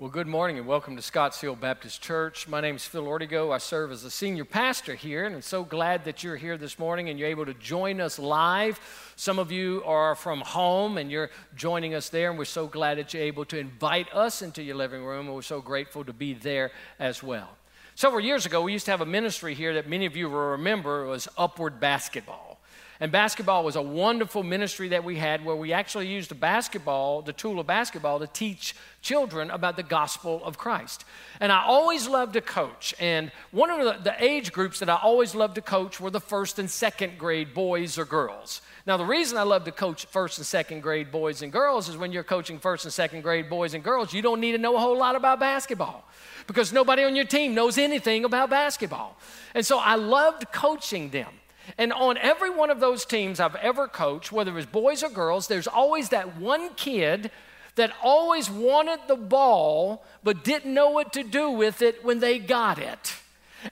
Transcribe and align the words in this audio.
Well, 0.00 0.10
good 0.10 0.26
morning 0.26 0.58
and 0.58 0.66
welcome 0.66 0.96
to 0.96 1.02
Scotts 1.02 1.40
Hill 1.40 1.54
Baptist 1.54 2.02
Church. 2.02 2.48
My 2.48 2.60
name 2.60 2.74
is 2.74 2.84
Phil 2.84 3.04
Ortego. 3.04 3.54
I 3.54 3.58
serve 3.58 3.92
as 3.92 4.02
a 4.02 4.10
senior 4.10 4.44
pastor 4.44 4.96
here, 4.96 5.24
and 5.24 5.36
I'm 5.36 5.40
so 5.40 5.62
glad 5.62 6.04
that 6.06 6.24
you're 6.24 6.34
here 6.34 6.58
this 6.58 6.80
morning 6.80 7.08
and 7.08 7.16
you're 7.16 7.28
able 7.28 7.46
to 7.46 7.54
join 7.54 8.00
us 8.00 8.18
live. 8.18 8.80
Some 9.14 9.38
of 9.38 9.52
you 9.52 9.84
are 9.86 10.16
from 10.16 10.40
home 10.40 10.98
and 10.98 11.12
you're 11.12 11.30
joining 11.54 11.94
us 11.94 12.08
there, 12.08 12.30
and 12.30 12.36
we're 12.36 12.44
so 12.44 12.66
glad 12.66 12.98
that 12.98 13.14
you're 13.14 13.22
able 13.22 13.44
to 13.44 13.56
invite 13.56 14.12
us 14.12 14.42
into 14.42 14.64
your 14.64 14.74
living 14.74 15.04
room, 15.04 15.26
and 15.26 15.34
we're 15.36 15.42
so 15.42 15.60
grateful 15.60 16.04
to 16.04 16.12
be 16.12 16.34
there 16.34 16.72
as 16.98 17.22
well. 17.22 17.50
Several 17.94 18.20
years 18.20 18.46
ago, 18.46 18.62
we 18.62 18.72
used 18.72 18.86
to 18.86 18.90
have 18.90 19.00
a 19.00 19.06
ministry 19.06 19.54
here 19.54 19.74
that 19.74 19.88
many 19.88 20.06
of 20.06 20.16
you 20.16 20.28
will 20.28 20.50
remember. 20.50 21.04
It 21.04 21.08
was 21.08 21.28
Upward 21.38 21.78
Basketball. 21.78 22.53
And 23.00 23.10
basketball 23.10 23.64
was 23.64 23.74
a 23.74 23.82
wonderful 23.82 24.44
ministry 24.44 24.88
that 24.88 25.02
we 25.02 25.16
had 25.16 25.44
where 25.44 25.56
we 25.56 25.72
actually 25.72 26.06
used 26.06 26.30
the 26.30 26.36
basketball, 26.36 27.22
the 27.22 27.32
tool 27.32 27.58
of 27.58 27.66
basketball, 27.66 28.20
to 28.20 28.28
teach 28.28 28.76
children 29.02 29.50
about 29.50 29.76
the 29.76 29.82
gospel 29.82 30.40
of 30.44 30.56
Christ. 30.56 31.04
And 31.40 31.50
I 31.50 31.64
always 31.64 32.06
loved 32.06 32.34
to 32.34 32.40
coach. 32.40 32.94
And 33.00 33.32
one 33.50 33.68
of 33.68 33.84
the, 33.84 34.10
the, 34.10 34.24
age 34.24 34.52
groups 34.52 34.78
that 34.78 34.88
I 34.88 34.94
always 34.94 35.34
loved 35.34 35.56
to 35.56 35.60
coach 35.60 36.00
were 36.00 36.10
the 36.10 36.20
first 36.20 36.60
and 36.60 36.70
second 36.70 37.18
grade 37.18 37.52
boys 37.52 37.98
or 37.98 38.04
girls. 38.04 38.62
Now, 38.86 38.96
the 38.96 39.04
reason 39.04 39.36
I 39.38 39.42
love 39.42 39.64
to 39.64 39.72
coach 39.72 40.06
first 40.06 40.38
and 40.38 40.46
second 40.46 40.80
grade 40.80 41.10
boys 41.10 41.42
and 41.42 41.50
girls 41.50 41.88
is 41.88 41.96
when 41.96 42.12
you're 42.12 42.22
coaching 42.22 42.60
first 42.60 42.84
and 42.84 42.94
second 42.94 43.22
grade 43.22 43.50
boys 43.50 43.74
and 43.74 43.82
girls, 43.82 44.14
you 44.14 44.22
don't 44.22 44.40
need 44.40 44.52
to 44.52 44.58
know 44.58 44.76
a 44.76 44.80
whole 44.80 44.96
lot 44.96 45.16
about 45.16 45.40
basketball 45.40 46.04
because 46.46 46.72
nobody 46.72 47.02
on 47.02 47.16
your 47.16 47.24
team 47.24 47.54
knows 47.54 47.76
anything 47.76 48.24
about 48.24 48.50
basketball. 48.50 49.16
And 49.52 49.66
so 49.66 49.78
I 49.78 49.96
loved 49.96 50.52
coaching 50.52 51.10
them. 51.10 51.28
And 51.78 51.92
on 51.92 52.18
every 52.18 52.50
one 52.50 52.70
of 52.70 52.80
those 52.80 53.04
teams 53.04 53.40
I've 53.40 53.56
ever 53.56 53.88
coached, 53.88 54.32
whether 54.32 54.50
it 54.50 54.54
was 54.54 54.66
boys 54.66 55.02
or 55.02 55.08
girls, 55.08 55.48
there's 55.48 55.66
always 55.66 56.10
that 56.10 56.36
one 56.36 56.74
kid 56.74 57.30
that 57.76 57.92
always 58.02 58.50
wanted 58.50 59.00
the 59.08 59.16
ball 59.16 60.04
but 60.22 60.44
didn't 60.44 60.72
know 60.72 60.90
what 60.90 61.12
to 61.14 61.22
do 61.22 61.50
with 61.50 61.82
it 61.82 62.04
when 62.04 62.20
they 62.20 62.38
got 62.38 62.78
it. 62.78 63.14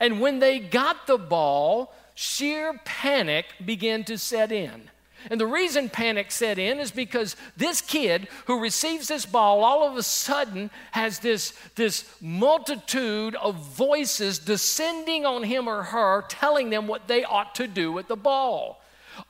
And 0.01 0.20
when 0.20 0.39
they 0.39 0.59
got 0.59 1.07
the 1.07 1.19
ball, 1.19 1.95
sheer 2.15 2.81
panic 2.85 3.47
began 3.65 4.05
to 4.05 4.19
set 4.19 4.51
in. 4.51 4.91
And 5.31 5.41
the 5.41 5.47
reason 5.47 5.89
panic 5.89 6.31
set 6.31 6.59
in 6.59 6.78
is 6.78 6.91
because 6.91 7.37
this 7.56 7.81
kid 7.81 8.28
who 8.47 8.61
receives 8.61 9.09
this 9.09 9.27
ball 9.27 9.62
all 9.64 9.87
of 9.87 9.97
a 9.97 10.03
sudden 10.03 10.70
has 10.92 11.19
this, 11.20 11.55
this 11.77 12.05
multitude 12.20 13.34
of 13.37 13.55
voices 13.56 14.39
descending 14.39 15.25
on 15.25 15.42
him 15.42 15.69
or 15.69 15.83
her, 15.84 16.25
telling 16.29 16.70
them 16.70 16.87
what 16.87 17.09
they 17.09 17.25
ought 17.25 17.55
to 17.56 17.67
do 17.67 17.92
with 17.92 18.09
the 18.09 18.17
ball. 18.17 18.83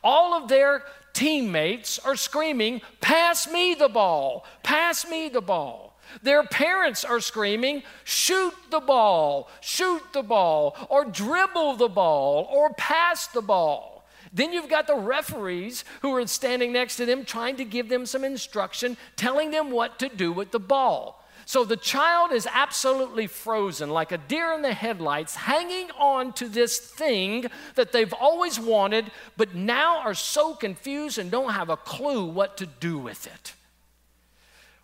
All 0.03 0.35
of 0.35 0.49
their 0.49 0.83
teammates 1.13 1.99
are 1.99 2.17
screaming, 2.17 2.81
Pass 3.01 3.51
me 3.51 3.75
the 3.75 3.89
ball, 3.89 4.47
pass 4.63 5.09
me 5.09 5.29
the 5.29 5.41
ball. 5.41 5.93
Their 6.23 6.45
parents 6.45 7.05
are 7.05 7.21
screaming, 7.21 7.83
shoot 8.05 8.55
the 8.71 8.81
ball, 8.81 9.49
shoot 9.61 10.03
the 10.13 10.23
ball, 10.23 10.77
or 10.91 11.05
dribble 11.05 11.77
the 11.77 11.89
ball, 11.89 12.49
or 12.51 12.75
pass 12.75 13.27
the 13.29 13.41
ball. 13.41 13.92
Then 14.33 14.53
you've 14.53 14.71
got 14.71 14.87
the 14.87 14.97
referees 14.97 15.85
who 16.01 16.15
are 16.17 16.27
standing 16.27 16.73
next 16.73 16.97
to 16.97 17.07
them 17.07 17.25
trying 17.25 17.57
to 17.57 17.65
give 17.65 17.89
them 17.89 18.07
some 18.07 18.25
instruction, 18.25 18.97
telling 19.17 19.51
them 19.51 19.71
what 19.71 19.99
to 19.99 20.09
do 20.09 20.33
with 20.33 20.53
the 20.53 20.61
ball. 20.61 21.23
So 21.45 21.65
the 21.65 21.77
child 21.77 22.33
is 22.33 22.49
absolutely 22.51 23.27
frozen, 23.27 23.91
like 23.91 24.13
a 24.13 24.19
deer 24.19 24.53
in 24.53 24.63
the 24.63 24.73
headlights, 24.73 25.35
hanging 25.35 25.91
on 25.99 26.33
to 26.35 26.49
this 26.49 26.79
thing 26.79 27.47
that 27.75 27.93
they've 27.93 28.13
always 28.13 28.59
wanted, 28.59 29.11
but 29.37 29.55
now 29.55 29.99
are 29.99 30.15
so 30.15 30.55
confused 30.55 31.19
and 31.19 31.31
don't 31.31 31.53
have 31.53 31.69
a 31.69 31.77
clue 31.77 32.25
what 32.25 32.57
to 32.59 32.67
do 32.67 32.97
with 32.99 33.27
it. 33.27 33.55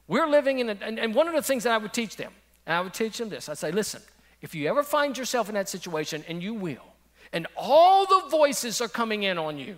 We're 0.08 0.26
living 0.26 0.58
in 0.58 0.70
a, 0.70 0.76
and, 0.80 0.98
and 0.98 1.14
one 1.14 1.28
of 1.28 1.34
the 1.34 1.42
things 1.42 1.64
that 1.64 1.72
I 1.72 1.78
would 1.78 1.92
teach 1.92 2.16
them, 2.16 2.32
and 2.66 2.76
I 2.76 2.80
would 2.80 2.94
teach 2.94 3.18
them 3.18 3.28
this 3.28 3.48
I'd 3.48 3.58
say, 3.58 3.70
listen, 3.70 4.02
if 4.42 4.54
you 4.54 4.68
ever 4.68 4.82
find 4.82 5.16
yourself 5.16 5.48
in 5.48 5.54
that 5.54 5.68
situation, 5.68 6.24
and 6.28 6.42
you 6.42 6.54
will, 6.54 6.84
and 7.32 7.46
all 7.56 8.06
the 8.06 8.28
voices 8.30 8.80
are 8.80 8.88
coming 8.88 9.22
in 9.22 9.38
on 9.38 9.58
you. 9.58 9.76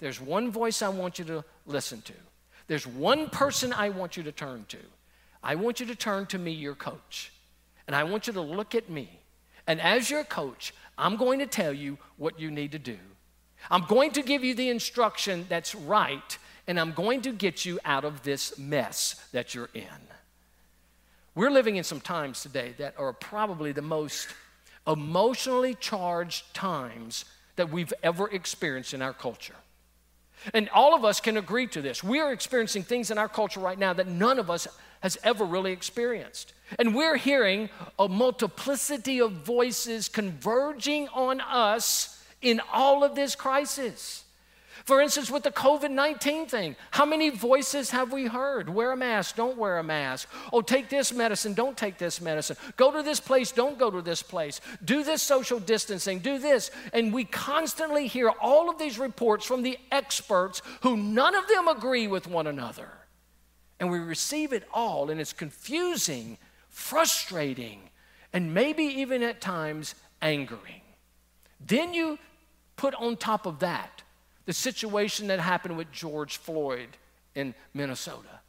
There's 0.00 0.20
one 0.20 0.50
voice 0.50 0.82
I 0.82 0.88
want 0.88 1.18
you 1.18 1.24
to 1.26 1.44
listen 1.66 2.02
to. 2.02 2.12
There's 2.66 2.86
one 2.86 3.30
person 3.30 3.72
I 3.72 3.88
want 3.88 4.16
you 4.16 4.22
to 4.24 4.32
turn 4.32 4.64
to. 4.68 4.78
I 5.42 5.54
want 5.54 5.80
you 5.80 5.86
to 5.86 5.94
turn 5.94 6.26
to 6.26 6.38
me, 6.38 6.52
your 6.52 6.74
coach. 6.74 7.32
And 7.86 7.96
I 7.96 8.04
want 8.04 8.26
you 8.26 8.32
to 8.34 8.40
look 8.40 8.74
at 8.74 8.90
me. 8.90 9.08
And 9.66 9.80
as 9.80 10.10
your 10.10 10.24
coach, 10.24 10.74
I'm 10.96 11.16
going 11.16 11.38
to 11.38 11.46
tell 11.46 11.72
you 11.72 11.98
what 12.16 12.38
you 12.38 12.50
need 12.50 12.72
to 12.72 12.78
do. 12.78 12.98
I'm 13.70 13.84
going 13.84 14.12
to 14.12 14.22
give 14.22 14.44
you 14.44 14.54
the 14.54 14.68
instruction 14.68 15.46
that's 15.48 15.74
right, 15.74 16.38
and 16.66 16.78
I'm 16.78 16.92
going 16.92 17.22
to 17.22 17.32
get 17.32 17.64
you 17.64 17.78
out 17.84 18.04
of 18.04 18.22
this 18.22 18.58
mess 18.58 19.14
that 19.32 19.54
you're 19.54 19.70
in. 19.74 19.84
We're 21.34 21.50
living 21.50 21.76
in 21.76 21.84
some 21.84 22.00
times 22.00 22.42
today 22.42 22.74
that 22.78 22.94
are 22.98 23.12
probably 23.12 23.72
the 23.72 23.82
most 23.82 24.28
emotionally 24.88 25.74
charged 25.74 26.52
times 26.54 27.24
that 27.56 27.70
we've 27.70 27.92
ever 28.02 28.28
experienced 28.28 28.94
in 28.94 29.02
our 29.02 29.12
culture. 29.12 29.54
And 30.54 30.68
all 30.70 30.94
of 30.94 31.04
us 31.04 31.20
can 31.20 31.36
agree 31.36 31.66
to 31.68 31.82
this. 31.82 32.02
We 32.02 32.20
are 32.20 32.32
experiencing 32.32 32.84
things 32.84 33.10
in 33.10 33.18
our 33.18 33.28
culture 33.28 33.60
right 33.60 33.78
now 33.78 33.92
that 33.92 34.06
none 34.06 34.38
of 34.38 34.50
us 34.50 34.66
has 35.00 35.18
ever 35.22 35.44
really 35.44 35.72
experienced. 35.72 36.54
And 36.78 36.94
we're 36.94 37.16
hearing 37.16 37.68
a 37.98 38.08
multiplicity 38.08 39.20
of 39.20 39.32
voices 39.32 40.08
converging 40.08 41.08
on 41.08 41.40
us 41.40 42.24
in 42.40 42.60
all 42.72 43.04
of 43.04 43.14
this 43.14 43.34
crisis. 43.34 44.24
For 44.84 45.00
instance, 45.00 45.30
with 45.30 45.42
the 45.42 45.50
COVID 45.50 45.90
19 45.90 46.46
thing, 46.46 46.76
how 46.90 47.04
many 47.04 47.30
voices 47.30 47.90
have 47.90 48.12
we 48.12 48.26
heard? 48.26 48.68
Wear 48.68 48.92
a 48.92 48.96
mask, 48.96 49.36
don't 49.36 49.56
wear 49.56 49.78
a 49.78 49.82
mask. 49.82 50.28
Oh, 50.52 50.60
take 50.60 50.88
this 50.88 51.12
medicine, 51.12 51.54
don't 51.54 51.76
take 51.76 51.98
this 51.98 52.20
medicine. 52.20 52.56
Go 52.76 52.92
to 52.92 53.02
this 53.02 53.20
place, 53.20 53.52
don't 53.52 53.78
go 53.78 53.90
to 53.90 54.02
this 54.02 54.22
place. 54.22 54.60
Do 54.84 55.02
this 55.02 55.22
social 55.22 55.58
distancing, 55.58 56.20
do 56.20 56.38
this. 56.38 56.70
And 56.92 57.12
we 57.12 57.24
constantly 57.24 58.06
hear 58.06 58.28
all 58.28 58.70
of 58.70 58.78
these 58.78 58.98
reports 58.98 59.44
from 59.44 59.62
the 59.62 59.78
experts 59.90 60.62
who 60.82 60.96
none 60.96 61.34
of 61.34 61.48
them 61.48 61.68
agree 61.68 62.06
with 62.06 62.26
one 62.26 62.46
another. 62.46 62.88
And 63.80 63.90
we 63.90 63.98
receive 63.98 64.52
it 64.52 64.66
all, 64.72 65.10
and 65.10 65.20
it's 65.20 65.32
confusing, 65.32 66.38
frustrating, 66.68 67.80
and 68.32 68.52
maybe 68.52 68.84
even 68.84 69.22
at 69.22 69.40
times 69.40 69.94
angering. 70.20 70.82
Then 71.64 71.94
you 71.94 72.18
put 72.76 72.94
on 72.94 73.16
top 73.16 73.46
of 73.46 73.58
that 73.60 73.97
the 74.48 74.54
situation 74.54 75.26
that 75.26 75.38
happened 75.38 75.76
with 75.76 75.92
George 75.92 76.38
Floyd 76.38 76.88
in 77.34 77.54
Minnesota. 77.74 78.40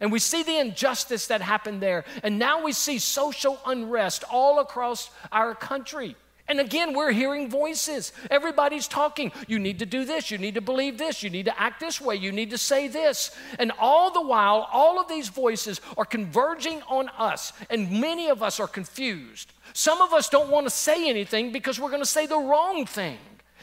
And 0.00 0.12
we 0.12 0.20
see 0.20 0.44
the 0.44 0.56
injustice 0.56 1.26
that 1.26 1.40
happened 1.40 1.82
there. 1.82 2.04
And 2.22 2.38
now 2.38 2.62
we 2.62 2.70
see 2.70 3.00
social 3.00 3.58
unrest 3.66 4.22
all 4.30 4.60
across 4.60 5.10
our 5.32 5.56
country. 5.56 6.14
And 6.46 6.60
again, 6.60 6.94
we're 6.94 7.10
hearing 7.10 7.50
voices. 7.50 8.12
Everybody's 8.30 8.86
talking. 8.86 9.32
You 9.48 9.58
need 9.58 9.80
to 9.80 9.86
do 9.86 10.04
this. 10.04 10.30
You 10.30 10.38
need 10.38 10.54
to 10.54 10.60
believe 10.60 10.96
this. 10.96 11.24
You 11.24 11.28
need 11.28 11.46
to 11.46 11.60
act 11.60 11.80
this 11.80 12.00
way. 12.00 12.14
You 12.14 12.30
need 12.30 12.50
to 12.50 12.58
say 12.58 12.86
this. 12.86 13.36
And 13.58 13.72
all 13.80 14.12
the 14.12 14.22
while, 14.22 14.68
all 14.72 15.00
of 15.00 15.08
these 15.08 15.28
voices 15.28 15.80
are 15.96 16.04
converging 16.04 16.82
on 16.82 17.08
us. 17.18 17.52
And 17.68 18.00
many 18.00 18.28
of 18.28 18.44
us 18.44 18.60
are 18.60 18.68
confused. 18.68 19.52
Some 19.72 20.00
of 20.02 20.12
us 20.12 20.28
don't 20.28 20.50
want 20.50 20.66
to 20.66 20.70
say 20.70 21.10
anything 21.10 21.50
because 21.50 21.80
we're 21.80 21.90
going 21.90 22.00
to 22.00 22.06
say 22.06 22.26
the 22.26 22.38
wrong 22.38 22.86
thing. 22.86 23.18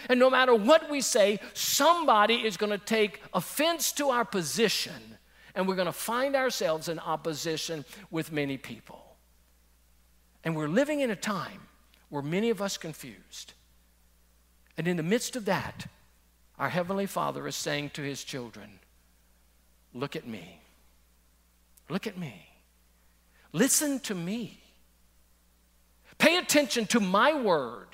And 0.09 0.19
no 0.19 0.29
matter 0.29 0.53
what 0.53 0.89
we 0.89 1.01
say, 1.01 1.39
somebody 1.53 2.35
is 2.35 2.57
going 2.57 2.71
to 2.71 2.77
take 2.77 3.21
offense 3.33 3.91
to 3.93 4.09
our 4.09 4.25
position, 4.25 5.17
and 5.53 5.67
we're 5.67 5.75
going 5.75 5.85
to 5.85 5.91
find 5.91 6.35
ourselves 6.35 6.89
in 6.89 6.99
opposition 6.99 7.85
with 8.11 8.31
many 8.31 8.57
people. 8.57 9.01
And 10.43 10.55
we're 10.55 10.67
living 10.67 11.01
in 11.01 11.09
a 11.09 11.15
time 11.15 11.61
where 12.09 12.21
many 12.21 12.49
of 12.49 12.61
us 12.61 12.77
confused. 12.77 13.53
And 14.77 14.87
in 14.87 14.97
the 14.97 15.03
midst 15.03 15.35
of 15.35 15.45
that, 15.45 15.87
our 16.59 16.69
Heavenly 16.69 17.05
Father 17.05 17.47
is 17.47 17.55
saying 17.55 17.91
to 17.91 18.01
His 18.01 18.23
children, 18.23 18.79
Look 19.93 20.15
at 20.15 20.27
me. 20.27 20.59
Look 21.89 22.05
at 22.05 22.17
me. 22.17 22.49
Listen 23.53 23.99
to 24.01 24.13
me. 24.13 24.61
Pay 26.17 26.37
attention 26.37 26.85
to 26.87 26.99
my 26.99 27.33
word. 27.33 27.87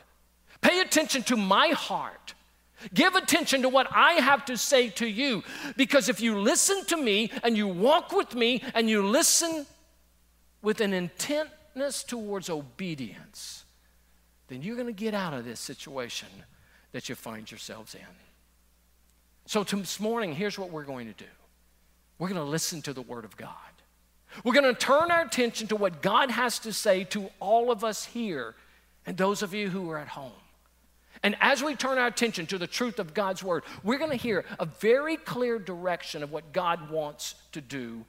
Pay 0.62 0.80
attention 0.80 1.24
to 1.24 1.36
my 1.36 1.70
heart. 1.70 2.34
Give 2.94 3.16
attention 3.16 3.62
to 3.62 3.70
what 3.70 3.88
I 3.92 4.14
have 4.14 4.46
to 4.46 4.58
say 4.58 4.90
to 4.90 5.08
you. 5.08 5.44
Because 5.76 6.10
if 6.10 6.20
you 6.20 6.40
listen 6.40 6.84
to 6.86 6.98
me 6.98 7.32
and 7.44 7.56
you 7.56 7.68
walk 7.68 8.12
with 8.12 8.34
me 8.36 8.64
and 8.74 8.90
you 8.90 9.06
listen 9.06 9.66
with 10.62 10.82
an 10.82 10.94
intentness 10.94 12.04
towards 12.04 12.50
obedience, 12.50 13.66
then 14.48 14.62
you're 14.62 14.76
going 14.76 14.88
to 14.88 14.94
get 14.94 15.14
out 15.14 15.34
of 15.34 15.46
this 15.46 15.60
situation 15.60 16.28
that 16.92 17.10
you 17.10 17.16
find 17.16 17.50
yourselves 17.50 17.96
in. 17.96 18.02
So, 19.46 19.64
this 19.64 20.00
morning, 20.00 20.34
here's 20.34 20.58
what 20.58 20.72
we're 20.72 20.84
going 20.84 21.08
to 21.08 21.14
do 21.14 21.30
we're 22.20 22.30
going 22.30 22.40
to 22.40 22.50
listen 22.50 22.82
to 22.84 22.94
the 22.94 23.02
Word 23.02 23.26
of 23.26 23.36
God. 23.36 23.56
We're 24.44 24.54
going 24.54 24.74
to 24.74 24.80
turn 24.80 25.12
our 25.12 25.22
attention 25.22 25.68
to 25.68 25.76
what 25.76 26.02
God 26.02 26.32
has 26.32 26.60
to 26.60 26.72
say 26.72 27.04
to 27.06 27.30
all 27.40 27.72
of 27.72 27.84
us 27.84 28.06
here 28.06 28.56
and 29.06 29.18
those 29.18 29.42
of 29.42 29.54
you 29.54 29.70
who 29.70 29.90
are 29.90 29.98
at 29.98 30.08
home. 30.08 30.32
And 31.24 31.36
as 31.40 31.64
we 31.64 31.76
turn 31.76 31.98
our 31.98 32.08
attention 32.08 32.48
to 32.48 32.58
the 32.58 32.68
truth 32.68 32.98
of 32.98 33.14
God's 33.14 33.44
word, 33.44 33.64
we're 33.84 34.00
going 34.00 34.10
to 34.10 34.16
hear 34.16 34.44
a 34.60 34.66
very 34.66 35.18
clear 35.18 35.60
direction 35.60 36.24
of 36.24 36.32
what 36.32 36.52
God 36.52 36.90
wants 36.90 37.36
to 37.52 37.62
do 37.62 38.06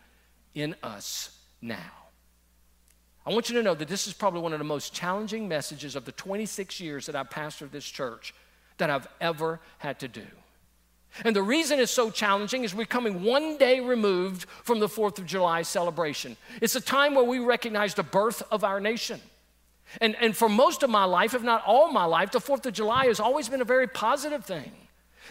in 0.54 0.74
us 0.82 1.38
now. 1.60 1.76
I 3.24 3.32
want 3.32 3.48
you 3.48 3.56
to 3.56 3.62
know 3.62 3.74
that 3.74 3.88
this 3.88 4.06
is 4.06 4.14
probably 4.14 4.40
one 4.40 4.52
of 4.52 4.58
the 4.58 4.64
most 4.64 4.92
challenging 4.92 5.46
messages 5.46 5.94
of 5.94 6.04
the 6.04 6.12
26 6.12 6.80
years 6.80 7.06
that 7.06 7.14
I've 7.14 7.30
pastored 7.30 7.70
this 7.70 7.84
church 7.84 8.34
that 8.78 8.90
I've 8.90 9.06
ever 9.20 9.60
had 9.78 10.00
to 10.00 10.08
do. 10.08 10.26
And 11.24 11.36
the 11.36 11.42
reason 11.42 11.78
it's 11.78 11.92
so 11.92 12.10
challenging 12.10 12.64
is 12.64 12.74
we're 12.74 12.86
coming 12.86 13.22
one 13.22 13.58
day 13.58 13.80
removed 13.80 14.46
from 14.64 14.80
the 14.80 14.88
4th 14.88 15.18
of 15.18 15.26
July 15.26 15.62
celebration. 15.62 16.36
It's 16.60 16.74
a 16.74 16.80
time 16.80 17.14
where 17.14 17.24
we 17.24 17.38
recognize 17.38 17.94
the 17.94 18.02
birth 18.02 18.42
of 18.50 18.64
our 18.64 18.80
nation. 18.80 19.20
And, 20.00 20.16
and 20.20 20.36
for 20.36 20.48
most 20.48 20.82
of 20.82 20.90
my 20.90 21.04
life, 21.04 21.34
if 21.34 21.42
not 21.42 21.62
all 21.66 21.92
my 21.92 22.04
life, 22.04 22.30
the 22.30 22.40
4th 22.40 22.66
of 22.66 22.72
July 22.72 23.06
has 23.06 23.20
always 23.20 23.48
been 23.48 23.60
a 23.60 23.64
very 23.64 23.86
positive 23.86 24.44
thing. 24.44 24.72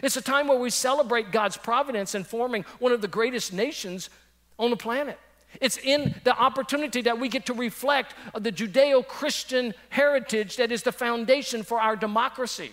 It's 0.01 0.17
a 0.17 0.21
time 0.21 0.47
where 0.47 0.59
we 0.59 0.69
celebrate 0.69 1.31
God's 1.31 1.57
providence 1.57 2.15
in 2.15 2.23
forming 2.23 2.65
one 2.79 2.91
of 2.91 3.01
the 3.01 3.07
greatest 3.07 3.51
nations 3.51 4.09
on 4.57 4.69
the 4.69 4.77
planet. 4.77 5.19
It's 5.59 5.77
in 5.77 6.15
the 6.23 6.37
opportunity 6.37 7.01
that 7.01 7.19
we 7.19 7.27
get 7.27 7.45
to 7.47 7.53
reflect 7.53 8.13
the 8.33 8.51
Judeo 8.51 9.05
Christian 9.05 9.73
heritage 9.89 10.55
that 10.57 10.71
is 10.71 10.83
the 10.83 10.93
foundation 10.93 11.63
for 11.63 11.81
our 11.81 11.95
democracy. 11.95 12.71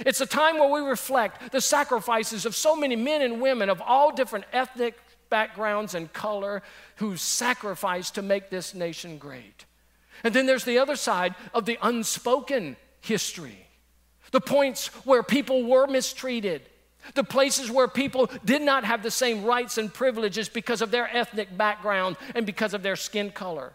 It's 0.00 0.20
a 0.20 0.26
time 0.26 0.58
where 0.58 0.70
we 0.70 0.80
reflect 0.80 1.52
the 1.52 1.60
sacrifices 1.60 2.46
of 2.46 2.54
so 2.54 2.76
many 2.76 2.96
men 2.96 3.22
and 3.22 3.40
women 3.40 3.68
of 3.68 3.80
all 3.80 4.12
different 4.12 4.44
ethnic 4.52 4.96
backgrounds 5.28 5.94
and 5.94 6.12
color 6.12 6.62
who 6.96 7.16
sacrificed 7.16 8.14
to 8.14 8.22
make 8.22 8.50
this 8.50 8.74
nation 8.74 9.18
great. 9.18 9.64
And 10.22 10.34
then 10.34 10.46
there's 10.46 10.64
the 10.64 10.78
other 10.78 10.96
side 10.96 11.34
of 11.52 11.66
the 11.66 11.78
unspoken 11.82 12.76
history 13.00 13.64
the 14.34 14.40
points 14.40 14.88
where 15.04 15.22
people 15.22 15.62
were 15.62 15.86
mistreated, 15.86 16.62
the 17.14 17.22
places 17.22 17.70
where 17.70 17.86
people 17.86 18.28
did 18.44 18.60
not 18.60 18.82
have 18.82 19.00
the 19.00 19.10
same 19.10 19.44
rights 19.44 19.78
and 19.78 19.94
privileges 19.94 20.48
because 20.48 20.82
of 20.82 20.90
their 20.90 21.08
ethnic 21.16 21.56
background 21.56 22.16
and 22.34 22.44
because 22.44 22.74
of 22.74 22.82
their 22.82 22.96
skin 22.96 23.30
color. 23.30 23.72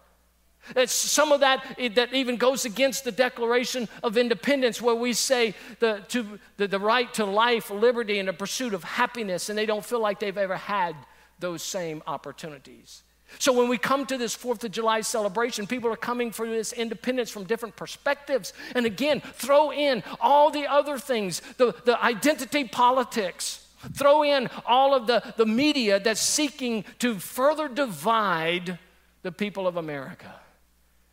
It's 0.75 0.91
some 0.91 1.31
of 1.31 1.39
that 1.39 1.77
that 1.95 2.13
even 2.13 2.35
goes 2.35 2.65
against 2.65 3.05
the 3.05 3.11
Declaration 3.13 3.87
of 4.03 4.17
Independence, 4.17 4.81
where 4.81 4.95
we 4.95 5.13
say 5.13 5.55
the, 5.79 6.03
to, 6.09 6.39
the, 6.57 6.67
the 6.67 6.77
right 6.77 7.11
to 7.13 7.23
life, 7.23 7.71
liberty, 7.71 8.19
and 8.19 8.27
the 8.27 8.33
pursuit 8.33 8.73
of 8.73 8.83
happiness, 8.83 9.47
and 9.47 9.57
they 9.57 9.65
don't 9.65 9.85
feel 9.85 10.01
like 10.01 10.19
they've 10.19 10.37
ever 10.37 10.57
had 10.57 10.93
those 11.39 11.63
same 11.63 12.03
opportunities. 12.05 13.03
So 13.37 13.53
when 13.53 13.69
we 13.69 13.77
come 13.77 14.05
to 14.07 14.17
this 14.17 14.35
4th 14.35 14.63
of 14.63 14.71
July 14.71 15.01
celebration, 15.01 15.67
people 15.67 15.91
are 15.91 15.97
coming 15.97 16.31
for 16.31 16.47
this 16.47 16.73
independence 16.73 17.29
from 17.29 17.43
different 17.43 17.75
perspectives. 17.75 18.53
And 18.73 18.85
again, 18.85 19.21
throw 19.21 19.71
in 19.71 20.03
all 20.19 20.49
the 20.49 20.67
other 20.67 20.97
things, 20.97 21.41
the, 21.57 21.75
the 21.85 22.01
identity 22.03 22.63
politics. 22.63 23.67
Throw 23.93 24.23
in 24.23 24.49
all 24.65 24.93
of 24.93 25.07
the, 25.07 25.33
the 25.37 25.45
media 25.45 25.99
that's 25.99 26.19
seeking 26.19 26.83
to 26.99 27.19
further 27.19 27.69
divide 27.69 28.77
the 29.21 29.31
people 29.31 29.67
of 29.67 29.77
America. 29.77 30.33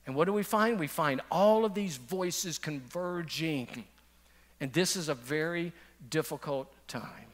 And 0.06 0.14
what 0.14 0.24
do 0.24 0.32
we 0.32 0.42
find? 0.42 0.78
We 0.78 0.86
find 0.86 1.20
all 1.30 1.64
of 1.64 1.74
these 1.74 1.96
voices 1.96 2.58
converging. 2.58 3.84
And 4.60 4.72
this 4.72 4.96
is 4.96 5.08
a 5.08 5.14
very 5.14 5.72
difficult 6.08 6.72
time. 6.88 7.26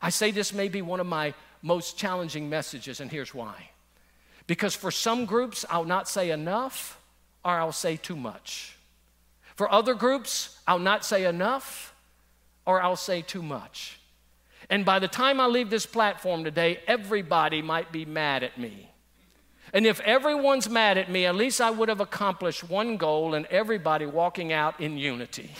I 0.00 0.10
say 0.10 0.30
this 0.30 0.52
may 0.52 0.68
be 0.68 0.82
one 0.82 1.00
of 1.00 1.06
my 1.06 1.34
most 1.62 1.96
challenging 1.96 2.48
messages, 2.48 3.00
and 3.00 3.10
here's 3.10 3.34
why. 3.34 3.70
Because 4.46 4.74
for 4.74 4.90
some 4.90 5.24
groups, 5.24 5.64
I'll 5.70 5.84
not 5.84 6.08
say 6.08 6.30
enough 6.30 7.00
or 7.44 7.52
I'll 7.52 7.72
say 7.72 7.96
too 7.96 8.16
much. 8.16 8.76
For 9.54 9.70
other 9.70 9.94
groups, 9.94 10.58
I'll 10.66 10.78
not 10.78 11.04
say 11.04 11.24
enough 11.24 11.94
or 12.66 12.82
I'll 12.82 12.96
say 12.96 13.22
too 13.22 13.42
much. 13.42 13.98
And 14.70 14.84
by 14.84 14.98
the 14.98 15.08
time 15.08 15.40
I 15.40 15.46
leave 15.46 15.70
this 15.70 15.86
platform 15.86 16.44
today, 16.44 16.80
everybody 16.86 17.62
might 17.62 17.92
be 17.92 18.04
mad 18.04 18.42
at 18.42 18.58
me. 18.58 18.90
And 19.72 19.86
if 19.86 20.00
everyone's 20.00 20.68
mad 20.68 20.98
at 20.98 21.10
me, 21.10 21.26
at 21.26 21.34
least 21.34 21.60
I 21.60 21.70
would 21.70 21.88
have 21.88 22.00
accomplished 22.00 22.68
one 22.68 22.96
goal 22.96 23.34
and 23.34 23.44
everybody 23.46 24.06
walking 24.06 24.52
out 24.52 24.80
in 24.80 24.96
unity. 24.96 25.50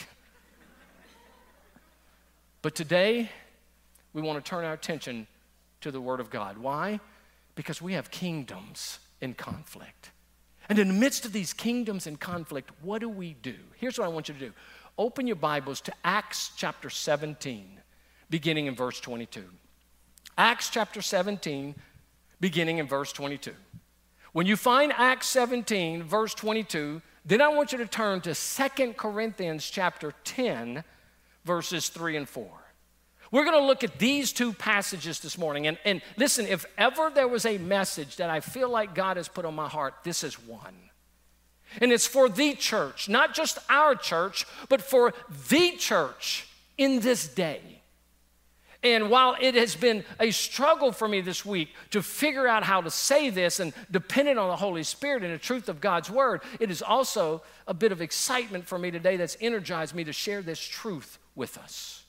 but 2.63 2.75
today, 2.75 3.31
we 4.13 4.23
want 4.23 4.43
to 4.43 4.49
turn 4.49 4.65
our 4.65 4.73
attention 4.73 5.27
to 5.81 5.91
the 5.91 6.01
Word 6.01 6.21
of 6.21 6.31
God. 6.31 6.59
Why? 6.59 7.01
Because 7.55 7.81
we 7.81 7.93
have 7.93 8.11
kingdoms 8.11 8.99
in 9.21 9.35
conflict. 9.35 10.11
And 10.69 10.79
in 10.79 10.89
the 10.89 10.95
midst 10.95 11.25
of 11.25 11.33
these 11.33 11.53
kingdoms 11.53 12.07
in 12.07 12.17
conflict, 12.17 12.71
what 12.83 13.01
do 13.01 13.09
we 13.09 13.35
do? 13.35 13.55
Here's 13.77 13.99
what 13.99 14.07
I 14.07 14.09
want 14.09 14.29
you 14.29 14.35
to 14.35 14.41
do 14.41 14.53
open 14.97 15.27
your 15.27 15.37
Bibles 15.37 15.81
to 15.83 15.93
Acts 16.05 16.53
chapter 16.57 16.89
17, 16.89 17.81
beginning 18.31 18.67
in 18.67 18.75
verse 18.75 19.01
22. 19.01 19.45
Acts 20.39 20.71
chapter 20.71 21.03
17, 21.03 21.75
beginning 22.41 22.79
in 22.79 22.87
verse 22.87 23.13
22. 23.13 23.53
When 24.33 24.47
you 24.47 24.57
find 24.57 24.93
Acts 24.93 25.29
17, 25.29 26.03
verse 26.03 26.35
22, 26.35 27.01
then 27.25 27.41
I 27.41 27.49
want 27.49 27.73
you 27.73 27.79
to 27.79 27.87
turn 27.87 28.21
to 28.23 28.35
Second 28.35 28.97
Corinthians 28.97 29.69
chapter 29.69 30.13
10, 30.25 30.85
verses 31.45 31.89
3 31.89 32.17
and 32.17 32.29
4. 32.29 32.47
We're 33.31 33.45
going 33.45 33.61
to 33.61 33.67
look 33.67 33.85
at 33.85 33.99
these 33.99 34.33
two 34.33 34.53
passages 34.53 35.21
this 35.21 35.39
morning. 35.39 35.67
And, 35.67 35.79
and 35.85 36.03
listen, 36.17 36.47
if 36.47 36.67
ever 36.79 37.11
there 37.11 37.29
was 37.29 37.47
a 37.47 37.59
message 37.59 38.17
that 38.17 38.31
I 38.31 38.41
feel 38.41 38.69
like 38.69 38.95
God 38.95 39.17
has 39.17 39.29
put 39.29 39.45
on 39.45 39.55
my 39.55 39.69
heart, 39.69 39.95
this 40.05 40.23
is 40.23 40.35
one. 40.35 40.75
And 41.81 41.93
it's 41.93 42.07
for 42.07 42.29
the 42.29 42.55
church, 42.55 43.09
not 43.09 43.35
just 43.35 43.59
our 43.69 43.95
church, 43.95 44.47
but 44.69 44.81
for 44.81 45.13
the 45.49 45.73
church 45.73 46.47
in 46.79 47.01
this 47.01 47.27
day. 47.27 47.61
And 48.85 49.09
while 49.09 49.35
it 49.41 49.55
has 49.55 49.75
been 49.75 50.05
a 50.21 50.31
struggle 50.31 50.93
for 50.93 51.09
me 51.09 51.23
this 51.23 51.45
week 51.45 51.71
to 51.91 52.03
figure 52.03 52.47
out 52.47 52.65
how 52.65 52.83
to 52.83 52.91
say 52.91 53.31
this 53.31 53.59
and 53.59 53.73
dependent 53.91 54.39
on 54.39 54.49
the 54.49 54.57
Holy 54.57 54.83
Spirit 54.83 55.25
and 55.25 55.33
the 55.33 55.39
truth 55.39 55.71
of 55.71 55.81
God's 55.81 56.11
Word, 56.11 56.43
it 56.61 56.71
is 56.71 56.83
also 56.83 57.43
a 57.67 57.73
bit 57.73 57.93
of 57.93 58.03
excitement 58.03 58.67
for 58.67 58.79
me 58.79 58.91
today 58.91 59.17
that's 59.17 59.39
energized 59.41 59.95
me 59.95 60.05
to 60.05 60.13
share 60.13 60.43
this 60.43 60.61
truth 60.61 61.19
with 61.35 61.57
us. 61.57 62.04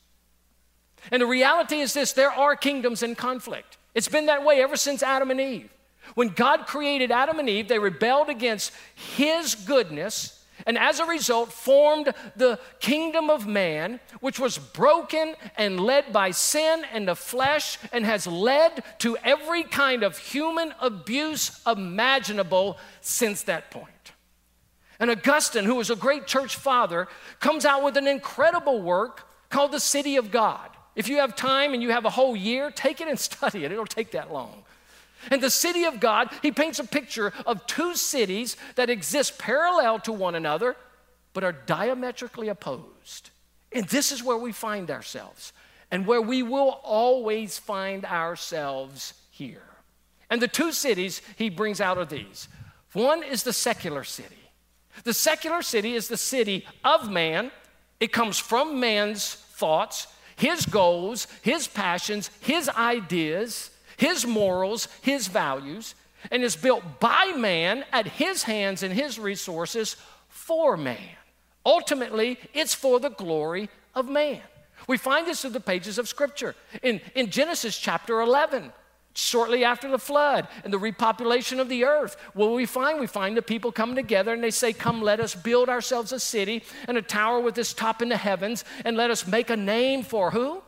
And 1.11 1.21
the 1.21 1.27
reality 1.27 1.79
is 1.79 1.93
this 1.93 2.13
there 2.13 2.31
are 2.31 2.55
kingdoms 2.55 3.03
in 3.03 3.15
conflict. 3.15 3.77
It's 3.93 4.09
been 4.09 4.25
that 4.25 4.43
way 4.43 4.61
ever 4.61 4.75
since 4.75 5.03
Adam 5.03 5.31
and 5.31 5.39
Eve. 5.39 5.69
When 6.13 6.29
God 6.29 6.67
created 6.67 7.11
Adam 7.11 7.39
and 7.39 7.49
Eve, 7.49 7.67
they 7.67 7.79
rebelled 7.79 8.29
against 8.29 8.71
His 8.93 9.55
goodness, 9.55 10.43
and 10.65 10.77
as 10.77 10.99
a 10.99 11.05
result, 11.05 11.51
formed 11.51 12.13
the 12.35 12.59
kingdom 12.79 13.29
of 13.29 13.47
man, 13.47 13.99
which 14.19 14.39
was 14.39 14.57
broken 14.57 15.35
and 15.57 15.79
led 15.79 16.13
by 16.13 16.31
sin 16.31 16.83
and 16.93 17.07
the 17.07 17.15
flesh, 17.15 17.77
and 17.91 18.05
has 18.05 18.27
led 18.27 18.83
to 18.99 19.17
every 19.23 19.63
kind 19.63 20.03
of 20.03 20.17
human 20.17 20.73
abuse 20.79 21.59
imaginable 21.65 22.77
since 23.01 23.43
that 23.43 23.71
point. 23.71 23.89
And 24.99 25.11
Augustine, 25.11 25.65
who 25.65 25.75
was 25.75 25.89
a 25.89 25.95
great 25.95 26.25
church 26.25 26.55
father, 26.55 27.07
comes 27.39 27.65
out 27.65 27.83
with 27.83 27.97
an 27.97 28.07
incredible 28.07 28.81
work 28.81 29.27
called 29.49 29.71
The 29.71 29.79
City 29.79 30.15
of 30.15 30.31
God. 30.31 30.69
If 30.95 31.07
you 31.07 31.17
have 31.17 31.35
time 31.35 31.73
and 31.73 31.83
you 31.83 31.91
have 31.91 32.05
a 32.05 32.09
whole 32.09 32.35
year, 32.35 32.71
take 32.71 33.01
it 33.01 33.07
and 33.07 33.19
study 33.31 33.65
it. 33.65 33.71
It'll 33.71 33.85
take 33.85 34.11
that 34.11 34.31
long. 34.31 34.63
And 35.31 35.41
the 35.41 35.49
city 35.49 35.85
of 35.85 35.99
God, 35.99 36.29
he 36.41 36.51
paints 36.51 36.79
a 36.79 36.83
picture 36.83 37.33
of 37.45 37.65
two 37.65 37.95
cities 37.95 38.57
that 38.75 38.89
exist 38.89 39.39
parallel 39.39 39.99
to 40.01 40.13
one 40.13 40.35
another, 40.35 40.75
but 41.33 41.43
are 41.43 41.51
diametrically 41.51 42.47
opposed. 42.47 43.31
And 43.71 43.85
this 43.85 44.11
is 44.11 44.23
where 44.23 44.37
we 44.37 44.51
find 44.51 44.91
ourselves, 44.91 45.51
and 45.91 46.05
where 46.05 46.21
we 46.21 46.43
will 46.43 46.79
always 46.83 47.57
find 47.57 48.05
ourselves 48.05 49.13
here. 49.31 49.63
And 50.29 50.41
the 50.41 50.47
two 50.47 50.71
cities 50.71 51.21
he 51.37 51.49
brings 51.49 51.81
out 51.81 51.97
are 51.97 52.05
these 52.05 52.47
one 52.93 53.23
is 53.23 53.43
the 53.43 53.51
secular 53.51 54.05
city. 54.05 54.35
The 55.03 55.13
secular 55.13 55.61
city 55.61 55.95
is 55.95 56.07
the 56.07 56.17
city 56.17 56.65
of 56.83 57.11
man, 57.11 57.51
it 57.99 58.13
comes 58.13 58.39
from 58.39 58.79
man's 58.79 59.33
thoughts, 59.33 60.07
his 60.35 60.65
goals, 60.65 61.27
his 61.41 61.67
passions, 61.67 62.29
his 62.41 62.69
ideas, 62.69 63.71
his 63.97 64.25
morals, 64.25 64.87
his 65.01 65.27
values, 65.27 65.95
and 66.31 66.43
is 66.43 66.55
built 66.55 66.99
by 66.99 67.33
man 67.37 67.85
at 67.91 68.07
his 68.07 68.43
hands 68.43 68.83
and 68.83 68.93
his 68.93 69.19
resources 69.19 69.95
for 70.27 70.75
man. 70.75 71.15
Ultimately, 71.65 72.37
it's 72.53 72.73
for 72.73 72.99
the 72.99 73.09
glory 73.09 73.69
of 73.93 74.09
man. 74.09 74.41
We 74.87 74.97
find 74.97 75.25
this 75.25 75.45
in 75.45 75.53
the 75.53 75.59
pages 75.59 75.97
of 75.97 76.07
Scripture. 76.07 76.55
In, 76.83 77.01
in 77.15 77.31
Genesis 77.31 77.77
chapter 77.77 78.21
11, 78.21 78.71
shortly 79.15 79.63
after 79.63 79.89
the 79.89 79.97
flood 79.97 80.47
and 80.63 80.71
the 80.71 80.77
repopulation 80.77 81.59
of 81.59 81.69
the 81.69 81.85
earth. 81.85 82.17
What 82.33 82.51
we 82.51 82.65
find? 82.65 82.99
We 82.99 83.07
find 83.07 83.35
the 83.35 83.41
people 83.41 83.71
come 83.71 83.95
together 83.95 84.33
and 84.33 84.43
they 84.43 84.51
say, 84.51 84.73
Come, 84.73 85.01
let 85.01 85.19
us 85.19 85.33
build 85.33 85.69
ourselves 85.69 86.11
a 86.11 86.19
city 86.19 86.63
and 86.87 86.97
a 86.97 87.01
tower 87.01 87.39
with 87.39 87.57
its 87.57 87.73
top 87.73 88.01
in 88.01 88.09
the 88.09 88.17
heavens, 88.17 88.63
and 88.83 88.95
let 88.95 89.09
us 89.09 89.25
make 89.25 89.49
a 89.49 89.57
name 89.57 90.03
for 90.03 90.31
who? 90.31 90.61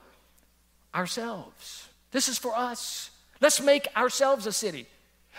Ourselves. 0.96 1.90
This 2.12 2.28
is 2.30 2.38
for 2.38 2.56
us. 2.56 3.12
Let's 3.42 3.62
make 3.62 3.88
ourselves 3.96 4.48
a 4.48 4.54
city. 4.54 4.88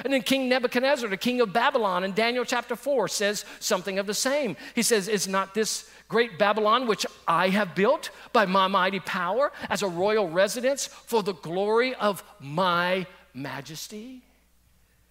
And 0.05 0.13
then 0.13 0.23
King 0.23 0.49
Nebuchadnezzar, 0.49 1.09
the 1.09 1.17
king 1.17 1.41
of 1.41 1.53
Babylon, 1.53 2.05
in 2.05 2.13
Daniel 2.13 2.45
chapter 2.45 2.77
4, 2.77 3.09
says 3.09 3.45
something 3.59 3.99
of 3.99 4.07
the 4.07 4.15
same. 4.15 4.57
He 4.75 4.83
says, 4.83 5.09
Is 5.09 5.27
not 5.27 5.55
this 5.55 5.91
great 6.09 6.39
Babylon, 6.39 6.87
which 6.87 7.07
I 7.27 7.51
have 7.51 7.75
built 7.75 8.11
by 8.33 8.47
my 8.47 8.67
mighty 8.67 9.01
power 9.01 9.53
as 9.69 9.83
a 9.83 9.89
royal 9.89 10.29
residence 10.29 10.87
for 10.87 11.23
the 11.23 11.35
glory 11.35 11.95
of 11.95 12.25
my 12.41 13.07
majesty? 13.35 14.23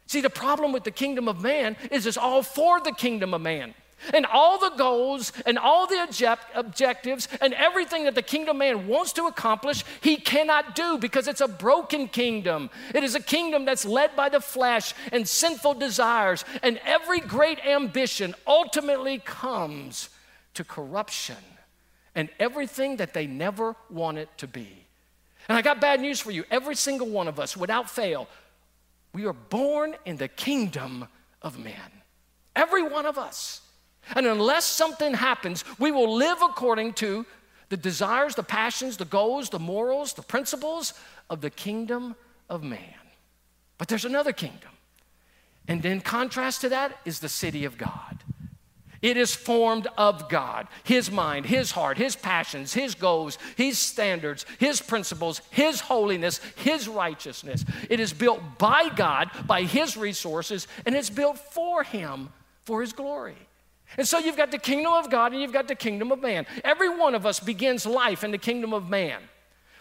See, 0.08 0.22
the 0.22 0.30
problem 0.30 0.72
with 0.72 0.84
the 0.84 0.92
kingdom 0.92 1.28
of 1.28 1.42
man 1.42 1.76
is 1.92 2.06
it's 2.06 2.18
all 2.18 2.42
for 2.42 2.80
the 2.80 2.94
kingdom 2.94 3.34
of 3.34 3.42
man. 3.42 3.74
And 4.14 4.28
all 4.28 4.60
the 4.60 4.76
goals 4.78 5.34
and 5.46 5.58
all 5.58 5.88
the 5.88 6.02
object- 6.04 6.52
objectives 6.54 7.28
and 7.42 7.54
everything 7.56 8.04
that 8.06 8.14
the 8.14 8.22
kingdom 8.22 8.60
man 8.60 8.88
wants 8.88 9.12
to 9.14 9.26
accomplish, 9.26 9.84
he 10.02 10.18
cannot 10.18 10.76
do 10.76 11.00
because 11.00 11.28
it's 11.28 11.42
a 11.42 11.48
broken 11.48 12.08
kingdom. 12.08 12.70
It 12.94 13.04
is 13.04 13.16
a 13.16 13.20
kingdom 13.20 13.66
that's 13.66 13.86
led 13.86 14.16
by 14.16 14.30
the 14.30 14.40
flesh 14.40 14.94
and 15.12 15.28
sinful 15.28 15.76
desires. 15.76 16.46
And 16.62 16.80
every 16.86 17.20
great 17.20 17.60
ambition 17.66 18.36
ultimately 18.46 19.18
comes 19.18 20.10
to 20.58 20.64
corruption 20.64 21.38
and 22.14 22.30
everything 22.40 22.98
that 22.98 23.14
they 23.14 23.28
never 23.28 23.76
want 23.90 24.18
it 24.18 24.30
to 24.38 24.48
be. 24.48 24.86
And 25.48 25.58
I 25.58 25.62
got 25.62 25.80
bad 25.80 26.02
news 26.02 26.20
for 26.20 26.32
you. 26.32 26.44
Every 26.52 26.76
single 26.76 27.08
one 27.08 27.28
of 27.28 27.40
us, 27.40 27.56
without 27.56 27.90
fail, 27.90 28.28
we 29.14 29.26
are 29.26 29.34
born 29.34 29.96
in 30.06 30.18
the 30.18 30.28
kingdom 30.28 31.08
of 31.42 31.58
man. 31.58 31.92
Every 32.56 32.84
one 32.84 33.06
of 33.06 33.18
us. 33.18 33.62
And 34.16 34.26
unless 34.26 34.66
something 34.66 35.14
happens, 35.14 35.64
we 35.80 35.92
will 35.92 36.16
live 36.16 36.40
according 36.42 36.94
to 36.94 37.26
the 37.70 37.78
desires, 37.78 38.36
the 38.36 38.44
passions, 38.44 38.98
the 38.98 39.06
goals, 39.06 39.50
the 39.50 39.60
morals, 39.60 40.14
the 40.14 40.22
principles 40.22 40.94
of 41.30 41.42
the 41.42 41.50
kingdom 41.50 42.16
of 42.50 42.64
man. 42.64 42.80
But 43.78 43.90
there's 43.90 44.06
another 44.06 44.34
kingdom. 44.34 44.72
And 45.68 45.86
in 45.86 46.02
contrast 46.02 46.62
to 46.62 46.70
that 46.70 46.98
is 47.06 47.20
the 47.20 47.30
city 47.30 47.66
of 47.66 47.78
God. 47.78 48.24
It 49.02 49.18
is 49.18 49.36
formed 49.36 49.88
of 49.98 50.30
God, 50.30 50.68
His 50.84 51.12
mind, 51.12 51.46
His 51.46 51.72
heart, 51.72 51.98
His 51.98 52.16
passions, 52.16 52.74
His 52.74 52.96
goals, 52.96 53.38
His 53.56 53.78
standards, 53.78 54.46
His 54.60 54.82
principles, 54.82 55.42
His 55.52 55.80
holiness, 55.80 56.40
His 56.56 56.88
righteousness. 56.88 57.64
It 57.90 58.00
is 58.00 58.14
built 58.14 58.42
by 58.58 58.90
God, 58.96 59.30
by 59.46 59.64
His 59.64 59.98
resources, 59.98 60.68
and 60.86 60.96
it's 60.96 61.10
built 61.10 61.38
for 61.38 61.84
Him, 61.84 62.30
for 62.66 62.82
His 62.82 62.94
glory. 62.94 63.38
And 63.98 64.08
so 64.08 64.18
you've 64.18 64.38
got 64.38 64.52
the 64.52 64.58
kingdom 64.58 64.92
of 64.92 65.10
God 65.10 65.32
and 65.32 65.42
you've 65.42 65.54
got 65.54 65.70
the 65.70 65.76
kingdom 65.76 66.12
of 66.12 66.22
man. 66.22 66.46
Every 66.64 66.90
one 66.90 67.16
of 67.16 67.26
us 67.26 67.40
begins 67.40 67.86
life 67.86 68.24
in 68.24 68.32
the 68.32 68.38
kingdom 68.38 68.74
of 68.74 68.90
man. 68.90 69.22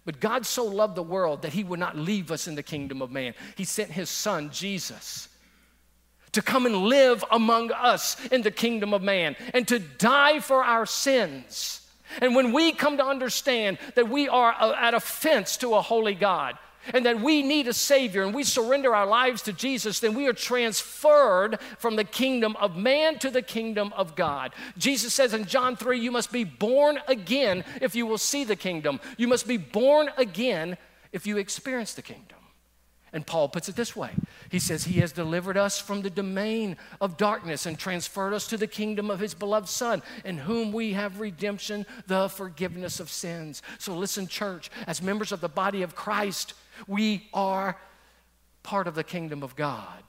But 0.05 0.21
God 0.21 0.47
so 0.47 0.65
loved 0.65 0.95
the 0.95 1.03
world 1.03 1.43
that 1.43 1.53
He 1.53 1.65
would 1.65 1.81
not 1.81 1.97
leave 1.97 2.31
us 2.31 2.47
in 2.47 2.55
the 2.55 2.63
kingdom 2.63 3.03
of 3.03 3.11
man. 3.11 3.35
He 3.57 3.65
sent 3.65 3.91
His 3.91 4.09
Son, 4.09 4.51
Jesus 4.53 5.29
to 6.37 6.43
come 6.43 6.67
and 6.67 6.77
live 6.85 7.25
among 7.31 7.73
us 7.73 8.17
in 8.29 8.43
the 8.43 8.51
kingdom 8.51 8.93
of 8.93 9.03
man 9.03 9.35
and 9.55 9.67
to 9.67 9.79
die 9.79 10.39
for 10.39 10.63
our 10.63 10.85
sins. 10.85 11.81
And 12.21 12.37
when 12.37 12.53
we 12.53 12.73
come 12.73 12.99
to 12.99 13.05
understand 13.05 13.79
that 13.95 14.11
we 14.11 14.29
are 14.29 14.53
at 14.53 14.93
offense 14.93 15.57
to 15.59 15.75
a 15.75 15.81
holy 15.81 16.15
God, 16.15 16.59
and 16.95 17.05
that 17.07 17.21
we 17.21 17.43
need 17.43 17.67
a 17.67 17.73
Savior 17.73 18.23
and 18.23 18.35
we 18.35 18.45
surrender 18.45 18.95
our 18.95 19.07
lives 19.07 19.43
to 19.43 19.53
Jesus, 19.53 19.99
then 19.99 20.15
we 20.15 20.29
are 20.29 20.33
transferred 20.33 21.59
from 21.79 21.97
the 21.97 22.05
kingdom 22.05 22.55
of 22.57 22.77
man 22.77 23.19
to 23.21 23.31
the 23.31 23.43
kingdom 23.43 23.93
of 23.97 24.15
God. 24.15 24.53
Jesus 24.79 25.13
says 25.13 25.35
in 25.35 25.47
John 25.47 25.75
3, 25.75 25.99
You 25.99 26.13
must 26.13 26.31
be 26.31 26.45
born 26.45 27.01
again 27.09 27.65
if 27.81 27.97
you 27.97 28.07
will 28.07 28.19
see 28.19 28.45
the 28.45 28.55
kingdom. 28.55 29.01
You 29.17 29.27
must 29.27 29.49
be 29.49 29.57
born 29.57 30.11
again 30.17 30.77
if 31.13 31.27
you 31.27 31.39
experience 31.39 31.95
the 31.95 32.03
kingdom. 32.03 32.36
And 33.17 33.27
Paul 33.27 33.49
puts 33.49 33.71
it 33.71 33.77
this 33.77 33.97
way 33.97 34.11
He 34.51 34.59
says, 34.59 34.85
He 34.85 35.01
has 35.01 35.11
delivered 35.11 35.57
us 35.57 35.81
from 35.81 36.03
the 36.03 36.11
domain 36.11 36.77
of 37.01 37.17
darkness 37.17 37.65
and 37.65 37.79
transferred 37.79 38.35
us 38.35 38.47
to 38.49 38.59
the 38.59 38.67
kingdom 38.67 39.11
of 39.11 39.21
His 39.21 39.33
beloved 39.33 39.71
Son, 39.71 40.03
in 40.23 40.37
whom 40.37 40.71
we 40.71 40.93
have 40.93 41.19
redemption, 41.19 41.87
the 42.07 42.29
forgiveness 42.29 43.01
of 43.01 43.09
sins. 43.09 43.63
So, 43.79 43.97
listen, 43.97 44.27
church, 44.27 44.71
as 44.87 45.01
members 45.01 45.33
of 45.33 45.41
the 45.41 45.49
body 45.49 45.81
of 45.81 45.95
Christ, 45.95 46.53
we 46.87 47.27
are 47.33 47.79
part 48.63 48.87
of 48.87 48.95
the 48.95 49.03
kingdom 49.03 49.43
of 49.43 49.57
God, 49.57 50.03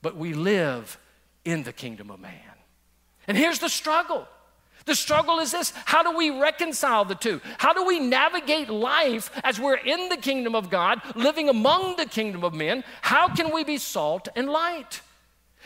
but 0.00 0.16
we 0.16 0.32
live 0.32 0.98
in 1.44 1.64
the 1.64 1.72
kingdom 1.72 2.08
of 2.08 2.20
man. 2.20 2.38
And 3.26 3.36
here's 3.36 3.58
the 3.58 3.68
struggle 3.68 4.28
the 4.84 4.94
struggle 4.94 5.38
is 5.38 5.52
this 5.52 5.72
how 5.84 6.02
do 6.02 6.16
we 6.16 6.30
reconcile 6.30 7.04
the 7.04 7.14
two? 7.14 7.40
How 7.58 7.72
do 7.72 7.84
we 7.84 8.00
navigate 8.00 8.68
life 8.68 9.30
as 9.44 9.60
we're 9.60 9.76
in 9.76 10.08
the 10.08 10.16
kingdom 10.16 10.54
of 10.54 10.70
God, 10.70 11.00
living 11.14 11.48
among 11.48 11.96
the 11.96 12.06
kingdom 12.06 12.44
of 12.44 12.54
men? 12.54 12.84
How 13.00 13.28
can 13.28 13.52
we 13.52 13.64
be 13.64 13.78
salt 13.78 14.28
and 14.34 14.48
light? 14.48 15.00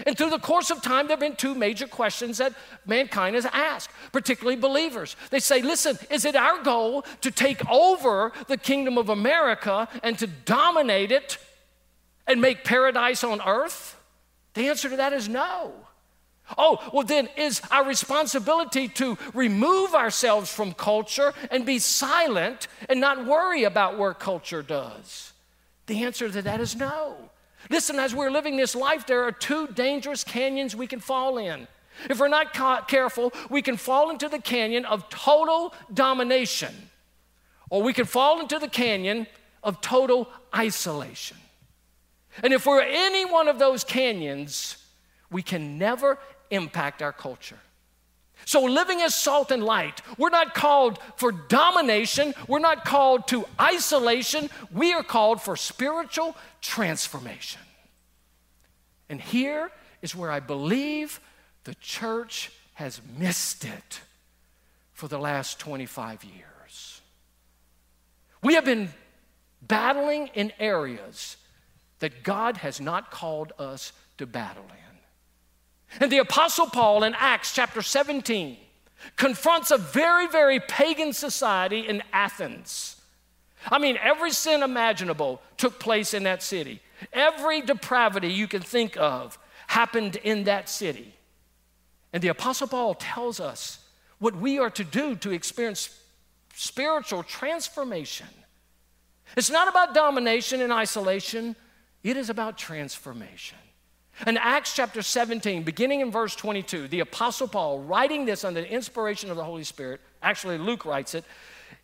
And 0.05 0.17
through 0.17 0.31
the 0.31 0.39
course 0.39 0.71
of 0.71 0.83
time, 0.83 1.07
there 1.07 1.15
have 1.15 1.21
been 1.21 1.37
two 1.37 1.55
major 1.55 1.87
questions 1.87 2.37
that 2.39 2.53
mankind 2.85 3.35
has 3.35 3.47
asked, 3.47 3.89
particularly 4.13 4.57
believers. 4.57 5.17
They 5.31 5.41
say, 5.41 5.63
listen, 5.63 5.99
is 6.11 6.27
it 6.27 6.37
our 6.37 6.63
goal 6.63 7.07
to 7.23 7.31
take 7.31 7.67
over 7.71 8.33
the 8.47 8.59
kingdom 8.59 8.99
of 8.99 9.09
America 9.09 9.89
and 10.03 10.19
to 10.19 10.27
dominate 10.27 11.13
it 11.13 11.39
and 12.27 12.43
make 12.43 12.63
paradise 12.65 13.25
on 13.25 13.41
earth? 13.41 13.99
The 14.53 14.69
answer 14.69 14.91
to 14.91 14.97
that 14.97 15.15
is 15.15 15.29
no. 15.29 15.86
Oh, 16.57 16.79
well, 16.93 17.03
then 17.03 17.29
is 17.37 17.61
our 17.71 17.85
responsibility 17.85 18.89
to 18.89 19.19
remove 19.35 19.95
ourselves 19.95 20.53
from 20.53 20.73
culture 20.73 21.33
and 21.51 21.67
be 21.67 21.79
silent 21.79 22.69
and 22.89 23.01
not 23.01 23.27
worry 23.27 23.65
about 23.65 23.99
where 23.99 24.15
culture 24.15 24.63
does? 24.63 25.33
The 25.87 26.05
answer 26.05 26.29
to 26.29 26.43
that 26.43 26.61
is 26.61 26.77
no. 26.77 27.17
Listen, 27.69 27.99
as 27.99 28.15
we're 28.15 28.31
living 28.31 28.57
this 28.57 28.77
life, 28.77 29.07
there 29.07 29.25
are 29.25 29.33
two 29.33 29.67
dangerous 29.69 30.23
canyons 30.23 30.77
we 30.77 30.87
can 30.87 31.01
fall 31.01 31.39
in. 31.39 31.67
If 32.09 32.21
we're 32.21 32.29
not 32.29 32.53
ca- 32.53 32.83
careful, 32.83 33.33
we 33.51 33.63
can 33.63 33.77
fall 33.77 34.11
into 34.11 34.29
the 34.29 34.39
canyon 34.39 34.85
of 34.85 35.09
total 35.09 35.75
domination, 35.93 36.75
or 37.71 37.83
we 37.83 37.93
can 37.93 38.05
fall 38.05 38.41
into 38.41 38.59
the 38.59 38.69
canyon 38.69 39.27
of 39.63 39.81
total 39.81 40.29
isolation. 40.55 41.39
And 42.43 42.53
if 42.53 42.67
we're 42.67 42.83
any 42.83 43.25
one 43.25 43.49
of 43.49 43.59
those 43.59 43.83
canyons, 43.83 44.77
we 45.31 45.43
can 45.43 45.79
never 45.79 46.19
impact 46.51 47.03
our 47.03 47.13
culture. 47.13 47.59
So, 48.45 48.63
living 48.63 49.01
as 49.01 49.15
salt 49.15 49.51
and 49.51 49.63
light, 49.63 50.03
we're 50.19 50.31
not 50.31 50.55
called 50.55 50.99
for 51.17 51.33
domination, 51.33 52.35
we're 52.47 52.59
not 52.59 52.85
called 52.85 53.27
to 53.29 53.47
isolation, 53.61 54.51
we 54.71 54.93
are 54.93 55.03
called 55.03 55.41
for 55.41 55.57
spiritual 55.57 56.37
transformation. 56.61 57.63
And 59.09 59.21
here 59.21 59.71
is 60.03 60.15
where 60.15 60.31
I 60.31 60.41
believe 60.41 61.21
the 61.65 61.75
church 61.77 62.53
has 62.75 63.01
missed 63.19 63.65
it 63.65 64.01
for 64.93 65.09
the 65.09 65.19
last 65.19 65.59
25 65.59 66.25
years. 66.25 67.01
We 68.43 68.55
have 68.55 68.65
been 68.65 68.91
battling 69.63 70.29
in 70.35 70.53
areas 70.59 71.37
that 71.99 72.23
God 72.23 72.59
has 72.59 72.81
not 72.81 73.11
called 73.11 73.53
us 73.59 73.93
to 74.19 74.27
battle 74.27 74.67
in. 74.71 74.86
And 76.01 76.11
the 76.11 76.19
Apostle 76.19 76.67
Paul 76.67 77.05
in 77.05 77.15
Acts 77.15 77.55
chapter 77.55 77.83
17 77.83 78.57
confronts 79.17 79.71
a 79.71 79.79
very, 79.79 80.27
very 80.27 80.61
pagan 80.61 81.13
society 81.13 81.81
in 81.81 82.03
Athens. 82.13 83.01
I 83.71 83.79
mean, 83.79 83.99
every 84.01 84.31
sin 84.31 84.63
imaginable 84.63 85.41
took 85.57 85.81
place 85.81 86.15
in 86.15 86.25
that 86.25 86.43
city. 86.43 86.81
Every 87.13 87.61
depravity 87.61 88.29
you 88.29 88.47
can 88.47 88.63
think 88.63 88.97
of 88.97 89.39
happened 89.67 90.17
in 90.17 90.45
that 90.45 90.69
city. 90.69 91.15
And 92.13 92.23
the 92.23 92.29
Apostle 92.29 92.69
Paul 92.69 92.95
tells 92.95 93.41
us 93.41 93.81
what 94.19 94.37
we 94.37 94.59
are 94.59 94.71
to 94.71 94.85
do 94.85 95.17
to 95.17 95.33
experience 95.33 95.91
spiritual 96.55 97.23
transformation. 97.23 98.29
It's 99.37 99.51
not 99.51 99.69
about 99.69 99.95
domination 99.95 100.61
and 100.61 100.73
isolation, 100.73 101.57
it 102.03 102.17
is 102.17 102.31
about 102.31 102.57
transformation. 102.57 103.59
In 104.25 104.39
Acts 104.39 104.75
chapter 104.75 105.03
17, 105.03 105.63
beginning 105.63 106.01
in 106.01 106.11
verse 106.11 106.35
22, 106.35 106.89
the 106.89 107.01
Apostle 107.01 107.49
Paul, 107.49 107.81
writing 107.81 108.25
this 108.25 108.45
under 108.45 108.63
the 108.63 108.71
inspiration 108.71 109.31
of 109.31 109.37
the 109.37 109.45
Holy 109.45 109.65
Spirit, 109.65 110.01
actually, 110.23 110.57
Luke 110.57 110.87
writes 110.87 111.15
it, 111.15 111.25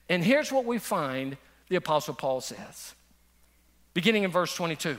and 0.08 0.24
here's 0.24 0.50
what 0.50 0.64
we 0.64 0.78
find 0.78 1.36
the 1.68 1.76
Apostle 1.76 2.14
Paul 2.14 2.40
says. 2.40 2.94
Beginning 3.92 4.22
in 4.22 4.30
verse 4.30 4.54
22. 4.54 4.96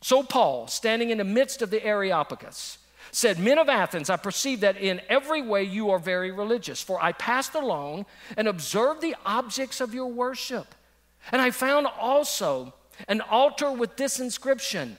So 0.00 0.22
Paul, 0.22 0.68
standing 0.68 1.10
in 1.10 1.18
the 1.18 1.24
midst 1.24 1.60
of 1.60 1.70
the 1.70 1.84
Areopagus, 1.84 2.78
said, 3.10 3.38
Men 3.38 3.58
of 3.58 3.68
Athens, 3.68 4.08
I 4.08 4.16
perceive 4.16 4.60
that 4.60 4.76
in 4.78 5.02
every 5.08 5.42
way 5.42 5.64
you 5.64 5.90
are 5.90 5.98
very 5.98 6.30
religious, 6.30 6.80
for 6.82 7.02
I 7.02 7.12
passed 7.12 7.54
along 7.54 8.06
and 8.36 8.48
observed 8.48 9.02
the 9.02 9.16
objects 9.26 9.80
of 9.82 9.92
your 9.92 10.06
worship. 10.06 10.74
And 11.30 11.42
I 11.42 11.50
found 11.50 11.86
also 11.86 12.72
an 13.06 13.20
altar 13.20 13.70
with 13.70 13.96
this 13.96 14.18
inscription 14.18 14.98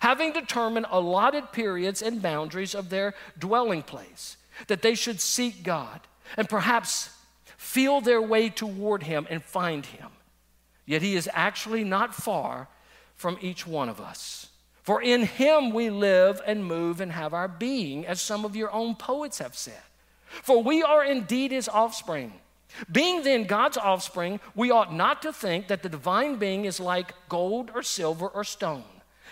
having 0.00 0.32
determined 0.32 0.86
allotted 0.90 1.52
periods 1.52 2.02
and 2.02 2.22
boundaries 2.22 2.74
of 2.74 2.90
their 2.90 3.14
dwelling 3.38 3.82
place, 3.82 4.36
that 4.66 4.82
they 4.82 4.94
should 4.94 5.20
seek 5.20 5.62
God 5.62 6.00
and 6.36 6.48
perhaps 6.48 7.10
feel 7.56 8.00
their 8.00 8.22
way 8.22 8.48
toward 8.48 9.02
Him 9.04 9.26
and 9.30 9.42
find 9.42 9.86
Him. 9.86 10.10
Yet 10.86 11.02
He 11.02 11.16
is 11.16 11.28
actually 11.32 11.84
not 11.84 12.14
far 12.14 12.68
from 13.14 13.38
each 13.40 13.66
one 13.66 13.88
of 13.88 14.00
us. 14.00 14.48
For 14.82 15.02
in 15.02 15.24
Him 15.24 15.70
we 15.70 15.90
live 15.90 16.40
and 16.46 16.64
move 16.64 17.00
and 17.00 17.12
have 17.12 17.34
our 17.34 17.48
being, 17.48 18.06
as 18.06 18.20
some 18.20 18.44
of 18.44 18.56
your 18.56 18.72
own 18.72 18.94
poets 18.94 19.38
have 19.38 19.56
said. 19.56 19.82
For 20.42 20.62
we 20.62 20.82
are 20.82 21.04
indeed 21.04 21.50
His 21.50 21.68
offspring. 21.68 22.32
Being 22.90 23.22
then 23.22 23.44
God's 23.44 23.76
offspring, 23.76 24.40
we 24.54 24.70
ought 24.70 24.94
not 24.94 25.22
to 25.22 25.32
think 25.32 25.68
that 25.68 25.82
the 25.82 25.88
divine 25.88 26.36
being 26.36 26.64
is 26.64 26.78
like 26.78 27.12
gold 27.28 27.70
or 27.74 27.82
silver 27.82 28.28
or 28.28 28.44
stone, 28.44 28.84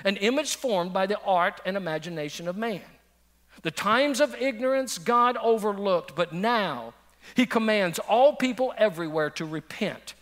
an 0.04 0.16
image 0.16 0.56
formed 0.56 0.92
by 0.92 1.06
the 1.06 1.20
art 1.20 1.60
and 1.64 1.76
imagination 1.76 2.48
of 2.48 2.56
man. 2.56 2.82
The 3.62 3.70
times 3.70 4.20
of 4.20 4.34
ignorance 4.40 4.98
God 4.98 5.36
overlooked, 5.38 6.14
but 6.14 6.32
now 6.32 6.94
he 7.34 7.46
commands 7.46 7.98
all 7.98 8.34
people 8.34 8.74
everywhere 8.76 9.30
to 9.30 9.44
repent 9.44 10.14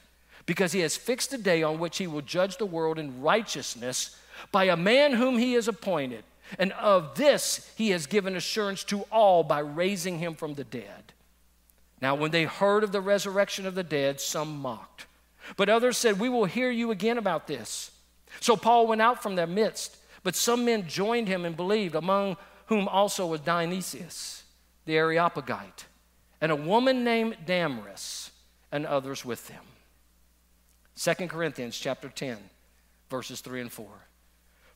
because 0.47 0.73
he 0.73 0.81
has 0.81 0.97
fixed 0.97 1.33
a 1.33 1.39
day 1.39 1.63
on 1.63 1.79
which 1.79 1.99
he 1.99 2.07
will 2.07 2.21
judge 2.21 2.57
the 2.57 2.67
world 2.67 2.99
in 2.99 3.23
righteousness 3.23 4.19
by 4.53 4.65
a 4.65 4.77
man 4.77 5.15
whom 5.15 5.39
he 5.39 5.55
has 5.55 5.69
appointed. 5.69 6.25
And 6.59 6.73
of 6.73 7.15
this 7.17 7.73
he 7.77 7.91
has 7.91 8.07
given 8.07 8.37
assurance 8.37 8.85
to 8.85 9.03
all 9.11 9.43
by 9.43 9.61
raising 9.61 10.19
him 10.19 10.35
from 10.35 10.55
the 10.55 10.65
dead. 10.65 11.13
Now, 12.01 12.15
when 12.15 12.33
they 12.33 12.45
heard 12.45 12.85
of 12.85 12.93
the 12.93 13.01
resurrection 13.01 13.67
of 13.67 13.75
the 13.75 13.83
dead, 13.83 14.21
some 14.21 14.59
mocked. 14.59 15.07
But 15.57 15.69
others 15.69 15.97
said, 15.97 16.21
We 16.21 16.29
will 16.29 16.45
hear 16.45 16.71
you 16.71 16.91
again 16.91 17.19
about 17.19 17.47
this. 17.47 17.91
So 18.41 18.57
Paul 18.57 18.87
went 18.87 19.03
out 19.03 19.23
from 19.23 19.37
their 19.37 19.47
midst, 19.47 19.97
but 20.23 20.35
some 20.35 20.65
men 20.65 20.89
joined 20.89 21.29
him 21.29 21.45
and 21.45 21.57
believed, 21.57 21.95
among 21.95 22.37
whom 22.67 22.89
also 22.89 23.27
was 23.27 23.41
Dionysius, 23.41 24.45
the 24.85 24.97
Areopagite, 24.97 25.87
and 26.41 26.51
a 26.51 26.57
woman 26.57 27.05
named 27.05 27.37
Damaris, 27.47 28.31
and 28.73 28.87
others 28.87 29.25
with 29.25 29.47
them. 29.49 29.65
2 30.97 31.29
Corinthians 31.29 31.79
chapter 31.79 32.09
10, 32.09 32.39
verses 33.11 33.41
3 33.41 33.63
and 33.63 33.73
4. 33.73 33.87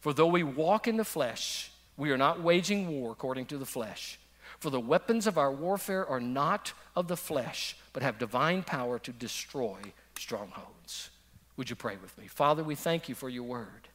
For 0.00 0.12
though 0.12 0.26
we 0.26 0.42
walk 0.42 0.86
in 0.86 0.96
the 0.96 1.04
flesh, 1.04 1.70
we 1.96 2.10
are 2.10 2.16
not 2.16 2.42
waging 2.42 2.88
war 2.88 3.12
according 3.12 3.46
to 3.46 3.58
the 3.58 3.66
flesh. 3.66 4.18
For 4.60 4.70
the 4.70 4.80
weapons 4.80 5.26
of 5.26 5.38
our 5.38 5.52
warfare 5.52 6.06
are 6.06 6.20
not 6.20 6.72
of 6.96 7.08
the 7.08 7.16
flesh, 7.16 7.76
but 7.92 8.02
have 8.02 8.18
divine 8.18 8.62
power 8.62 8.98
to 9.00 9.12
destroy 9.12 9.78
strongholds. 10.16 11.10
Would 11.58 11.68
you 11.68 11.76
pray 11.76 11.96
with 12.00 12.16
me? 12.16 12.28
Father, 12.28 12.62
we 12.62 12.76
thank 12.76 13.08
you 13.08 13.14
for 13.16 13.28
your 13.28 13.42
word. 13.42 13.88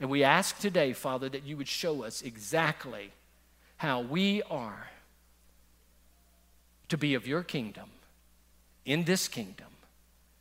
And 0.00 0.08
we 0.08 0.24
ask 0.24 0.58
today, 0.58 0.94
Father, 0.94 1.28
that 1.28 1.44
you 1.44 1.56
would 1.58 1.68
show 1.68 2.02
us 2.02 2.22
exactly 2.22 3.12
how 3.76 4.00
we 4.00 4.42
are 4.44 4.88
to 6.88 6.96
be 6.96 7.12
of 7.14 7.26
your 7.26 7.42
kingdom, 7.42 7.90
in 8.86 9.04
this 9.04 9.28
kingdom, 9.28 9.66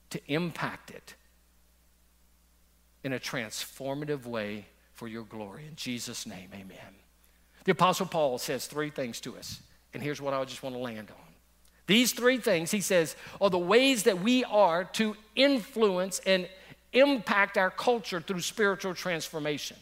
to 0.09 0.21
impact 0.27 0.89
it 0.89 1.15
in 3.03 3.11
a 3.11 3.19
transformative 3.19 4.25
way 4.25 4.67
for 4.93 5.09
your 5.09 5.23
glory. 5.23 5.65
In 5.67 5.75
Jesus' 5.75 6.25
name, 6.25 6.49
amen. 6.53 6.95
The 7.65 7.73
Apostle 7.73 8.05
Paul 8.05 8.37
says 8.37 8.67
three 8.67 8.89
things 8.89 9.19
to 9.21 9.37
us, 9.37 9.59
and 9.93 10.01
here's 10.01 10.21
what 10.21 10.33
I 10.33 10.43
just 10.45 10.63
want 10.63 10.75
to 10.75 10.79
land 10.79 11.11
on. 11.11 11.26
These 11.87 12.13
three 12.13 12.37
things, 12.37 12.69
he 12.69 12.81
says, 12.81 13.15
are 13.41 13.49
the 13.49 13.57
ways 13.57 14.03
that 14.03 14.19
we 14.19 14.43
are 14.43 14.83
to 14.83 15.15
influence 15.35 16.19
and 16.25 16.47
impact 16.93 17.57
our 17.57 17.71
culture 17.71 18.21
through 18.21 18.41
spiritual 18.41 18.93
transformation. 18.93 19.77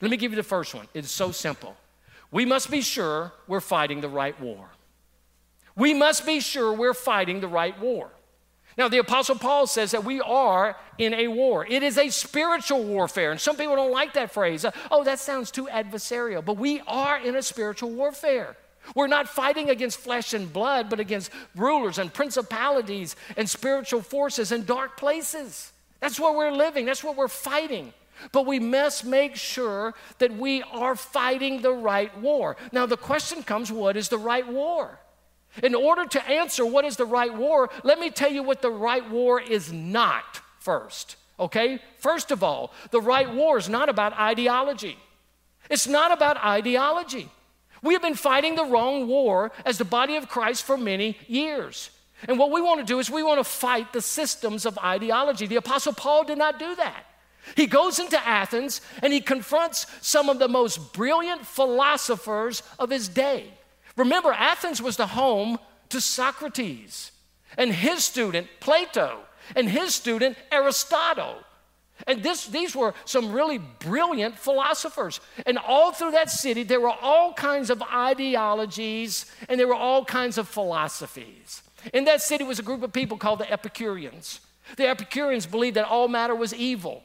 Let 0.00 0.10
me 0.10 0.16
give 0.16 0.32
you 0.32 0.36
the 0.36 0.42
first 0.42 0.74
one. 0.74 0.88
It's 0.94 1.10
so 1.10 1.30
simple. 1.30 1.76
We 2.30 2.44
must 2.44 2.70
be 2.70 2.80
sure 2.80 3.32
we're 3.46 3.60
fighting 3.60 4.00
the 4.00 4.08
right 4.08 4.38
war. 4.40 4.68
We 5.76 5.94
must 5.94 6.26
be 6.26 6.40
sure 6.40 6.72
we're 6.72 6.94
fighting 6.94 7.40
the 7.40 7.48
right 7.48 7.78
war. 7.78 8.10
Now, 8.76 8.88
the 8.88 8.98
Apostle 8.98 9.36
Paul 9.36 9.66
says 9.66 9.92
that 9.92 10.04
we 10.04 10.20
are 10.20 10.76
in 10.98 11.14
a 11.14 11.28
war. 11.28 11.64
It 11.64 11.82
is 11.82 11.96
a 11.96 12.08
spiritual 12.08 12.82
warfare. 12.82 13.30
And 13.30 13.40
some 13.40 13.56
people 13.56 13.76
don't 13.76 13.92
like 13.92 14.14
that 14.14 14.32
phrase. 14.32 14.66
Oh, 14.90 15.04
that 15.04 15.20
sounds 15.20 15.50
too 15.50 15.66
adversarial. 15.66 16.44
But 16.44 16.56
we 16.56 16.80
are 16.86 17.18
in 17.18 17.36
a 17.36 17.42
spiritual 17.42 17.90
warfare. 17.90 18.56
We're 18.94 19.06
not 19.06 19.28
fighting 19.28 19.70
against 19.70 19.98
flesh 19.98 20.34
and 20.34 20.52
blood, 20.52 20.90
but 20.90 21.00
against 21.00 21.30
rulers 21.54 21.98
and 21.98 22.12
principalities 22.12 23.16
and 23.36 23.48
spiritual 23.48 24.02
forces 24.02 24.52
and 24.52 24.66
dark 24.66 24.96
places. 24.96 25.72
That's 26.00 26.20
where 26.20 26.32
we're 26.32 26.52
living, 26.52 26.84
that's 26.86 27.04
what 27.04 27.16
we're 27.16 27.28
fighting. 27.28 27.92
But 28.32 28.46
we 28.46 28.60
must 28.60 29.04
make 29.04 29.36
sure 29.36 29.94
that 30.18 30.32
we 30.32 30.62
are 30.62 30.94
fighting 30.94 31.62
the 31.62 31.72
right 31.72 32.16
war. 32.20 32.56
Now, 32.72 32.86
the 32.86 32.96
question 32.96 33.42
comes 33.42 33.72
what 33.72 33.96
is 33.96 34.08
the 34.08 34.18
right 34.18 34.46
war? 34.46 34.98
In 35.62 35.74
order 35.74 36.04
to 36.06 36.28
answer 36.28 36.66
what 36.66 36.84
is 36.84 36.96
the 36.96 37.04
right 37.04 37.32
war, 37.32 37.70
let 37.82 37.98
me 37.98 38.10
tell 38.10 38.30
you 38.30 38.42
what 38.42 38.62
the 38.62 38.70
right 38.70 39.08
war 39.08 39.40
is 39.40 39.72
not 39.72 40.40
first. 40.58 41.16
Okay? 41.38 41.80
First 41.98 42.30
of 42.30 42.42
all, 42.42 42.72
the 42.90 43.00
right 43.00 43.32
war 43.32 43.58
is 43.58 43.68
not 43.68 43.88
about 43.88 44.12
ideology. 44.18 44.98
It's 45.70 45.86
not 45.86 46.12
about 46.12 46.36
ideology. 46.36 47.30
We 47.84 47.92
have 47.92 48.02
been 48.02 48.14
fighting 48.14 48.54
the 48.54 48.64
wrong 48.64 49.06
war 49.06 49.52
as 49.66 49.76
the 49.76 49.84
body 49.84 50.16
of 50.16 50.26
Christ 50.26 50.64
for 50.64 50.78
many 50.78 51.18
years. 51.28 51.90
And 52.26 52.38
what 52.38 52.50
we 52.50 52.62
want 52.62 52.80
to 52.80 52.86
do 52.86 52.98
is 52.98 53.10
we 53.10 53.22
want 53.22 53.38
to 53.38 53.44
fight 53.44 53.92
the 53.92 54.00
systems 54.00 54.64
of 54.64 54.78
ideology. 54.78 55.46
The 55.46 55.56
Apostle 55.56 55.92
Paul 55.92 56.24
did 56.24 56.38
not 56.38 56.58
do 56.58 56.74
that. 56.76 57.04
He 57.54 57.66
goes 57.66 57.98
into 57.98 58.18
Athens 58.26 58.80
and 59.02 59.12
he 59.12 59.20
confronts 59.20 59.86
some 60.00 60.30
of 60.30 60.38
the 60.38 60.48
most 60.48 60.94
brilliant 60.94 61.46
philosophers 61.46 62.62
of 62.78 62.88
his 62.88 63.06
day. 63.06 63.52
Remember, 63.98 64.32
Athens 64.32 64.80
was 64.80 64.96
the 64.96 65.08
home 65.08 65.58
to 65.90 66.00
Socrates 66.00 67.12
and 67.58 67.70
his 67.70 68.02
student 68.02 68.48
Plato 68.60 69.20
and 69.54 69.68
his 69.68 69.94
student 69.94 70.38
Aristotle. 70.50 71.36
And 72.06 72.22
this, 72.22 72.46
these 72.46 72.76
were 72.76 72.94
some 73.04 73.32
really 73.32 73.58
brilliant 73.58 74.36
philosophers. 74.38 75.20
And 75.46 75.58
all 75.58 75.92
through 75.92 76.12
that 76.12 76.30
city, 76.30 76.62
there 76.62 76.80
were 76.80 76.94
all 77.00 77.32
kinds 77.32 77.70
of 77.70 77.82
ideologies 77.82 79.26
and 79.48 79.58
there 79.58 79.68
were 79.68 79.74
all 79.74 80.04
kinds 80.04 80.38
of 80.38 80.48
philosophies. 80.48 81.62
In 81.92 82.04
that 82.04 82.22
city 82.22 82.44
was 82.44 82.58
a 82.58 82.62
group 82.62 82.82
of 82.82 82.92
people 82.92 83.16
called 83.16 83.38
the 83.38 83.50
Epicureans. 83.50 84.40
The 84.76 84.88
Epicureans 84.88 85.46
believed 85.46 85.76
that 85.76 85.86
all 85.86 86.08
matter 86.08 86.34
was 86.34 86.54
evil. 86.54 87.02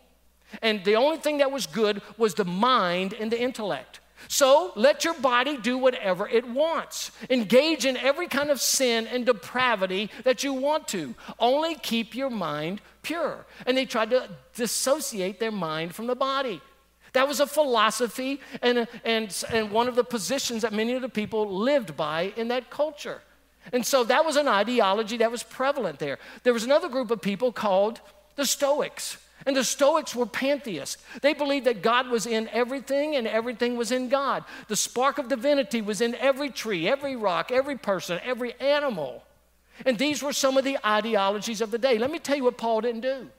And 0.61 0.83
the 0.83 0.95
only 0.95 1.17
thing 1.17 1.37
that 1.37 1.51
was 1.51 1.67
good 1.67 2.01
was 2.17 2.33
the 2.33 2.45
mind 2.45 3.13
and 3.13 3.31
the 3.31 3.39
intellect. 3.39 3.99
So 4.27 4.71
let 4.75 5.03
your 5.03 5.13
body 5.15 5.57
do 5.57 5.77
whatever 5.77 6.27
it 6.27 6.47
wants. 6.47 7.11
Engage 7.29 7.85
in 7.85 7.97
every 7.97 8.27
kind 8.27 8.49
of 8.49 8.61
sin 8.61 9.07
and 9.07 9.25
depravity 9.25 10.11
that 10.23 10.43
you 10.43 10.53
want 10.53 10.87
to. 10.89 11.15
Only 11.39 11.75
keep 11.75 12.15
your 12.15 12.29
mind 12.29 12.81
pure. 13.01 13.45
And 13.65 13.77
they 13.77 13.85
tried 13.85 14.11
to 14.11 14.29
dissociate 14.55 15.39
their 15.39 15.51
mind 15.51 15.95
from 15.95 16.07
the 16.07 16.15
body. 16.15 16.61
That 17.13 17.27
was 17.27 17.39
a 17.39 17.47
philosophy 17.47 18.39
and, 18.61 18.87
and, 19.03 19.43
and 19.51 19.71
one 19.71 19.87
of 19.87 19.95
the 19.95 20.03
positions 20.03 20.61
that 20.61 20.73
many 20.73 20.93
of 20.93 21.01
the 21.01 21.09
people 21.09 21.49
lived 21.49 21.97
by 21.97 22.33
in 22.35 22.49
that 22.49 22.69
culture. 22.69 23.21
And 23.71 23.85
so 23.85 24.03
that 24.05 24.25
was 24.25 24.35
an 24.35 24.47
ideology 24.47 25.17
that 25.17 25.31
was 25.31 25.43
prevalent 25.43 25.99
there. 25.99 26.19
There 26.43 26.53
was 26.53 26.63
another 26.63 26.89
group 26.89 27.11
of 27.11 27.21
people 27.21 27.51
called 27.51 27.99
the 28.35 28.45
Stoics. 28.45 29.17
And 29.45 29.55
the 29.55 29.63
Stoics 29.63 30.13
were 30.13 30.25
pantheists. 30.25 30.97
They 31.21 31.33
believed 31.33 31.65
that 31.65 31.81
God 31.81 32.09
was 32.09 32.25
in 32.25 32.49
everything 32.49 33.15
and 33.15 33.25
everything 33.27 33.77
was 33.77 33.91
in 33.91 34.09
God. 34.09 34.43
The 34.67 34.75
spark 34.75 35.17
of 35.17 35.29
divinity 35.29 35.81
was 35.81 36.01
in 36.01 36.15
every 36.15 36.49
tree, 36.49 36.87
every 36.87 37.15
rock, 37.15 37.51
every 37.51 37.77
person, 37.77 38.19
every 38.23 38.53
animal. 38.59 39.23
And 39.85 39.97
these 39.97 40.21
were 40.21 40.33
some 40.33 40.57
of 40.57 40.65
the 40.65 40.77
ideologies 40.85 41.61
of 41.61 41.71
the 41.71 41.77
day. 41.77 41.97
Let 41.97 42.11
me 42.11 42.19
tell 42.19 42.35
you 42.35 42.43
what 42.43 42.57
Paul 42.57 42.81
didn't 42.81 43.01
do. 43.01 43.29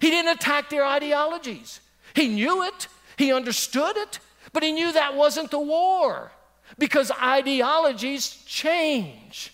He 0.00 0.10
didn't 0.10 0.36
attack 0.36 0.70
their 0.70 0.86
ideologies. 0.86 1.80
He 2.14 2.28
knew 2.28 2.64
it, 2.64 2.88
he 3.16 3.32
understood 3.32 3.96
it, 3.96 4.18
but 4.52 4.62
he 4.62 4.72
knew 4.72 4.92
that 4.92 5.14
wasn't 5.14 5.50
the 5.50 5.60
war 5.60 6.32
because 6.78 7.10
ideologies 7.10 8.42
change. 8.46 9.52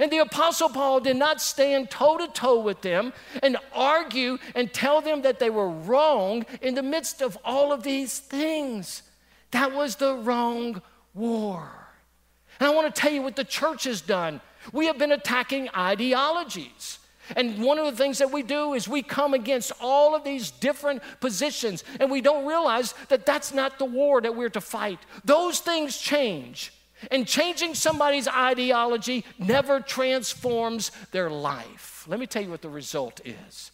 And 0.00 0.10
the 0.10 0.18
Apostle 0.18 0.68
Paul 0.68 1.00
did 1.00 1.16
not 1.16 1.40
stand 1.40 1.90
toe 1.90 2.18
to 2.18 2.28
toe 2.28 2.60
with 2.60 2.82
them 2.82 3.12
and 3.42 3.56
argue 3.74 4.38
and 4.54 4.72
tell 4.72 5.00
them 5.00 5.22
that 5.22 5.38
they 5.38 5.50
were 5.50 5.68
wrong 5.68 6.46
in 6.60 6.74
the 6.74 6.82
midst 6.82 7.22
of 7.22 7.38
all 7.44 7.72
of 7.72 7.82
these 7.82 8.18
things. 8.18 9.02
That 9.50 9.72
was 9.72 9.96
the 9.96 10.14
wrong 10.14 10.82
war. 11.14 11.70
And 12.58 12.68
I 12.68 12.74
want 12.74 12.94
to 12.94 13.00
tell 13.00 13.12
you 13.12 13.22
what 13.22 13.36
the 13.36 13.44
church 13.44 13.84
has 13.84 14.00
done. 14.00 14.40
We 14.72 14.86
have 14.86 14.98
been 14.98 15.12
attacking 15.12 15.68
ideologies. 15.76 16.98
And 17.36 17.62
one 17.62 17.78
of 17.78 17.86
the 17.86 17.96
things 17.96 18.18
that 18.18 18.32
we 18.32 18.42
do 18.42 18.74
is 18.74 18.88
we 18.88 19.02
come 19.02 19.34
against 19.34 19.72
all 19.80 20.14
of 20.14 20.24
these 20.24 20.50
different 20.50 21.02
positions, 21.20 21.84
and 22.00 22.10
we 22.10 22.20
don't 22.20 22.46
realize 22.46 22.94
that 23.08 23.26
that's 23.26 23.54
not 23.54 23.78
the 23.78 23.84
war 23.84 24.20
that 24.20 24.34
we're 24.34 24.50
to 24.50 24.60
fight. 24.60 24.98
Those 25.24 25.60
things 25.60 25.98
change. 25.98 26.72
And 27.10 27.26
changing 27.26 27.74
somebody's 27.74 28.28
ideology 28.28 29.24
never 29.38 29.80
transforms 29.80 30.92
their 31.10 31.30
life. 31.30 32.04
Let 32.08 32.20
me 32.20 32.26
tell 32.26 32.42
you 32.42 32.50
what 32.50 32.62
the 32.62 32.68
result 32.68 33.20
is. 33.24 33.70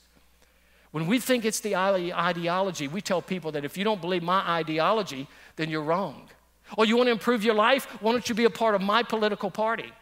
When 0.91 1.07
we 1.07 1.19
think 1.19 1.45
it's 1.45 1.61
the 1.61 1.77
ideology, 1.77 2.89
we 2.89 3.01
tell 3.01 3.21
people 3.21 3.53
that 3.53 3.65
if 3.65 3.77
you 3.77 3.85
don't 3.85 4.01
believe 4.01 4.23
my 4.23 4.41
ideology, 4.41 5.29
then 5.57 5.69
you're 5.69 5.83
wrong. 5.83 6.29
Or 6.77 6.85
you 6.85 6.97
want 6.97 7.09
to 7.09 7.13
improve 7.13 7.45
your 7.45 7.55
life? 7.55 7.87
Why 8.01 8.13
don't 8.13 8.29
you 8.29 8.35
be 8.35 8.45
a 8.45 8.51
part 8.51 8.75
of 8.75 8.81
my 8.81 9.03
political 9.03 9.51
party? 9.51 9.93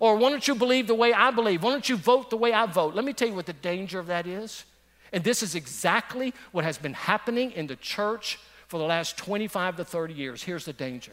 Or 0.00 0.16
why 0.16 0.30
don't 0.30 0.46
you 0.46 0.54
believe 0.54 0.86
the 0.86 0.94
way 0.94 1.12
I 1.12 1.30
believe? 1.30 1.62
Why 1.62 1.70
don't 1.70 1.88
you 1.88 1.96
vote 1.96 2.30
the 2.30 2.36
way 2.36 2.52
I 2.52 2.66
vote? 2.66 2.94
Let 2.94 3.04
me 3.04 3.12
tell 3.12 3.28
you 3.28 3.34
what 3.34 3.46
the 3.46 3.52
danger 3.52 3.98
of 3.98 4.06
that 4.06 4.26
is. 4.26 4.64
And 5.12 5.24
this 5.24 5.42
is 5.42 5.54
exactly 5.54 6.34
what 6.52 6.64
has 6.64 6.76
been 6.78 6.94
happening 6.94 7.52
in 7.52 7.66
the 7.66 7.76
church 7.76 8.38
for 8.66 8.78
the 8.78 8.84
last 8.84 9.16
25 9.16 9.76
to 9.76 9.84
30 9.84 10.14
years. 10.14 10.42
Here's 10.42 10.66
the 10.66 10.72
danger. 10.72 11.12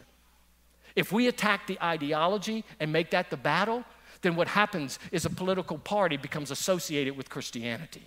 If 0.96 1.12
we 1.12 1.28
attack 1.28 1.68
the 1.68 1.82
ideology 1.82 2.64
and 2.80 2.92
make 2.92 3.12
that 3.12 3.30
the 3.30 3.38
battle, 3.38 3.84
then 4.22 4.36
what 4.36 4.48
happens 4.48 4.98
is 5.12 5.26
a 5.26 5.30
political 5.30 5.78
party 5.78 6.18
becomes 6.18 6.52
associated 6.52 7.18
with 7.18 7.30
Christianity. 7.30 8.04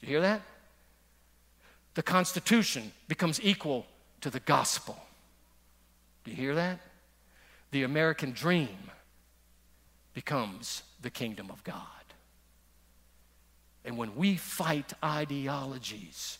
You 0.00 0.08
hear 0.08 0.20
that? 0.20 0.42
The 1.94 2.02
Constitution 2.02 2.92
becomes 3.08 3.40
equal 3.42 3.86
to 4.20 4.30
the 4.30 4.40
gospel. 4.40 4.98
Do 6.24 6.32
you 6.32 6.36
hear 6.36 6.54
that? 6.54 6.80
The 7.70 7.84
American 7.84 8.32
dream 8.32 8.90
becomes 10.12 10.82
the 11.00 11.10
kingdom 11.10 11.50
of 11.50 11.62
God. 11.64 11.80
And 13.84 13.96
when 13.96 14.16
we 14.16 14.36
fight 14.36 14.92
ideologies, 15.02 16.38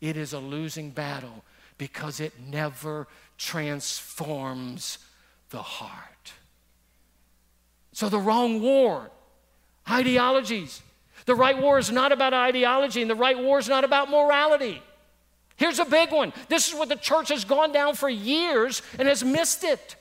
it 0.00 0.16
is 0.16 0.32
a 0.32 0.38
losing 0.38 0.90
battle 0.90 1.44
because 1.78 2.20
it 2.20 2.32
never 2.40 3.06
transforms 3.38 4.98
the 5.50 5.62
heart. 5.62 6.32
So, 7.92 8.08
the 8.08 8.18
wrong 8.18 8.60
war, 8.60 9.10
ideologies. 9.88 10.82
The 11.24 11.34
right 11.34 11.58
war 11.58 11.78
is 11.78 11.90
not 11.90 12.12
about 12.12 12.34
ideology, 12.34 13.00
and 13.00 13.10
the 13.10 13.16
right 13.16 13.38
war 13.38 13.58
is 13.58 13.68
not 13.68 13.84
about 13.84 14.10
morality. 14.10 14.82
Here's 15.56 15.78
a 15.78 15.84
big 15.84 16.12
one. 16.12 16.32
This 16.48 16.68
is 16.68 16.74
what 16.74 16.88
the 16.88 16.96
church 16.96 17.30
has 17.30 17.44
gone 17.44 17.72
down 17.72 17.94
for 17.94 18.08
years 18.08 18.82
and 18.98 19.08
has 19.08 19.24
missed 19.24 19.64
it. 19.64 19.96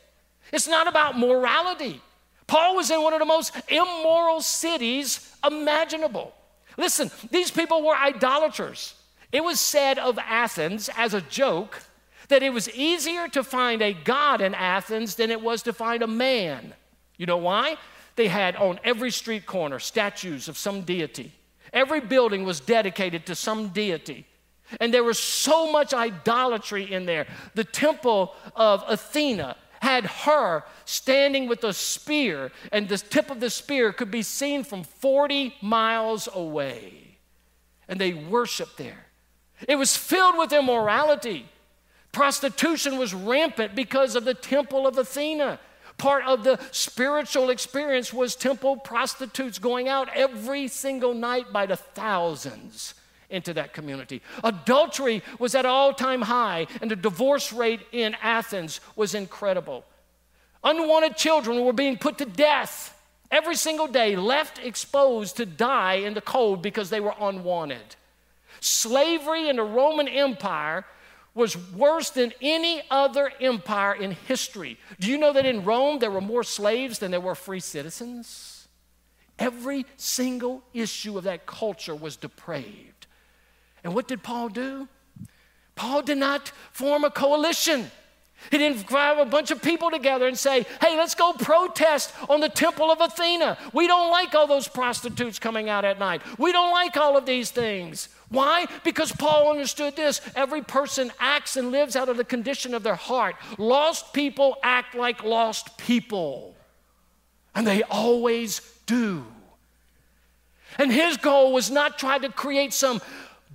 It's 0.51 0.67
not 0.67 0.87
about 0.87 1.17
morality. 1.17 2.01
Paul 2.47 2.75
was 2.75 2.91
in 2.91 3.01
one 3.01 3.13
of 3.13 3.19
the 3.19 3.25
most 3.25 3.55
immoral 3.69 4.41
cities 4.41 5.33
imaginable. 5.45 6.33
Listen, 6.77 7.09
these 7.31 7.49
people 7.49 7.81
were 7.83 7.95
idolaters. 7.95 8.93
It 9.35 9.43
was 9.43 9.59
said 9.59 9.99
of 9.99 10.17
Athens 10.17 10.89
as 10.95 11.13
a 11.13 11.19
joke 11.19 11.81
that 12.29 12.41
it 12.41 12.53
was 12.53 12.69
easier 12.69 13.27
to 13.27 13.43
find 13.43 13.81
a 13.81 13.91
god 13.91 14.39
in 14.39 14.53
Athens 14.53 15.15
than 15.15 15.29
it 15.29 15.41
was 15.41 15.61
to 15.63 15.73
find 15.73 16.01
a 16.01 16.07
man. 16.07 16.73
You 17.17 17.25
know 17.25 17.35
why? 17.35 17.75
They 18.15 18.29
had 18.29 18.55
on 18.55 18.79
every 18.85 19.11
street 19.11 19.45
corner 19.45 19.77
statues 19.79 20.47
of 20.47 20.57
some 20.57 20.83
deity. 20.83 21.33
Every 21.73 21.99
building 21.99 22.45
was 22.45 22.61
dedicated 22.61 23.25
to 23.25 23.35
some 23.35 23.67
deity. 23.67 24.25
And 24.79 24.93
there 24.93 25.03
was 25.03 25.19
so 25.19 25.69
much 25.69 25.93
idolatry 25.93 26.89
in 26.89 27.05
there. 27.05 27.27
The 27.55 27.65
temple 27.65 28.35
of 28.55 28.85
Athena 28.87 29.57
had 29.81 30.05
her 30.05 30.63
standing 30.85 31.49
with 31.49 31.61
a 31.65 31.73
spear, 31.73 32.53
and 32.71 32.87
the 32.87 32.99
tip 32.99 33.29
of 33.29 33.41
the 33.41 33.49
spear 33.49 33.91
could 33.91 34.11
be 34.11 34.21
seen 34.21 34.63
from 34.63 34.85
40 34.85 35.55
miles 35.61 36.29
away. 36.33 37.17
And 37.89 37.99
they 37.99 38.13
worshiped 38.13 38.77
there. 38.77 39.04
It 39.67 39.75
was 39.75 39.95
filled 39.95 40.37
with 40.37 40.53
immorality. 40.53 41.47
Prostitution 42.11 42.97
was 42.97 43.13
rampant 43.13 43.75
because 43.75 44.15
of 44.15 44.25
the 44.25 44.33
temple 44.33 44.87
of 44.87 44.97
Athena. 44.97 45.59
Part 45.97 46.25
of 46.25 46.43
the 46.43 46.59
spiritual 46.71 47.49
experience 47.49 48.13
was 48.13 48.35
temple 48.35 48.77
prostitutes 48.77 49.59
going 49.59 49.87
out 49.87 50.09
every 50.13 50.67
single 50.67 51.13
night 51.13 51.53
by 51.53 51.65
the 51.65 51.77
thousands 51.77 52.95
into 53.29 53.53
that 53.53 53.73
community. 53.73 54.21
Adultery 54.43 55.23
was 55.39 55.55
at 55.55 55.65
all 55.65 55.93
time 55.93 56.21
high, 56.23 56.67
and 56.81 56.91
the 56.91 56.95
divorce 56.95 57.53
rate 57.53 57.81
in 57.91 58.15
Athens 58.21 58.81
was 58.95 59.15
incredible. 59.15 59.85
Unwanted 60.63 61.15
children 61.15 61.63
were 61.63 61.73
being 61.73 61.97
put 61.97 62.17
to 62.17 62.25
death 62.25 62.91
every 63.31 63.55
single 63.55 63.87
day, 63.87 64.15
left 64.15 64.59
exposed 64.59 65.37
to 65.37 65.45
die 65.45 65.95
in 65.95 66.13
the 66.13 66.21
cold 66.21 66.61
because 66.61 66.89
they 66.89 66.99
were 66.99 67.15
unwanted. 67.19 67.95
Slavery 68.65 69.47
in 69.47 69.57
the 69.57 69.63
Roman 69.63 70.07
Empire 70.07 70.85
was 71.35 71.55
worse 71.73 72.09
than 72.09 72.33
any 72.41 72.81
other 72.89 73.31
empire 73.39 73.93
in 73.93 74.09
history. 74.09 74.79
Do 74.99 75.07
you 75.07 75.19
know 75.19 75.33
that 75.33 75.45
in 75.45 75.63
Rome 75.63 75.99
there 75.99 76.09
were 76.09 76.19
more 76.19 76.43
slaves 76.43 76.97
than 76.97 77.11
there 77.11 77.21
were 77.21 77.35
free 77.35 77.59
citizens? 77.59 78.67
Every 79.37 79.85
single 79.97 80.63
issue 80.73 81.15
of 81.15 81.25
that 81.25 81.45
culture 81.45 81.93
was 81.93 82.17
depraved. 82.17 83.05
And 83.83 83.93
what 83.93 84.07
did 84.07 84.23
Paul 84.23 84.49
do? 84.49 84.87
Paul 85.75 86.01
did 86.01 86.17
not 86.17 86.51
form 86.71 87.03
a 87.03 87.11
coalition. 87.11 87.91
He 88.51 88.57
didn't 88.57 88.85
grab 88.85 89.17
a 89.17 89.25
bunch 89.25 89.51
of 89.51 89.61
people 89.61 89.91
together 89.91 90.27
and 90.27 90.37
say, 90.37 90.65
hey, 90.81 90.97
let's 90.97 91.15
go 91.15 91.33
protest 91.33 92.13
on 92.29 92.39
the 92.39 92.49
temple 92.49 92.91
of 92.91 93.01
Athena. 93.01 93.57
We 93.73 93.87
don't 93.87 94.11
like 94.11 94.35
all 94.35 94.47
those 94.47 94.67
prostitutes 94.67 95.39
coming 95.39 95.69
out 95.69 95.85
at 95.85 95.99
night. 95.99 96.21
We 96.37 96.51
don't 96.51 96.71
like 96.71 96.97
all 96.97 97.17
of 97.17 97.25
these 97.25 97.51
things. 97.51 98.09
Why? 98.29 98.65
Because 98.83 99.11
Paul 99.11 99.51
understood 99.51 99.95
this. 99.95 100.21
Every 100.35 100.61
person 100.61 101.11
acts 101.19 101.57
and 101.57 101.71
lives 101.71 101.95
out 101.95 102.09
of 102.09 102.17
the 102.17 102.23
condition 102.23 102.73
of 102.73 102.83
their 102.83 102.95
heart. 102.95 103.35
Lost 103.57 104.13
people 104.13 104.57
act 104.63 104.95
like 104.95 105.23
lost 105.23 105.77
people, 105.77 106.55
and 107.53 107.65
they 107.65 107.83
always 107.83 108.61
do. 108.85 109.25
And 110.77 110.91
his 110.91 111.17
goal 111.17 111.53
was 111.53 111.71
not 111.71 111.97
trying 111.97 112.21
to 112.21 112.29
create 112.29 112.73
some 112.73 113.01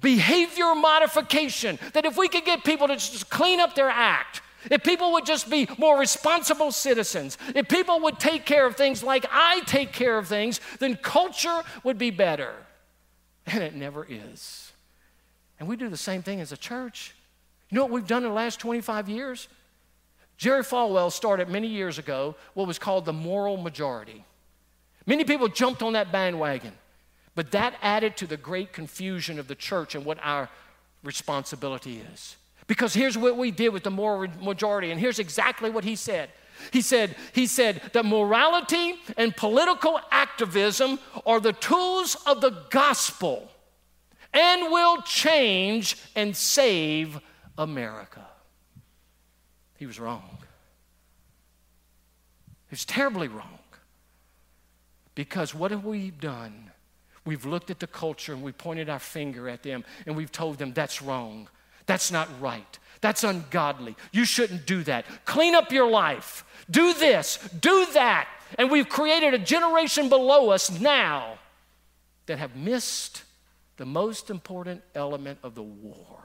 behavior 0.00 0.74
modification 0.74 1.78
that 1.92 2.06
if 2.06 2.16
we 2.16 2.28
could 2.28 2.44
get 2.44 2.64
people 2.64 2.88
to 2.88 2.94
just 2.94 3.28
clean 3.28 3.60
up 3.60 3.74
their 3.74 3.90
act, 3.90 4.40
if 4.70 4.82
people 4.82 5.12
would 5.12 5.24
just 5.24 5.48
be 5.48 5.68
more 5.78 5.98
responsible 5.98 6.72
citizens, 6.72 7.38
if 7.54 7.68
people 7.68 8.00
would 8.00 8.18
take 8.18 8.44
care 8.44 8.66
of 8.66 8.76
things 8.76 9.02
like 9.02 9.24
I 9.30 9.60
take 9.60 9.92
care 9.92 10.18
of 10.18 10.28
things, 10.28 10.60
then 10.78 10.96
culture 10.96 11.62
would 11.84 11.98
be 11.98 12.10
better. 12.10 12.54
And 13.46 13.62
it 13.62 13.74
never 13.74 14.06
is. 14.08 14.72
And 15.58 15.68
we 15.68 15.76
do 15.76 15.88
the 15.88 15.96
same 15.96 16.22
thing 16.22 16.40
as 16.40 16.52
a 16.52 16.56
church. 16.56 17.14
You 17.70 17.76
know 17.76 17.84
what 17.84 17.92
we've 17.92 18.06
done 18.06 18.22
in 18.22 18.28
the 18.28 18.34
last 18.34 18.60
25 18.60 19.08
years? 19.08 19.48
Jerry 20.36 20.62
Falwell 20.62 21.12
started 21.12 21.48
many 21.48 21.68
years 21.68 21.98
ago 21.98 22.34
what 22.54 22.66
was 22.66 22.78
called 22.78 23.04
the 23.04 23.12
moral 23.12 23.56
majority. 23.56 24.24
Many 25.06 25.24
people 25.24 25.48
jumped 25.48 25.82
on 25.82 25.92
that 25.94 26.12
bandwagon, 26.12 26.72
but 27.34 27.50
that 27.52 27.74
added 27.82 28.16
to 28.18 28.26
the 28.26 28.36
great 28.36 28.72
confusion 28.72 29.38
of 29.38 29.48
the 29.48 29.54
church 29.54 29.94
and 29.94 30.04
what 30.04 30.18
our 30.22 30.48
responsibility 31.02 32.02
is. 32.12 32.36
Because 32.70 32.94
here's 32.94 33.18
what 33.18 33.36
we 33.36 33.50
did 33.50 33.70
with 33.70 33.82
the 33.82 33.90
moral 33.90 34.30
majority, 34.40 34.92
and 34.92 35.00
here's 35.00 35.18
exactly 35.18 35.70
what 35.70 35.82
he 35.82 35.96
said. 35.96 36.30
He 36.72 36.82
said, 36.82 37.16
he 37.32 37.48
said 37.48 37.82
that 37.94 38.04
morality 38.04 38.94
and 39.16 39.36
political 39.36 39.98
activism 40.12 41.00
are 41.26 41.40
the 41.40 41.52
tools 41.52 42.16
of 42.26 42.40
the 42.40 42.62
gospel 42.70 43.50
and 44.32 44.70
will 44.70 45.02
change 45.02 45.96
and 46.14 46.36
save 46.36 47.18
America. 47.58 48.24
He 49.76 49.86
was 49.86 49.98
wrong. 49.98 50.38
He 52.68 52.74
was 52.74 52.84
terribly 52.84 53.26
wrong. 53.26 53.58
Because 55.16 55.56
what 55.56 55.72
have 55.72 55.84
we 55.84 56.12
done? 56.12 56.70
We've 57.24 57.44
looked 57.44 57.72
at 57.72 57.80
the 57.80 57.88
culture 57.88 58.32
and 58.32 58.44
we 58.44 58.52
pointed 58.52 58.88
our 58.88 59.00
finger 59.00 59.48
at 59.48 59.64
them 59.64 59.84
and 60.06 60.14
we've 60.14 60.30
told 60.30 60.58
them 60.58 60.72
that's 60.72 61.02
wrong. 61.02 61.48
That's 61.90 62.12
not 62.12 62.28
right. 62.40 62.78
That's 63.00 63.24
ungodly. 63.24 63.96
You 64.12 64.24
shouldn't 64.24 64.64
do 64.64 64.84
that. 64.84 65.04
Clean 65.24 65.56
up 65.56 65.72
your 65.72 65.90
life. 65.90 66.44
Do 66.70 66.94
this. 66.94 67.38
Do 67.60 67.84
that. 67.94 68.28
And 68.58 68.70
we've 68.70 68.88
created 68.88 69.34
a 69.34 69.38
generation 69.38 70.08
below 70.08 70.50
us 70.50 70.70
now 70.80 71.38
that 72.26 72.38
have 72.38 72.54
missed 72.54 73.24
the 73.76 73.86
most 73.86 74.30
important 74.30 74.82
element 74.94 75.40
of 75.42 75.56
the 75.56 75.64
war. 75.64 76.22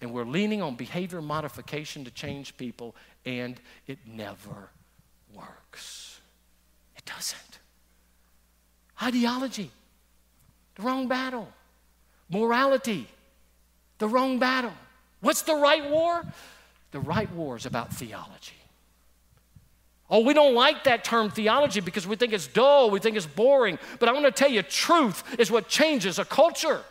And 0.00 0.10
we're 0.14 0.24
leaning 0.24 0.62
on 0.62 0.74
behavior 0.74 1.20
modification 1.20 2.04
to 2.06 2.10
change 2.10 2.56
people, 2.56 2.96
and 3.26 3.60
it 3.86 3.98
never 4.06 4.70
works. 5.34 6.18
It 6.96 7.04
doesn't. 7.04 7.58
Ideology, 9.02 9.70
the 10.76 10.82
wrong 10.82 11.08
battle. 11.08 11.48
Morality, 12.30 13.06
the 14.02 14.08
wrong 14.08 14.38
battle. 14.38 14.72
What's 15.20 15.42
the 15.42 15.54
right 15.54 15.88
war? 15.88 16.24
The 16.90 17.00
right 17.00 17.32
war 17.32 17.56
is 17.56 17.66
about 17.66 17.92
theology. 17.92 18.56
Oh, 20.10 20.20
we 20.20 20.34
don't 20.34 20.54
like 20.54 20.84
that 20.84 21.04
term 21.04 21.30
theology 21.30 21.80
because 21.80 22.06
we 22.06 22.16
think 22.16 22.32
it's 22.32 22.48
dull, 22.48 22.90
we 22.90 22.98
think 22.98 23.16
it's 23.16 23.26
boring. 23.26 23.78
But 24.00 24.08
I 24.08 24.12
want 24.12 24.26
to 24.26 24.32
tell 24.32 24.50
you, 24.50 24.62
truth 24.62 25.22
is 25.38 25.50
what 25.50 25.68
changes 25.68 26.18
a 26.18 26.24
culture. 26.24 26.82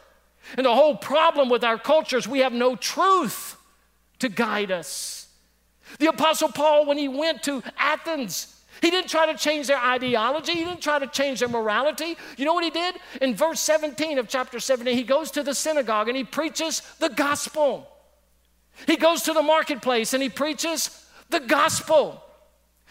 And 0.55 0.65
the 0.65 0.73
whole 0.73 0.95
problem 0.95 1.49
with 1.49 1.63
our 1.63 1.77
culture 1.77 2.17
is 2.17 2.27
we 2.27 2.39
have 2.39 2.53
no 2.53 2.75
truth 2.75 3.57
to 4.19 4.29
guide 4.29 4.71
us. 4.71 5.27
The 5.99 6.07
Apostle 6.07 6.49
Paul, 6.49 6.85
when 6.85 6.97
he 6.97 7.09
went 7.09 7.43
to 7.43 7.61
Athens, 7.77 8.55
He 8.81 8.89
didn't 8.89 9.09
try 9.09 9.31
to 9.31 9.37
change 9.37 9.67
their 9.67 9.77
ideology. 9.77 10.53
He 10.53 10.65
didn't 10.65 10.81
try 10.81 10.97
to 10.97 11.07
change 11.07 11.39
their 11.39 11.49
morality. 11.49 12.17
You 12.35 12.45
know 12.45 12.53
what 12.53 12.63
he 12.63 12.71
did? 12.71 12.95
In 13.21 13.35
verse 13.35 13.59
17 13.61 14.17
of 14.17 14.27
chapter 14.27 14.59
17, 14.59 14.97
he 14.97 15.03
goes 15.03 15.29
to 15.31 15.43
the 15.43 15.53
synagogue 15.53 16.07
and 16.07 16.17
he 16.17 16.23
preaches 16.23 16.81
the 16.99 17.09
gospel. 17.09 17.87
He 18.87 18.97
goes 18.97 19.21
to 19.23 19.33
the 19.33 19.43
marketplace 19.43 20.13
and 20.13 20.23
he 20.23 20.29
preaches 20.29 21.05
the 21.29 21.39
gospel. 21.39 22.23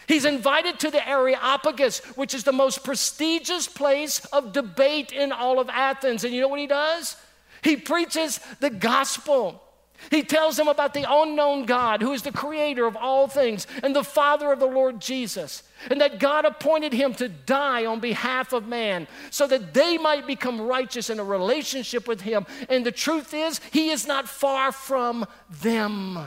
He's 0.07 0.25
invited 0.25 0.79
to 0.79 0.91
the 0.91 1.07
Areopagus, 1.07 1.99
which 2.15 2.33
is 2.33 2.43
the 2.43 2.53
most 2.53 2.83
prestigious 2.83 3.67
place 3.67 4.23
of 4.25 4.53
debate 4.53 5.11
in 5.11 5.31
all 5.31 5.59
of 5.59 5.69
Athens. 5.69 6.23
And 6.23 6.33
you 6.33 6.41
know 6.41 6.47
what 6.47 6.59
he 6.59 6.67
does? 6.67 7.17
He 7.61 7.75
preaches 7.75 8.39
the 8.59 8.69
gospel. 8.69 9.61
He 10.09 10.23
tells 10.23 10.57
them 10.57 10.67
about 10.67 10.93
the 10.93 11.05
unknown 11.07 11.65
God 11.65 12.01
who 12.01 12.11
is 12.11 12.23
the 12.23 12.31
creator 12.31 12.85
of 12.85 12.97
all 12.97 13.27
things 13.27 13.67
and 13.83 13.95
the 13.95 14.03
father 14.03 14.51
of 14.51 14.59
the 14.59 14.65
Lord 14.65 14.99
Jesus, 14.99 15.63
and 15.89 16.01
that 16.01 16.19
God 16.19 16.43
appointed 16.43 16.91
him 16.91 17.13
to 17.15 17.29
die 17.29 17.85
on 17.85 17.99
behalf 17.99 18.51
of 18.51 18.67
man 18.67 19.07
so 19.29 19.45
that 19.47 19.73
they 19.73 19.97
might 19.97 20.25
become 20.25 20.59
righteous 20.61 21.09
in 21.09 21.19
a 21.19 21.23
relationship 21.23 22.07
with 22.07 22.21
him. 22.21 22.45
And 22.67 22.85
the 22.85 22.91
truth 22.91 23.33
is, 23.33 23.61
he 23.71 23.89
is 23.89 24.07
not 24.07 24.27
far 24.27 24.71
from 24.71 25.25
them. 25.61 26.19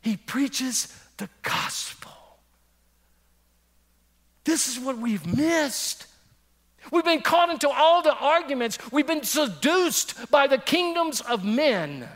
He 0.00 0.16
preaches 0.16 0.98
the 1.18 1.28
gospel. 1.42 2.10
This 4.44 4.66
is 4.66 4.80
what 4.80 4.98
we've 4.98 5.26
missed. 5.36 6.06
We've 6.90 7.04
been 7.04 7.20
caught 7.20 7.50
into 7.50 7.68
all 7.68 8.02
the 8.02 8.14
arguments. 8.14 8.78
We've 8.90 9.06
been 9.06 9.22
seduced 9.22 10.30
by 10.30 10.48
the 10.48 10.58
kingdoms 10.58 11.20
of 11.20 11.44
men. 11.44 12.08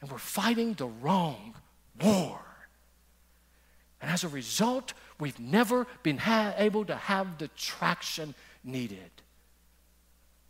And 0.00 0.10
we're 0.10 0.18
fighting 0.18 0.74
the 0.74 0.86
wrong 0.86 1.54
war. 2.02 2.40
And 4.00 4.10
as 4.10 4.24
a 4.24 4.28
result, 4.28 4.94
we've 5.18 5.38
never 5.38 5.86
been 6.02 6.18
ha- 6.18 6.54
able 6.56 6.84
to 6.86 6.96
have 6.96 7.38
the 7.38 7.48
traction 7.48 8.34
needed. 8.64 9.10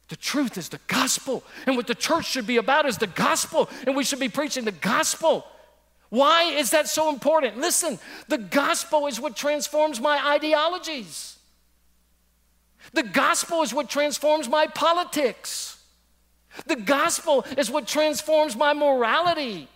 The 0.09 0.17
truth 0.17 0.59
is 0.59 0.69
the 0.69 0.81
gospel. 0.87 1.45
And 1.67 1.77
what 1.77 1.87
the 1.87 1.95
church 1.95 2.27
should 2.27 2.47
be 2.47 2.57
about 2.57 2.87
is 2.87 2.99
the 2.99 3.07
gospel. 3.07 3.69
And 3.87 3.97
we 3.97 4.05
should 4.05 4.21
be 4.21 4.29
preaching 4.29 4.65
the 4.65 4.73
gospel. 4.73 5.47
Why 6.11 6.45
is 6.45 6.71
that 6.71 6.89
so 6.89 7.09
important? 7.09 7.59
Listen, 7.59 7.99
the 8.29 8.39
gospel 8.39 9.07
is 9.07 9.21
what 9.21 9.37
transforms 9.37 10.01
my 10.01 10.21
ideologies. 10.35 11.39
The 12.93 13.05
gospel 13.05 13.63
is 13.63 13.73
what 13.73 13.89
transforms 13.89 14.49
my 14.49 14.67
politics. 14.67 15.80
The 16.67 16.77
gospel 16.77 17.45
is 17.57 17.71
what 17.71 17.87
transforms 17.87 18.57
my 18.57 18.73
morality. 18.73 19.69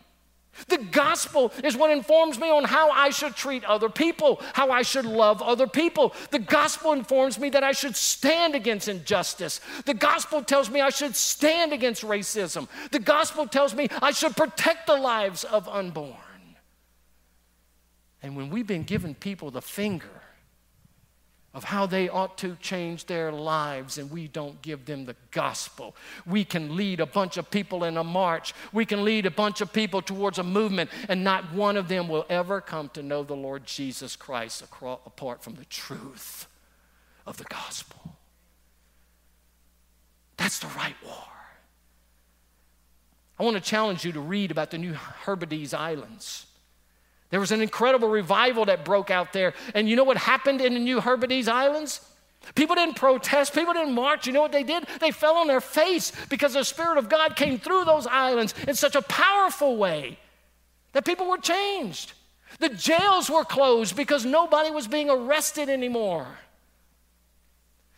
The 0.68 0.78
gospel 0.78 1.52
is 1.64 1.76
what 1.76 1.90
informs 1.90 2.38
me 2.38 2.48
on 2.48 2.64
how 2.64 2.90
I 2.90 3.10
should 3.10 3.34
treat 3.34 3.64
other 3.64 3.88
people, 3.88 4.40
how 4.52 4.70
I 4.70 4.82
should 4.82 5.04
love 5.04 5.42
other 5.42 5.66
people. 5.66 6.14
The 6.30 6.38
gospel 6.38 6.92
informs 6.92 7.38
me 7.38 7.50
that 7.50 7.64
I 7.64 7.72
should 7.72 7.96
stand 7.96 8.54
against 8.54 8.88
injustice. 8.88 9.60
The 9.84 9.94
gospel 9.94 10.42
tells 10.42 10.70
me 10.70 10.80
I 10.80 10.90
should 10.90 11.16
stand 11.16 11.72
against 11.72 12.02
racism. 12.02 12.68
The 12.92 13.00
gospel 13.00 13.48
tells 13.48 13.74
me 13.74 13.88
I 14.00 14.12
should 14.12 14.37
protect 14.37 14.87
the 14.87 14.96
lives 14.96 15.42
of 15.44 15.68
unborn. 15.68 16.14
And 18.22 18.37
when 18.37 18.48
we've 18.48 18.66
been 18.66 18.84
giving 18.84 19.14
people 19.14 19.50
the 19.50 19.60
finger, 19.60 20.23
of 21.55 21.64
how 21.64 21.87
they 21.87 22.09
ought 22.09 22.37
to 22.38 22.57
change 22.61 23.07
their 23.07 23.31
lives, 23.31 23.97
and 23.97 24.11
we 24.11 24.27
don't 24.27 24.61
give 24.61 24.85
them 24.87 25.05
the 25.05 25.14
gospel. 25.31 25.95
We 26.27 26.45
can 26.45 26.77
lead 26.77 26.99
a 26.99 27.07
bunch 27.07 27.37
of 27.37 27.51
people 27.51 27.85
in 27.85 27.97
a 27.97 28.05
march, 28.05 28.53
we 28.73 28.85
can 28.85 29.05
lead 29.05 29.25
a 29.25 29.31
bunch 29.31 29.61
of 29.61 29.73
people 29.73 30.03
towards 30.03 30.38
a 30.38 30.43
movement, 30.43 30.90
and 31.09 31.23
not 31.23 31.53
one 31.53 31.77
of 31.77 31.87
them 31.87 32.09
will 32.09 32.27
ever 32.29 32.61
come 32.61 32.88
to 32.90 33.03
know 33.03 33.23
the 33.23 33.37
Lord 33.37 33.64
Jesus 33.67 34.17
Christ 34.17 34.62
apart 34.62 35.43
from 35.43 35.55
the 35.55 35.64
truth 35.67 36.49
of 37.25 37.37
the 37.37 37.45
gospel. 37.45 38.17
That's 40.37 40.59
the 40.59 40.67
right 40.77 40.97
war. 41.05 41.14
I 43.38 43.45
want 43.45 43.57
to 43.57 43.62
challenge 43.62 44.05
you 44.05 44.12
to 44.12 44.21
read 44.21 44.51
about 44.51 44.71
the 44.71 44.79
New 44.79 44.93
Hebrides 44.93 45.75
Islands. 45.75 46.47
There 47.35 47.40
was 47.40 47.51
an 47.51 47.61
incredible 47.61 48.07
revival 48.07 48.66
that 48.66 48.85
broke 48.85 49.11
out 49.11 49.33
there. 49.33 49.55
And 49.75 49.88
you 49.88 49.97
know 49.97 50.05
what 50.05 50.16
happened 50.16 50.61
in 50.61 50.75
the 50.75 50.79
New 50.79 51.01
Hebrides 51.01 51.49
Islands? 51.49 52.01
People 52.55 52.77
didn't 52.77 52.94
protest, 52.94 53.53
people 53.53 53.73
didn't 53.73 53.92
march. 53.92 54.29
You 54.29 54.33
know 54.33 54.40
what 54.40 54.53
they 54.53 54.62
did? 54.62 54.87
They 55.01 55.11
fell 55.11 55.35
on 55.38 55.49
their 55.49 55.61
face 55.61 56.12
because 56.29 56.53
the 56.53 56.62
Spirit 56.62 56.97
of 56.97 57.09
God 57.09 57.35
came 57.35 57.59
through 57.59 57.87
those 57.87 58.07
islands 58.07 58.55
in 58.68 58.77
such 58.77 58.94
a 58.94 59.03
powerful 59.03 59.77
way 59.77 60.16
that 60.92 61.05
people 61.05 61.29
were 61.29 61.38
changed. 61.38 62.12
The 62.61 62.68
jails 62.68 63.29
were 63.29 63.44
closed 63.44 63.97
because 63.97 64.25
nobody 64.25 64.70
was 64.70 64.87
being 64.87 65.11
arrested 65.11 65.68
anymore. 65.68 66.29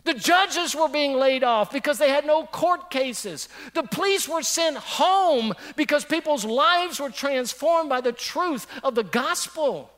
The 0.06 0.14
judges 0.14 0.76
were 0.76 0.88
being 0.88 1.14
laid 1.14 1.42
off 1.42 1.72
because 1.72 1.98
they 1.98 2.10
had 2.10 2.24
no 2.24 2.46
court 2.46 2.90
cases. 2.90 3.48
The 3.74 3.82
police 3.82 4.28
were 4.28 4.42
sent 4.42 4.76
home 4.76 5.52
because 5.74 6.04
people's 6.04 6.44
lives 6.44 7.00
were 7.00 7.10
transformed 7.10 7.88
by 7.88 8.00
the 8.00 8.12
truth 8.12 8.68
of 8.84 8.94
the 8.94 9.02
gospel. 9.02 9.90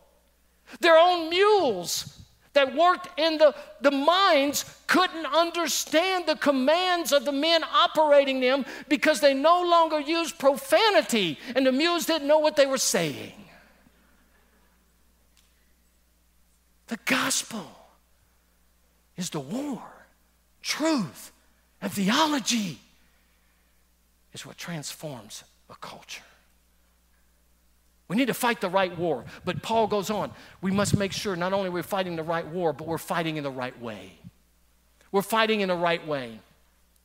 Their 0.81 0.97
own 0.97 1.29
mules 1.29 2.23
that 2.55 2.75
worked 2.75 3.21
in 3.21 3.37
the, 3.37 3.55
the 3.83 3.91
mines 3.91 4.65
couldn't 4.87 5.27
understand 5.27 6.25
the 6.25 6.37
commands 6.37 7.13
of 7.13 7.27
the 7.27 7.33
men 7.33 7.63
operating 7.63 8.41
them 8.41 8.65
because 8.89 9.21
they 9.21 9.35
no 9.35 9.63
longer 9.63 10.01
used 10.01 10.39
profanity 10.39 11.39
and 11.55 11.67
the 11.67 11.73
mules 11.73 12.07
didn't 12.07 12.27
know 12.27 12.39
what 12.39 12.57
they 12.57 12.65
were 12.65 12.79
saying. 12.79 13.35
The 16.87 16.99
gospel 17.05 17.71
is 19.15 19.29
the 19.29 19.41
war 19.41 19.98
truth 20.69 21.33
and 21.81 21.91
theology 21.91 22.79
is 24.35 24.45
what 24.45 24.59
transforms 24.59 25.43
a 25.71 25.75
culture. 25.77 26.23
We 28.07 28.17
need 28.17 28.27
to 28.27 28.35
fight 28.35 28.61
the 28.61 28.69
right 28.69 28.97
war. 28.97 29.25
But 29.45 29.63
Paul 29.63 29.87
goes 29.87 30.11
on. 30.11 30.31
We 30.61 30.71
must 30.71 30.97
make 30.97 31.13
sure 31.13 31.37
not 31.37 31.53
only 31.53 31.71
we're 31.71 31.83
fighting 31.83 32.17
the 32.17 32.23
right 32.23 32.47
war, 32.47 32.73
but 32.73 32.87
we're 32.87 32.99
fighting 32.99 33.37
in 33.39 33.45
the 33.45 33.51
right 33.51 33.79
way. 33.81 34.13
We're 35.11 35.23
fighting 35.23 35.63
in 35.63 35.69
the 35.69 35.75
right 35.75 36.07
way. 36.07 36.41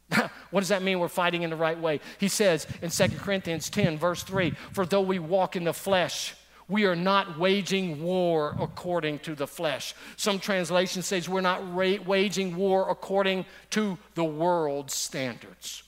what 0.52 0.60
does 0.60 0.70
that 0.70 0.84
mean 0.84 1.00
we're 1.00 1.08
fighting 1.08 1.44
in 1.44 1.50
the 1.50 1.56
right 1.56 1.80
way? 1.80 2.02
He 2.20 2.28
says 2.28 2.68
in 2.82 2.90
2 2.90 3.18
Corinthians 3.18 3.70
10, 3.70 3.98
verse 3.98 4.24
3 4.24 4.52
For 4.74 4.86
though 4.86 5.02
we 5.02 5.20
walk 5.20 5.56
in 5.56 5.64
the 5.64 5.74
flesh, 5.74 6.36
we 6.68 6.86
are 6.86 6.96
not 6.96 7.38
waging 7.38 8.02
war 8.02 8.56
according 8.60 9.20
to 9.20 9.36
the 9.36 9.48
flesh. 9.48 9.94
Some 10.16 10.40
translation 10.40 11.02
says 11.02 11.28
we're 11.28 11.42
not 11.42 11.76
ra- 11.76 11.98
waging 12.06 12.56
war 12.56 12.90
according 12.90 13.46
to 13.72 13.98
the 14.16 14.24
world's 14.24 14.96
standards. 14.96 15.84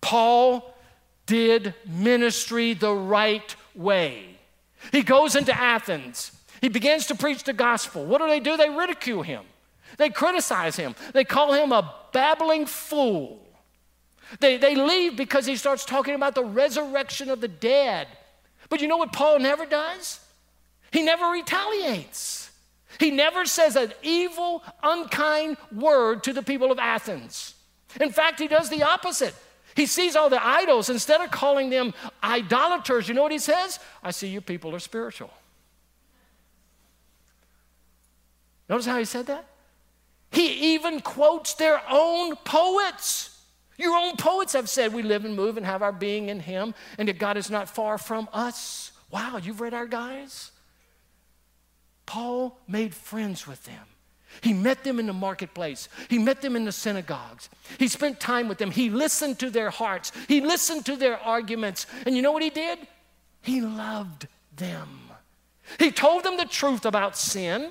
Paul 0.00 0.74
did 1.26 1.74
ministry 1.86 2.74
the 2.74 2.94
right 2.94 3.54
way. 3.74 4.38
He 4.92 5.02
goes 5.02 5.34
into 5.34 5.58
Athens. 5.58 6.32
He 6.60 6.68
begins 6.68 7.06
to 7.06 7.14
preach 7.14 7.44
the 7.44 7.52
gospel. 7.52 8.04
What 8.04 8.20
do 8.20 8.28
they 8.28 8.40
do? 8.40 8.56
They 8.56 8.70
ridicule 8.70 9.22
him. 9.22 9.44
They 9.96 10.10
criticize 10.10 10.76
him. 10.76 10.94
They 11.12 11.24
call 11.24 11.52
him 11.52 11.72
a 11.72 11.94
babbling 12.12 12.66
fool. 12.66 13.40
They, 14.40 14.56
they 14.56 14.74
leave 14.74 15.16
because 15.16 15.46
he 15.46 15.56
starts 15.56 15.84
talking 15.84 16.14
about 16.14 16.34
the 16.34 16.44
resurrection 16.44 17.30
of 17.30 17.40
the 17.40 17.48
dead 17.48 18.08
but 18.68 18.80
you 18.80 18.88
know 18.88 18.96
what 18.96 19.12
Paul 19.12 19.38
never 19.38 19.66
does? 19.66 20.20
He 20.90 21.02
never 21.02 21.26
retaliates. 21.26 22.50
He 23.00 23.10
never 23.10 23.44
says 23.44 23.76
an 23.76 23.92
evil, 24.02 24.62
unkind 24.82 25.56
word 25.72 26.22
to 26.24 26.32
the 26.32 26.42
people 26.42 26.70
of 26.70 26.78
Athens. 26.78 27.54
In 28.00 28.10
fact, 28.10 28.38
he 28.40 28.48
does 28.48 28.70
the 28.70 28.82
opposite. 28.82 29.34
He 29.74 29.86
sees 29.86 30.14
all 30.14 30.30
the 30.30 30.44
idols. 30.44 30.88
Instead 30.88 31.20
of 31.20 31.30
calling 31.30 31.70
them 31.70 31.94
idolaters, 32.22 33.08
you 33.08 33.14
know 33.14 33.22
what 33.22 33.32
he 33.32 33.38
says? 33.38 33.80
I 34.02 34.12
see 34.12 34.28
you 34.28 34.40
people 34.40 34.74
are 34.74 34.80
spiritual. 34.80 35.30
Notice 38.68 38.86
how 38.86 38.98
he 38.98 39.04
said 39.04 39.26
that? 39.26 39.44
He 40.30 40.74
even 40.74 41.00
quotes 41.00 41.54
their 41.54 41.82
own 41.88 42.36
poets. 42.36 43.33
Your 43.76 43.96
own 43.96 44.16
poets 44.16 44.52
have 44.52 44.68
said 44.68 44.92
we 44.92 45.02
live 45.02 45.24
and 45.24 45.34
move 45.34 45.56
and 45.56 45.66
have 45.66 45.82
our 45.82 45.92
being 45.92 46.28
in 46.28 46.40
Him, 46.40 46.74
and 46.98 47.08
that 47.08 47.18
God 47.18 47.36
is 47.36 47.50
not 47.50 47.68
far 47.68 47.98
from 47.98 48.28
us. 48.32 48.92
Wow, 49.10 49.38
you've 49.42 49.60
read 49.60 49.74
our 49.74 49.86
guys? 49.86 50.50
Paul 52.06 52.58
made 52.68 52.94
friends 52.94 53.46
with 53.46 53.64
them. 53.64 53.86
He 54.40 54.52
met 54.52 54.84
them 54.84 54.98
in 54.98 55.06
the 55.06 55.12
marketplace. 55.12 55.88
He 56.08 56.18
met 56.18 56.42
them 56.42 56.56
in 56.56 56.64
the 56.64 56.72
synagogues. 56.72 57.48
He 57.78 57.88
spent 57.88 58.18
time 58.18 58.48
with 58.48 58.58
them. 58.58 58.70
He 58.70 58.90
listened 58.90 59.38
to 59.38 59.50
their 59.50 59.70
hearts. 59.70 60.12
He 60.26 60.40
listened 60.40 60.84
to 60.86 60.96
their 60.96 61.18
arguments. 61.18 61.86
And 62.04 62.16
you 62.16 62.22
know 62.22 62.32
what 62.32 62.42
he 62.42 62.50
did? 62.50 62.78
He 63.42 63.60
loved 63.60 64.26
them. 64.56 65.10
He 65.78 65.90
told 65.90 66.24
them 66.24 66.36
the 66.36 66.46
truth 66.46 66.84
about 66.84 67.16
sin. 67.16 67.70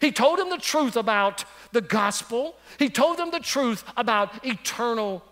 He 0.00 0.12
told 0.12 0.38
them 0.38 0.50
the 0.50 0.58
truth 0.58 0.96
about 0.96 1.44
the 1.72 1.80
gospel. 1.80 2.56
He 2.78 2.88
told 2.88 3.18
them 3.18 3.30
the 3.30 3.40
truth 3.40 3.84
about 3.96 4.44
eternal 4.44 5.22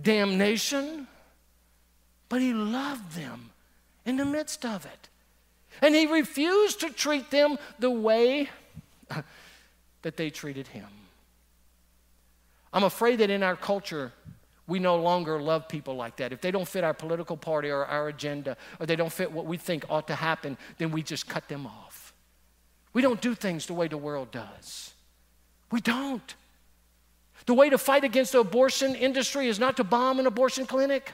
damnation. 0.00 1.06
But 2.28 2.40
he 2.40 2.52
loved 2.52 3.12
them 3.12 3.50
in 4.04 4.16
the 4.16 4.24
midst 4.24 4.64
of 4.64 4.86
it. 4.86 5.08
And 5.80 5.94
he 5.94 6.06
refused 6.06 6.80
to 6.80 6.90
treat 6.90 7.30
them 7.30 7.58
the 7.78 7.90
way 7.90 8.50
that 10.02 10.16
they 10.16 10.30
treated 10.30 10.68
him. 10.68 10.88
I'm 12.72 12.84
afraid 12.84 13.16
that 13.16 13.30
in 13.30 13.42
our 13.42 13.56
culture, 13.56 14.12
we 14.66 14.78
no 14.78 14.96
longer 14.96 15.40
love 15.40 15.68
people 15.68 15.94
like 15.96 16.16
that. 16.16 16.32
If 16.32 16.40
they 16.40 16.50
don't 16.50 16.66
fit 16.66 16.84
our 16.84 16.94
political 16.94 17.36
party 17.36 17.68
or 17.68 17.84
our 17.84 18.08
agenda, 18.08 18.56
or 18.80 18.86
they 18.86 18.96
don't 18.96 19.12
fit 19.12 19.30
what 19.30 19.44
we 19.44 19.56
think 19.56 19.84
ought 19.90 20.06
to 20.06 20.14
happen, 20.14 20.56
then 20.78 20.90
we 20.90 21.02
just 21.02 21.28
cut 21.28 21.48
them 21.48 21.66
off. 21.66 22.14
We 22.92 23.02
don't 23.02 23.20
do 23.20 23.34
things 23.34 23.66
the 23.66 23.74
way 23.74 23.88
the 23.88 23.98
world 23.98 24.30
does. 24.30 24.94
We 25.72 25.80
don't. 25.80 26.34
The 27.46 27.54
way 27.54 27.70
to 27.70 27.78
fight 27.78 28.04
against 28.04 28.32
the 28.32 28.40
abortion 28.40 28.94
industry 28.94 29.48
is 29.48 29.58
not 29.58 29.78
to 29.78 29.84
bomb 29.84 30.20
an 30.20 30.26
abortion 30.26 30.66
clinic. 30.66 31.12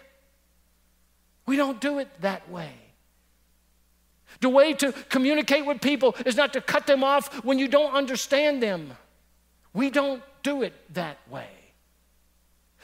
We 1.46 1.56
don't 1.56 1.80
do 1.80 1.98
it 1.98 2.08
that 2.20 2.50
way. 2.50 2.72
The 4.40 4.50
way 4.50 4.74
to 4.74 4.92
communicate 4.92 5.64
with 5.64 5.80
people 5.80 6.14
is 6.26 6.36
not 6.36 6.52
to 6.52 6.60
cut 6.60 6.86
them 6.86 7.02
off 7.02 7.42
when 7.44 7.58
you 7.58 7.68
don't 7.68 7.94
understand 7.94 8.62
them. 8.62 8.92
We 9.72 9.88
don't 9.88 10.22
do 10.42 10.62
it 10.62 10.74
that 10.94 11.16
way. 11.30 11.48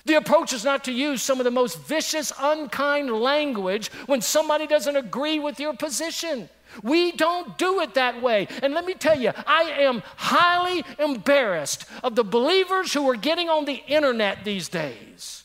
The 0.06 0.14
approach 0.14 0.52
is 0.52 0.64
not 0.64 0.84
to 0.84 0.92
use 0.92 1.22
some 1.22 1.40
of 1.40 1.44
the 1.44 1.50
most 1.50 1.78
vicious, 1.80 2.32
unkind 2.38 3.10
language 3.10 3.88
when 4.06 4.20
somebody 4.20 4.66
doesn't 4.66 4.96
agree 4.96 5.38
with 5.38 5.58
your 5.58 5.74
position. 5.74 6.48
We 6.82 7.12
don't 7.12 7.56
do 7.58 7.80
it 7.80 7.94
that 7.94 8.20
way. 8.22 8.48
And 8.62 8.74
let 8.74 8.84
me 8.84 8.94
tell 8.94 9.18
you, 9.18 9.32
I 9.46 9.62
am 9.78 10.02
highly 10.16 10.84
embarrassed 10.98 11.87
of 12.02 12.14
the 12.14 12.24
believers 12.24 12.92
who 12.92 13.08
are 13.10 13.16
getting 13.16 13.48
on 13.48 13.64
the 13.64 13.82
internet 13.87 14.44
these 14.44 14.68
days 14.68 15.44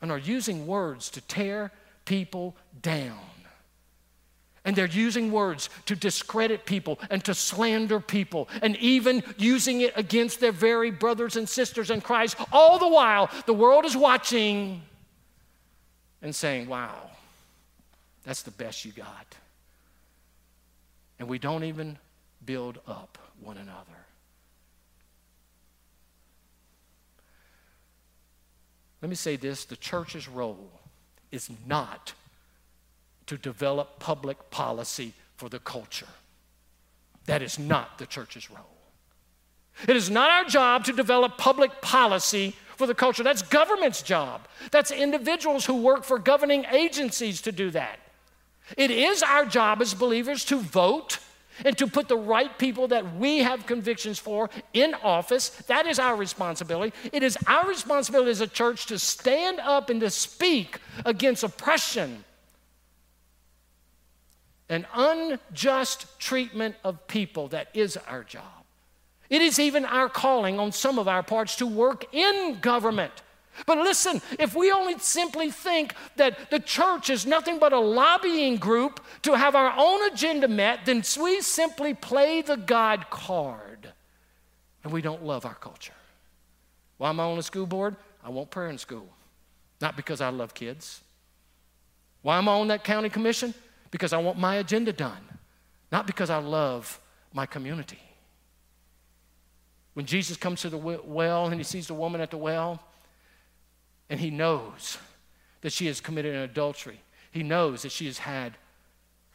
and 0.00 0.10
are 0.10 0.18
using 0.18 0.66
words 0.66 1.10
to 1.10 1.20
tear 1.20 1.72
people 2.04 2.56
down. 2.82 3.18
And 4.64 4.76
they're 4.76 4.86
using 4.86 5.32
words 5.32 5.70
to 5.86 5.96
discredit 5.96 6.66
people 6.66 6.98
and 7.08 7.24
to 7.24 7.34
slander 7.34 7.98
people, 7.98 8.48
and 8.60 8.76
even 8.76 9.22
using 9.38 9.80
it 9.80 9.94
against 9.96 10.38
their 10.38 10.52
very 10.52 10.90
brothers 10.90 11.36
and 11.36 11.48
sisters 11.48 11.90
in 11.90 12.02
Christ. 12.02 12.36
All 12.52 12.78
the 12.78 12.88
while, 12.88 13.30
the 13.46 13.54
world 13.54 13.86
is 13.86 13.96
watching 13.96 14.82
and 16.20 16.34
saying, 16.34 16.68
Wow, 16.68 17.10
that's 18.22 18.42
the 18.42 18.50
best 18.50 18.84
you 18.84 18.92
got. 18.92 19.34
And 21.20 21.28
we 21.28 21.38
don't 21.38 21.64
even 21.64 21.98
build 22.44 22.80
up 22.88 23.18
one 23.40 23.58
another. 23.58 23.76
Let 29.02 29.10
me 29.10 29.14
say 29.14 29.36
this 29.36 29.66
the 29.66 29.76
church's 29.76 30.28
role 30.28 30.70
is 31.30 31.50
not 31.66 32.14
to 33.26 33.36
develop 33.36 34.00
public 34.00 34.50
policy 34.50 35.12
for 35.36 35.48
the 35.48 35.58
culture. 35.58 36.08
That 37.26 37.42
is 37.42 37.58
not 37.58 37.98
the 37.98 38.06
church's 38.06 38.50
role. 38.50 38.66
It 39.86 39.96
is 39.96 40.10
not 40.10 40.30
our 40.30 40.44
job 40.44 40.84
to 40.86 40.92
develop 40.92 41.38
public 41.38 41.82
policy 41.82 42.56
for 42.76 42.86
the 42.86 42.94
culture. 42.94 43.22
That's 43.22 43.42
government's 43.42 44.02
job. 44.02 44.48
That's 44.70 44.90
individuals 44.90 45.66
who 45.66 45.82
work 45.82 46.02
for 46.02 46.18
governing 46.18 46.64
agencies 46.72 47.42
to 47.42 47.52
do 47.52 47.70
that. 47.70 47.99
It 48.76 48.90
is 48.90 49.22
our 49.22 49.46
job 49.46 49.80
as 49.80 49.94
believers 49.94 50.44
to 50.46 50.58
vote 50.58 51.18
and 51.64 51.76
to 51.78 51.86
put 51.86 52.08
the 52.08 52.16
right 52.16 52.56
people 52.58 52.88
that 52.88 53.16
we 53.16 53.38
have 53.38 53.66
convictions 53.66 54.18
for 54.18 54.50
in 54.72 54.94
office. 55.02 55.50
That 55.66 55.86
is 55.86 55.98
our 55.98 56.16
responsibility. 56.16 56.94
It 57.12 57.22
is 57.22 57.36
our 57.46 57.66
responsibility 57.68 58.30
as 58.30 58.40
a 58.40 58.46
church 58.46 58.86
to 58.86 58.98
stand 58.98 59.60
up 59.60 59.90
and 59.90 60.00
to 60.00 60.10
speak 60.10 60.78
against 61.04 61.42
oppression 61.42 62.24
and 64.68 64.86
unjust 64.94 66.18
treatment 66.18 66.76
of 66.84 67.06
people. 67.08 67.48
That 67.48 67.68
is 67.74 67.96
our 68.08 68.24
job. 68.24 68.44
It 69.28 69.42
is 69.42 69.58
even 69.58 69.84
our 69.84 70.08
calling 70.08 70.58
on 70.58 70.72
some 70.72 70.98
of 70.98 71.08
our 71.08 71.22
parts 71.22 71.56
to 71.56 71.66
work 71.66 72.12
in 72.14 72.58
government. 72.60 73.12
But 73.66 73.78
listen, 73.78 74.20
if 74.38 74.54
we 74.54 74.72
only 74.72 74.98
simply 74.98 75.50
think 75.50 75.94
that 76.16 76.50
the 76.50 76.60
church 76.60 77.10
is 77.10 77.26
nothing 77.26 77.58
but 77.58 77.72
a 77.72 77.78
lobbying 77.78 78.56
group 78.56 79.04
to 79.22 79.34
have 79.34 79.54
our 79.54 79.72
own 79.76 80.10
agenda 80.12 80.48
met, 80.48 80.86
then 80.86 81.02
we 81.20 81.40
simply 81.40 81.94
play 81.94 82.42
the 82.42 82.56
God 82.56 83.10
card 83.10 83.92
and 84.84 84.92
we 84.92 85.02
don't 85.02 85.24
love 85.24 85.44
our 85.44 85.54
culture. 85.54 85.92
Why 86.98 87.10
am 87.10 87.20
I 87.20 87.24
on 87.24 87.36
the 87.36 87.42
school 87.42 87.66
board? 87.66 87.96
I 88.24 88.30
want 88.30 88.50
prayer 88.50 88.68
in 88.68 88.78
school. 88.78 89.08
Not 89.80 89.96
because 89.96 90.20
I 90.20 90.28
love 90.28 90.52
kids. 90.54 91.00
Why 92.22 92.38
am 92.38 92.48
I 92.48 92.52
on 92.52 92.68
that 92.68 92.84
county 92.84 93.08
commission? 93.08 93.54
because 93.90 94.12
I 94.12 94.18
want 94.18 94.38
my 94.38 94.56
agenda 94.56 94.92
done, 94.92 95.22
not 95.90 96.06
because 96.06 96.30
I 96.30 96.38
love 96.38 97.00
my 97.32 97.46
community. 97.46 98.00
When 99.94 100.06
Jesus 100.06 100.36
comes 100.36 100.60
to 100.62 100.70
the 100.70 100.78
well 100.78 101.46
and 101.46 101.54
he 101.54 101.64
sees 101.64 101.88
the 101.88 101.94
woman 101.94 102.20
at 102.20 102.30
the 102.30 102.36
well, 102.36 102.82
and 104.10 104.20
he 104.20 104.30
knows 104.30 104.98
that 105.62 105.72
she 105.72 105.86
has 105.86 106.00
committed 106.00 106.34
an 106.34 106.42
adultery, 106.42 107.00
he 107.30 107.42
knows 107.42 107.82
that 107.82 107.92
she 107.92 108.06
has 108.06 108.18
had 108.18 108.56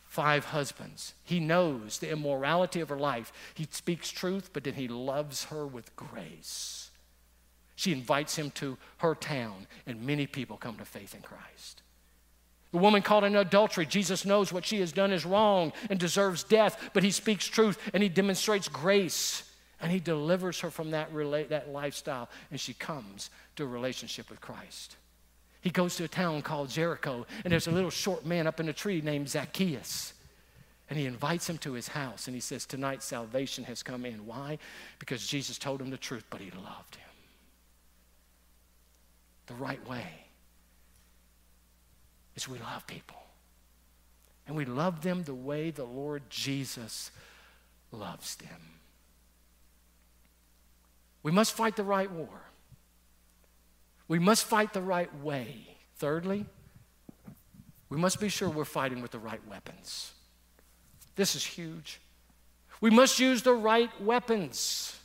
five 0.06 0.46
husbands. 0.46 1.14
He 1.24 1.40
knows 1.40 1.98
the 1.98 2.12
immorality 2.12 2.82
of 2.82 2.90
her 2.90 2.98
life. 2.98 3.34
He 3.54 3.68
speaks 3.72 4.10
truth, 4.10 4.52
but 4.54 4.64
then 4.64 4.76
he 4.76 4.88
loves 4.88 5.46
her 5.46 5.66
with 5.66 5.96
grace. 5.96 6.92
She 7.76 7.92
invites 7.92 8.38
him 8.38 8.52
to 8.52 8.78
her 8.98 9.16
town, 9.16 9.68
and 9.86 10.06
many 10.06 10.28
people 10.28 10.58
come 10.58 10.78
to 10.78 10.86
faith 10.86 11.16
in 11.16 11.22
Christ. 11.22 11.82
The 12.72 12.78
woman 12.78 13.02
caught 13.02 13.24
in 13.24 13.36
adultery, 13.36 13.86
Jesus 13.86 14.26
knows 14.26 14.52
what 14.52 14.66
she 14.66 14.80
has 14.82 14.92
done 14.92 15.14
is 15.14 15.26
wrong 15.26 15.72
and 15.90 16.00
deserves 16.00 16.44
death, 16.44 16.90
but 16.94 17.04
he 17.04 17.12
speaks 17.12 17.46
truth 17.46 17.78
and 17.94 18.04
he 18.04 18.10
demonstrates 18.10 18.68
grace 18.68 19.50
and 19.80 19.92
he 19.92 20.00
delivers 20.00 20.60
her 20.62 20.70
from 20.70 20.92
that, 20.92 21.14
rela- 21.14 21.48
that 21.50 21.70
lifestyle 21.70 22.30
and 22.52 22.60
she 22.60 22.74
comes 22.74 23.30
to 23.56 23.64
a 23.64 23.68
relationship 23.68 24.30
with 24.30 24.42
Christ. 24.42 24.98
He 25.62 25.70
goes 25.70 25.96
to 25.96 26.04
a 26.04 26.08
town 26.08 26.42
called 26.42 26.70
Jericho 26.70 27.26
and 27.44 27.52
there's 27.52 27.68
a 27.68 27.72
little 27.72 27.90
short 27.90 28.26
man 28.26 28.48
up 28.48 28.60
in 28.60 28.70
a 28.70 28.74
tree 28.74 29.02
named 29.02 29.30
Zacchaeus. 29.30 30.14
And 30.90 31.00
he 31.00 31.08
invites 31.08 31.50
him 31.50 31.58
to 31.60 31.74
his 31.74 31.88
house 31.88 32.28
and 32.28 32.36
he 32.36 32.40
says, 32.40 32.66
Tonight 32.66 33.02
salvation 33.02 33.64
has 33.64 33.82
come 33.82 34.06
in. 34.06 34.28
Why? 34.28 34.60
Because 35.00 35.26
Jesus 35.26 35.58
told 35.58 35.82
him 35.82 35.90
the 35.90 35.98
truth, 35.98 36.26
but 36.30 36.42
he 36.42 36.52
loved 36.52 36.96
him. 36.96 37.10
The 39.48 39.56
right 39.56 39.86
way 39.90 40.08
is 42.36 42.48
we 42.48 42.60
love 42.60 42.86
people. 42.86 43.18
And 44.48 44.56
we 44.56 44.66
love 44.66 45.02
them 45.02 45.24
the 45.24 45.34
way 45.34 45.72
the 45.72 45.86
Lord 45.86 46.22
Jesus 46.30 47.10
loves 47.92 48.36
them. 48.36 48.80
We 51.24 51.32
must 51.32 51.54
fight 51.54 51.76
the 51.76 51.84
right 51.84 52.12
war. 52.12 52.30
We 54.08 54.20
must 54.20 54.46
fight 54.46 54.74
the 54.74 54.82
right 54.82 55.14
way. 55.22 55.78
Thirdly, 55.98 56.46
we 57.90 57.98
must 57.98 58.20
be 58.20 58.30
sure 58.30 58.50
we're 58.50 58.66
fighting 58.66 59.02
with 59.02 59.12
the 59.12 59.20
right 59.20 59.46
weapons. 59.48 60.14
This 61.16 61.36
is 61.36 61.46
huge. 61.46 62.02
We 62.82 62.90
must 62.90 63.20
use 63.20 63.42
the 63.42 63.54
right 63.54 63.90
weapons. 64.02 65.00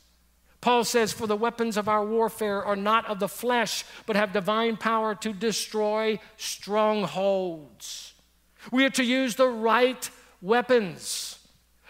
Paul 0.59 0.83
says, 0.83 1.11
For 1.11 1.25
the 1.25 1.35
weapons 1.35 1.77
of 1.77 1.89
our 1.89 2.05
warfare 2.05 2.63
are 2.63 2.75
not 2.75 3.07
of 3.07 3.19
the 3.19 3.27
flesh, 3.27 3.83
but 4.05 4.15
have 4.15 4.33
divine 4.33 4.77
power 4.77 5.15
to 5.15 5.33
destroy 5.33 6.19
strongholds. 6.37 8.13
We 8.71 8.85
are 8.85 8.91
to 8.91 9.03
use 9.03 9.35
the 9.35 9.47
right 9.47 10.09
weapons. 10.41 11.39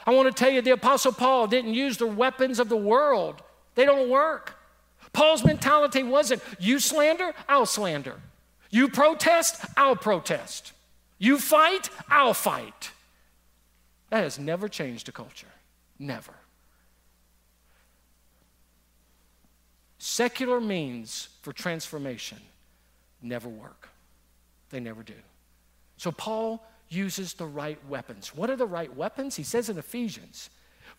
I 0.05 0.13
want 0.13 0.33
to 0.33 0.33
tell 0.33 0.51
you, 0.51 0.61
the 0.61 0.71
Apostle 0.71 1.11
Paul 1.11 1.47
didn't 1.47 1.73
use 1.73 1.97
the 1.97 2.07
weapons 2.07 2.59
of 2.59 2.69
the 2.69 2.77
world, 2.77 3.41
they 3.75 3.85
don't 3.85 4.09
work. 4.09 4.55
Paul's 5.13 5.43
mentality 5.43 6.03
wasn't 6.03 6.41
you 6.59 6.79
slander, 6.79 7.33
I'll 7.47 7.65
slander. 7.65 8.15
You 8.69 8.87
protest, 8.87 9.65
I'll 9.75 9.95
protest. 9.95 10.71
You 11.17 11.37
fight, 11.37 11.89
I'll 12.09 12.33
fight. 12.33 12.91
That 14.09 14.23
has 14.23 14.39
never 14.39 14.67
changed 14.67 15.09
a 15.09 15.11
culture. 15.11 15.47
Never. 15.99 16.33
Secular 19.97 20.59
means 20.59 21.29
for 21.41 21.53
transformation 21.53 22.39
never 23.21 23.47
work. 23.47 23.89
They 24.69 24.79
never 24.79 25.03
do. 25.03 25.13
So 25.97 26.11
Paul 26.11 26.65
uses 26.89 27.33
the 27.33 27.45
right 27.45 27.77
weapons. 27.87 28.35
What 28.35 28.49
are 28.49 28.55
the 28.55 28.65
right 28.65 28.93
weapons? 28.95 29.35
He 29.35 29.43
says 29.43 29.69
in 29.69 29.77
Ephesians, 29.77 30.49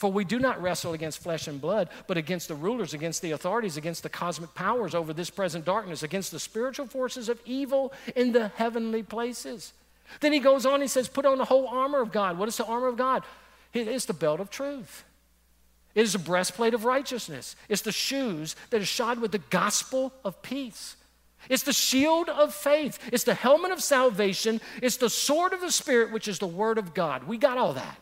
for 0.03 0.11
we 0.11 0.24
do 0.24 0.40
not 0.40 0.61
wrestle 0.61 0.94
against 0.94 1.22
flesh 1.22 1.46
and 1.46 1.61
blood, 1.61 1.88
but 2.09 2.16
against 2.16 2.48
the 2.48 2.57
rulers, 2.57 2.92
against 2.92 3.22
the 3.22 3.30
authorities, 3.30 3.76
against 3.76 4.03
the 4.03 4.09
cosmic 4.09 4.53
powers 4.53 4.96
over 4.96 5.12
this 5.12 5.30
present 5.30 5.64
darkness, 5.64 6.03
against 6.03 6.32
the 6.32 6.40
spiritual 6.40 6.86
forces 6.88 7.28
of 7.28 7.40
evil 7.44 7.92
in 8.16 8.32
the 8.32 8.48
heavenly 8.57 9.05
places. 9.05 9.72
Then 10.18 10.32
he 10.32 10.40
goes 10.40 10.66
on, 10.66 10.80
he 10.80 10.88
says, 10.88 11.07
put 11.07 11.24
on 11.24 11.38
the 11.38 11.44
whole 11.44 11.68
armor 11.68 12.00
of 12.00 12.11
God. 12.11 12.36
What 12.36 12.48
is 12.48 12.57
the 12.57 12.64
armor 12.64 12.88
of 12.88 12.96
God? 12.96 13.22
It 13.72 13.86
is 13.86 14.07
the 14.07 14.12
belt 14.12 14.40
of 14.40 14.50
truth. 14.50 15.05
It 15.94 16.03
is 16.03 16.16
a 16.16 16.18
breastplate 16.18 16.74
of 16.74 16.84
righteousness. 16.84 17.55
It's 17.68 17.82
the 17.82 17.92
shoes 17.92 18.57
that 18.70 18.82
are 18.82 18.84
shod 18.84 19.20
with 19.20 19.30
the 19.30 19.38
gospel 19.38 20.12
of 20.24 20.42
peace. 20.42 20.96
It's 21.48 21.62
the 21.62 21.72
shield 21.72 22.28
of 22.28 22.53
faith. 22.53 22.98
It's 23.12 23.22
the 23.22 23.34
helmet 23.34 23.70
of 23.70 23.80
salvation. 23.80 24.61
It's 24.82 24.96
the 24.96 25.09
sword 25.09 25.53
of 25.53 25.61
the 25.61 25.70
Spirit, 25.70 26.11
which 26.11 26.26
is 26.26 26.40
the 26.40 26.48
word 26.48 26.76
of 26.76 26.92
God. 26.92 27.22
We 27.28 27.38
got 27.38 27.57
all 27.57 27.74
that. 27.74 28.00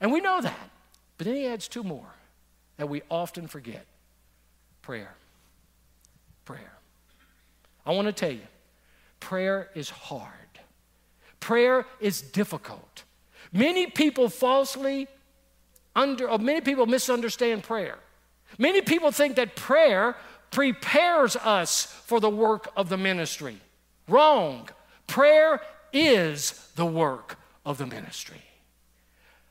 And 0.00 0.10
we 0.10 0.22
know 0.22 0.40
that. 0.40 0.70
But 1.18 1.26
then 1.26 1.36
he 1.36 1.46
adds 1.46 1.68
two 1.68 1.82
more 1.82 2.14
that 2.76 2.88
we 2.88 3.02
often 3.10 3.48
forget 3.48 3.84
prayer. 4.80 5.14
Prayer. 6.44 6.72
I 7.84 7.92
want 7.92 8.06
to 8.06 8.12
tell 8.12 8.30
you, 8.30 8.46
prayer 9.20 9.68
is 9.74 9.90
hard. 9.90 10.32
Prayer 11.40 11.84
is 12.00 12.22
difficult. 12.22 13.04
Many 13.52 13.86
people 13.86 14.28
falsely 14.28 15.08
under, 15.94 16.38
many 16.38 16.60
people 16.60 16.86
misunderstand 16.86 17.64
prayer. 17.64 17.98
Many 18.56 18.80
people 18.80 19.10
think 19.10 19.36
that 19.36 19.56
prayer 19.56 20.16
prepares 20.50 21.36
us 21.36 21.84
for 22.06 22.20
the 22.20 22.30
work 22.30 22.70
of 22.76 22.88
the 22.88 22.96
ministry. 22.96 23.58
Wrong. 24.06 24.68
Prayer 25.06 25.60
is 25.92 26.70
the 26.76 26.86
work 26.86 27.36
of 27.66 27.78
the 27.78 27.86
ministry. 27.86 28.42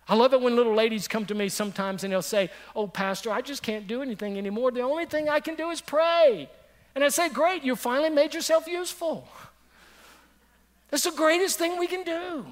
I 0.09 0.15
love 0.15 0.33
it 0.33 0.41
when 0.41 0.55
little 0.55 0.73
ladies 0.73 1.07
come 1.07 1.25
to 1.25 1.35
me 1.35 1.49
sometimes 1.49 2.03
and 2.03 2.13
they'll 2.13 2.21
say, 2.21 2.49
Oh, 2.75 2.87
Pastor, 2.87 3.31
I 3.31 3.41
just 3.41 3.61
can't 3.61 3.87
do 3.87 4.01
anything 4.01 4.37
anymore. 4.37 4.71
The 4.71 4.81
only 4.81 5.05
thing 5.05 5.27
I 5.27 5.39
can 5.39 5.55
do 5.55 5.69
is 5.69 5.81
pray. 5.81 6.49
And 6.95 7.03
I 7.03 7.09
say, 7.09 7.29
Great, 7.29 7.63
you 7.63 7.75
finally 7.75 8.09
made 8.09 8.33
yourself 8.33 8.67
useful. 8.67 9.27
That's 10.89 11.03
the 11.03 11.11
greatest 11.11 11.57
thing 11.57 11.77
we 11.77 11.87
can 11.87 12.03
do 12.03 12.45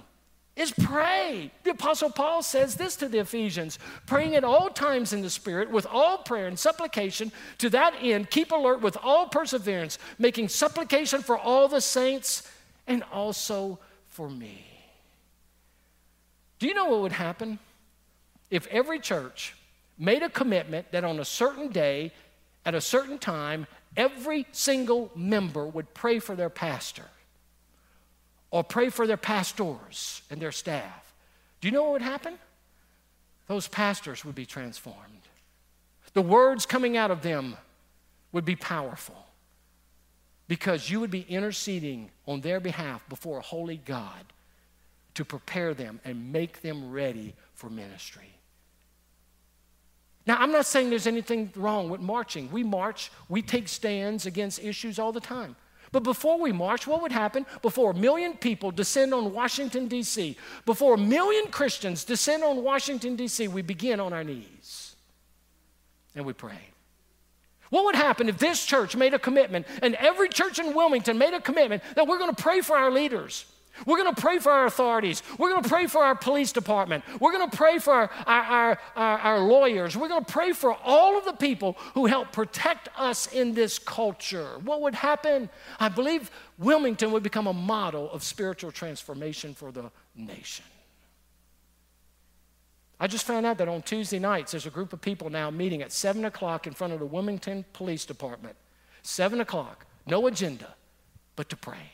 is 0.56 0.72
pray. 0.72 1.52
The 1.64 1.72
Apostle 1.72 2.10
Paul 2.10 2.42
says 2.42 2.76
this 2.76 2.96
to 2.98 3.10
the 3.10 3.20
Ephesians 3.20 3.78
praying 4.06 4.36
at 4.36 4.44
all 4.44 4.70
times 4.70 5.12
in 5.12 5.22
the 5.22 5.30
Spirit 5.30 5.70
with 5.70 5.86
all 5.86 6.20
prayer 6.20 6.48
and 6.48 6.58
supplication. 6.58 7.32
To 7.58 7.70
that 7.72 7.94
end, 8.02 8.30
keep 8.30 8.52
alert 8.52 8.82
with 8.82 8.98
all 9.04 9.28
perseverance, 9.28 10.00
making 10.18 10.50
supplication 10.50 11.22
for 11.22 11.38
all 11.38 11.68
the 11.68 11.82
saints 11.82 12.50
and 12.88 13.04
also 13.12 13.80
for 14.10 14.30
me. 14.30 14.75
Do 16.66 16.70
you 16.70 16.74
know 16.74 16.86
what 16.86 17.02
would 17.02 17.12
happen 17.12 17.60
if 18.50 18.66
every 18.72 18.98
church 19.00 19.56
made 20.00 20.24
a 20.24 20.30
commitment 20.30 20.92
that 20.94 21.04
on 21.04 21.20
a 21.20 21.24
certain 21.24 21.68
day, 21.70 22.12
at 22.66 22.74
a 22.74 22.82
certain 22.82 23.20
time, 23.20 23.68
every 23.96 24.48
single 24.52 25.12
member 25.16 25.68
would 25.68 25.94
pray 25.94 26.18
for 26.18 26.36
their 26.36 26.50
pastor? 26.50 27.06
or 28.50 28.64
pray 28.64 28.90
for 28.90 29.06
their 29.06 29.16
pastors 29.16 30.24
and 30.32 30.42
their 30.42 30.52
staff, 30.52 31.14
do 31.62 31.68
you 31.68 31.72
know 31.72 31.84
what 31.84 31.92
would 31.92 32.02
happen? 32.02 32.40
Those 33.46 33.68
pastors 33.68 34.26
would 34.26 34.34
be 34.34 34.48
transformed. 34.48 35.28
The 36.14 36.24
words 36.24 36.66
coming 36.66 36.98
out 36.98 37.12
of 37.12 37.22
them 37.22 37.58
would 38.32 38.46
be 38.46 38.56
powerful 38.56 39.28
because 40.48 40.90
you 40.90 41.00
would 41.00 41.12
be 41.12 41.28
interceding 41.30 42.10
on 42.26 42.42
their 42.42 42.60
behalf 42.60 43.08
before 43.08 43.38
a 43.38 43.42
holy 43.42 43.78
God 43.78 44.24
to 45.16 45.26
prepare 45.26 45.74
them 45.74 46.00
and 46.06 46.32
make 46.32 46.62
them 46.62 46.92
ready 46.92 47.34
for 47.54 47.70
ministry. 47.70 48.36
Now, 50.28 50.38
I'm 50.40 50.52
not 50.52 50.66
saying 50.66 50.90
there's 50.90 51.08
anything 51.08 51.52
wrong 51.56 51.90
with 51.90 52.02
marching. 52.02 52.52
We 52.52 52.64
march, 52.64 53.12
we 53.30 53.42
take 53.42 53.68
stands 53.68 54.26
against 54.26 54.64
issues 54.64 54.98
all 54.98 55.12
the 55.12 55.20
time. 55.20 55.56
But 55.92 56.04
before 56.04 56.40
we 56.40 56.52
march, 56.52 56.88
what 56.88 57.02
would 57.02 57.12
happen? 57.12 57.46
Before 57.62 57.92
a 57.92 57.94
million 57.94 58.34
people 58.34 58.72
descend 58.72 59.14
on 59.14 59.32
Washington, 59.32 59.88
D.C., 59.88 60.36
before 60.66 60.96
a 60.96 60.98
million 60.98 61.48
Christians 61.48 62.04
descend 62.04 62.44
on 62.44 62.64
Washington, 62.64 63.16
D.C., 63.16 63.48
we 63.48 63.62
begin 63.62 64.00
on 64.00 64.12
our 64.12 64.24
knees 64.24 64.96
and 66.16 66.26
we 66.26 66.34
pray. 66.34 66.60
What 67.70 67.86
would 67.86 67.96
happen 67.96 68.30
if 68.30 68.38
this 68.38 68.66
church 68.66 68.96
made 68.96 69.14
a 69.14 69.20
commitment 69.20 69.68
and 69.82 69.96
every 69.96 70.30
church 70.30 70.60
in 70.60 70.74
Wilmington 70.74 71.18
made 71.18 71.34
a 71.34 71.42
commitment 71.42 71.84
that 71.96 72.08
we're 72.08 72.20
going 72.20 72.34
to 72.34 72.42
pray 72.42 72.62
for 72.62 72.76
our 72.76 72.92
leaders? 72.92 73.46
We're 73.86 73.98
going 73.98 74.14
to 74.14 74.22
pray 74.22 74.40
for 74.40 74.52
our 74.52 74.66
authorities. 74.66 75.22
We're 75.38 75.50
going 75.50 75.62
to 75.62 75.70
pray 75.70 75.88
for 75.88 76.04
our 76.04 76.16
police 76.16 76.52
department. 76.52 77.04
We're 77.20 77.34
going 77.34 77.50
to 77.50 77.58
pray 77.58 77.80
for 77.80 77.94
our, 77.94 78.10
our, 78.26 78.80
our, 78.96 79.20
our, 79.20 79.40
lawyers. 79.40 79.98
We're 79.98 80.08
going 80.08 80.24
to 80.24 80.32
pray 80.32 80.54
for 80.54 80.78
all 80.84 81.18
of 81.18 81.26
the 81.26 81.34
people 81.34 81.78
who 81.94 82.06
help 82.06 82.32
protect 82.32 82.88
us 82.98 83.32
in 83.34 83.54
this 83.54 83.78
culture. 83.78 84.60
What 84.64 84.82
would 84.82 84.96
happen? 84.96 85.50
I 85.80 85.90
believe 85.90 86.32
Wilmington 86.58 87.12
would 87.12 87.24
become 87.24 87.48
a 87.48 87.54
model 87.54 88.10
of 88.12 88.24
spiritual 88.24 88.72
transformation 88.72 89.54
for 89.54 89.72
the 89.72 89.92
nation. 90.16 90.66
I 92.98 93.08
just 93.08 93.26
found 93.28 93.46
out 93.46 93.58
that 93.58 93.68
on 93.68 93.82
Tuesday 93.82 94.20
nights, 94.20 94.52
there's 94.52 94.66
a 94.66 94.70
group 94.70 94.94
of 94.94 95.02
people 95.02 95.30
now 95.30 95.50
meeting 95.50 95.82
at 95.82 95.92
7 95.92 96.24
o'clock 96.24 96.66
in 96.66 96.72
front 96.72 96.94
of 96.94 97.00
the 97.00 97.06
Wilmington 97.06 97.66
Police 97.74 98.06
Department. 98.06 98.56
7 99.02 99.42
o'clock, 99.42 99.86
no 100.08 100.26
agenda, 100.28 100.76
but 101.36 101.50
to 101.50 101.58
pray. 101.58 101.92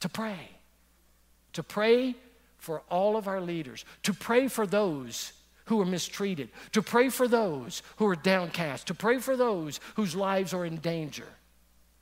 To 0.00 0.08
pray 0.08 0.55
to 1.56 1.62
pray 1.62 2.14
for 2.58 2.82
all 2.90 3.16
of 3.16 3.28
our 3.28 3.40
leaders, 3.40 3.84
to 4.02 4.12
pray 4.12 4.46
for 4.46 4.66
those 4.66 5.32
who 5.64 5.80
are 5.80 5.86
mistreated, 5.86 6.50
to 6.72 6.82
pray 6.82 7.08
for 7.08 7.26
those 7.26 7.82
who 7.96 8.06
are 8.06 8.14
downcast, 8.14 8.86
to 8.86 8.94
pray 8.94 9.18
for 9.18 9.36
those 9.36 9.80
whose 9.94 10.14
lives 10.14 10.52
are 10.52 10.66
in 10.66 10.76
danger 10.76 11.26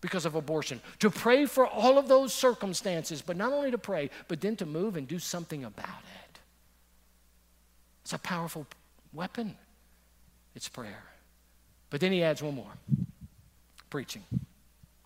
because 0.00 0.26
of 0.26 0.34
abortion, 0.34 0.80
to 0.98 1.09
pray 1.09 1.46
for 1.46 1.66
all 1.66 1.98
of 1.98 2.09
those 2.09 2.34
circumstances, 2.34 3.22
but 3.22 3.36
not 3.36 3.52
only 3.52 3.70
to 3.70 3.78
pray, 3.78 4.11
but 4.26 4.40
then 4.40 4.57
to 4.57 4.66
move 4.66 4.96
and 4.96 5.07
do 5.07 5.20
something 5.20 5.64
about 5.64 5.86
it. 5.86 6.38
It's 8.02 8.12
a 8.12 8.18
powerful 8.18 8.66
weapon. 9.12 9.55
It's 10.57 10.68
prayer. 10.68 11.05
But 11.90 12.00
then 12.00 12.11
he 12.11 12.24
adds 12.24 12.42
one 12.42 12.57
more 12.57 12.72
preaching. 13.88 14.24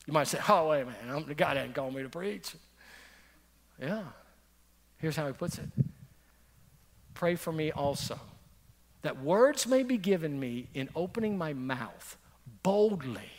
You 0.07 0.13
might 0.15 0.27
say, 0.27 0.41
oh, 0.49 0.71
wait 0.71 0.81
a 0.81 0.87
minute, 0.87 1.37
God 1.37 1.59
hadn't 1.59 1.75
called 1.75 1.95
me 1.95 2.03
to 2.03 2.09
preach. 2.09 2.55
Yeah, 3.79 4.05
Here's 4.99 5.17
how 5.17 5.27
he 5.27 5.33
puts 5.33 5.59
it 5.59 5.69
Pray 7.15 7.35
for 7.35 7.53
me 7.53 7.73
also, 7.73 8.19
that 9.03 9.23
words 9.23 9.67
may 9.67 9.83
be 9.83 9.97
given 9.97 10.39
me 10.39 10.69
in 10.75 10.89
opening 10.95 11.39
my 11.39 11.53
mouth 11.53 12.17
boldly 12.63 13.31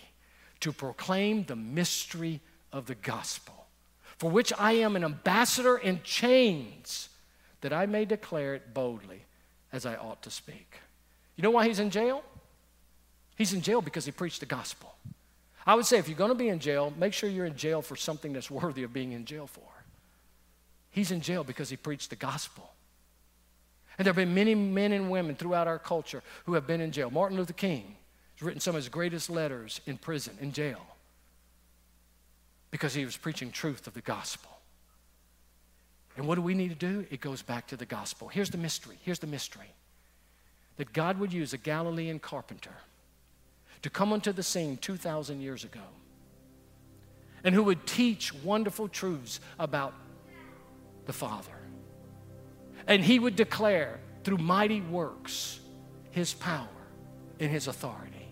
to 0.59 0.71
proclaim 0.71 1.45
the 1.45 1.55
mystery 1.55 2.41
of 2.73 2.87
the 2.87 2.95
gospel, 2.95 3.67
for 4.17 4.29
which 4.29 4.51
I 4.57 4.73
am 4.73 4.95
an 4.95 5.03
ambassador 5.03 5.77
in 5.77 6.01
chains, 6.03 7.09
that 7.61 7.73
I 7.73 7.85
may 7.85 8.05
declare 8.05 8.55
it 8.55 8.73
boldly 8.73 9.23
as 9.71 9.85
I 9.85 9.95
ought 9.95 10.21
to 10.23 10.31
speak. 10.31 10.79
You 11.35 11.43
know 11.43 11.51
why 11.51 11.67
he's 11.67 11.79
in 11.79 11.89
jail? 11.89 12.23
He's 13.37 13.53
in 13.53 13.61
jail 13.61 13.81
because 13.81 14.05
he 14.05 14.11
preached 14.11 14.41
the 14.41 14.45
gospel. 14.45 14.93
I 15.65 15.75
would 15.75 15.85
say 15.85 15.97
if 15.97 16.09
you're 16.09 16.17
going 16.17 16.31
to 16.31 16.35
be 16.35 16.49
in 16.49 16.59
jail, 16.59 16.93
make 16.97 17.13
sure 17.13 17.29
you're 17.29 17.45
in 17.45 17.55
jail 17.55 17.81
for 17.81 17.95
something 17.95 18.33
that's 18.33 18.51
worthy 18.51 18.83
of 18.83 18.91
being 18.91 19.13
in 19.13 19.23
jail 19.23 19.47
for. 19.47 19.63
He's 20.91 21.11
in 21.11 21.21
jail 21.21 21.43
because 21.43 21.69
he 21.69 21.77
preached 21.77 22.09
the 22.09 22.15
gospel. 22.15 22.71
And 23.97 24.05
there 24.05 24.11
have 24.11 24.17
been 24.17 24.33
many 24.33 24.55
men 24.55 24.91
and 24.91 25.11
women 25.11 25.35
throughout 25.35 25.67
our 25.67 25.79
culture 25.79 26.23
who 26.45 26.53
have 26.53 26.65
been 26.65 26.81
in 26.81 26.91
jail. 26.91 27.11
Martin 27.11 27.37
Luther 27.37 27.53
King 27.53 27.95
has 28.35 28.45
written 28.45 28.61
some 28.61 28.75
of 28.75 28.81
his 28.81 28.89
greatest 28.89 29.29
letters 29.29 29.81
in 29.85 29.97
prison, 29.97 30.37
in 30.39 30.51
jail, 30.51 30.81
because 32.71 32.93
he 32.93 33.05
was 33.05 33.17
preaching 33.17 33.51
truth 33.51 33.87
of 33.87 33.93
the 33.93 34.01
gospel. 34.01 34.51
And 36.15 36.27
what 36.27 36.35
do 36.35 36.41
we 36.41 36.53
need 36.53 36.69
to 36.69 36.75
do? 36.75 37.05
It 37.11 37.21
goes 37.21 37.41
back 37.41 37.67
to 37.67 37.77
the 37.77 37.85
gospel. 37.85 38.27
Here's 38.27 38.49
the 38.49 38.57
mystery. 38.57 38.97
Here's 39.01 39.19
the 39.19 39.27
mystery 39.27 39.73
that 40.77 40.93
God 40.93 41.19
would 41.19 41.33
use 41.33 41.51
a 41.51 41.57
Galilean 41.57 42.19
carpenter 42.19 42.73
to 43.81 43.89
come 43.89 44.13
onto 44.13 44.31
the 44.31 44.43
scene 44.43 44.77
2,000 44.77 45.41
years 45.41 45.65
ago 45.65 45.81
and 47.43 47.55
who 47.55 47.63
would 47.63 47.85
teach 47.85 48.33
wonderful 48.33 48.87
truths 48.87 49.39
about 49.57 49.93
the 51.09 51.13
Father. 51.13 51.57
And 52.85 53.03
he 53.03 53.17
would 53.17 53.35
declare 53.35 53.99
through 54.23 54.37
mighty 54.37 54.79
works 54.79 55.59
his 56.11 56.35
power 56.35 56.67
and 57.39 57.49
his 57.49 57.65
authority. 57.65 58.27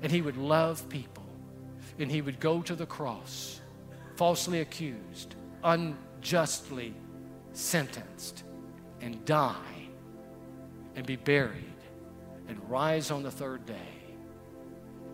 And 0.00 0.10
he 0.10 0.22
would 0.22 0.38
love 0.38 0.88
people. 0.88 1.26
And 1.98 2.10
he 2.10 2.22
would 2.22 2.40
go 2.40 2.62
to 2.62 2.74
the 2.74 2.86
cross, 2.86 3.60
falsely 4.16 4.60
accused, 4.60 5.34
unjustly 5.62 6.94
sentenced, 7.52 8.44
and 9.02 9.22
die 9.26 9.88
and 10.96 11.04
be 11.04 11.16
buried 11.16 11.80
and 12.48 12.58
rise 12.70 13.10
on 13.10 13.22
the 13.22 13.30
third 13.30 13.66
day 13.66 13.98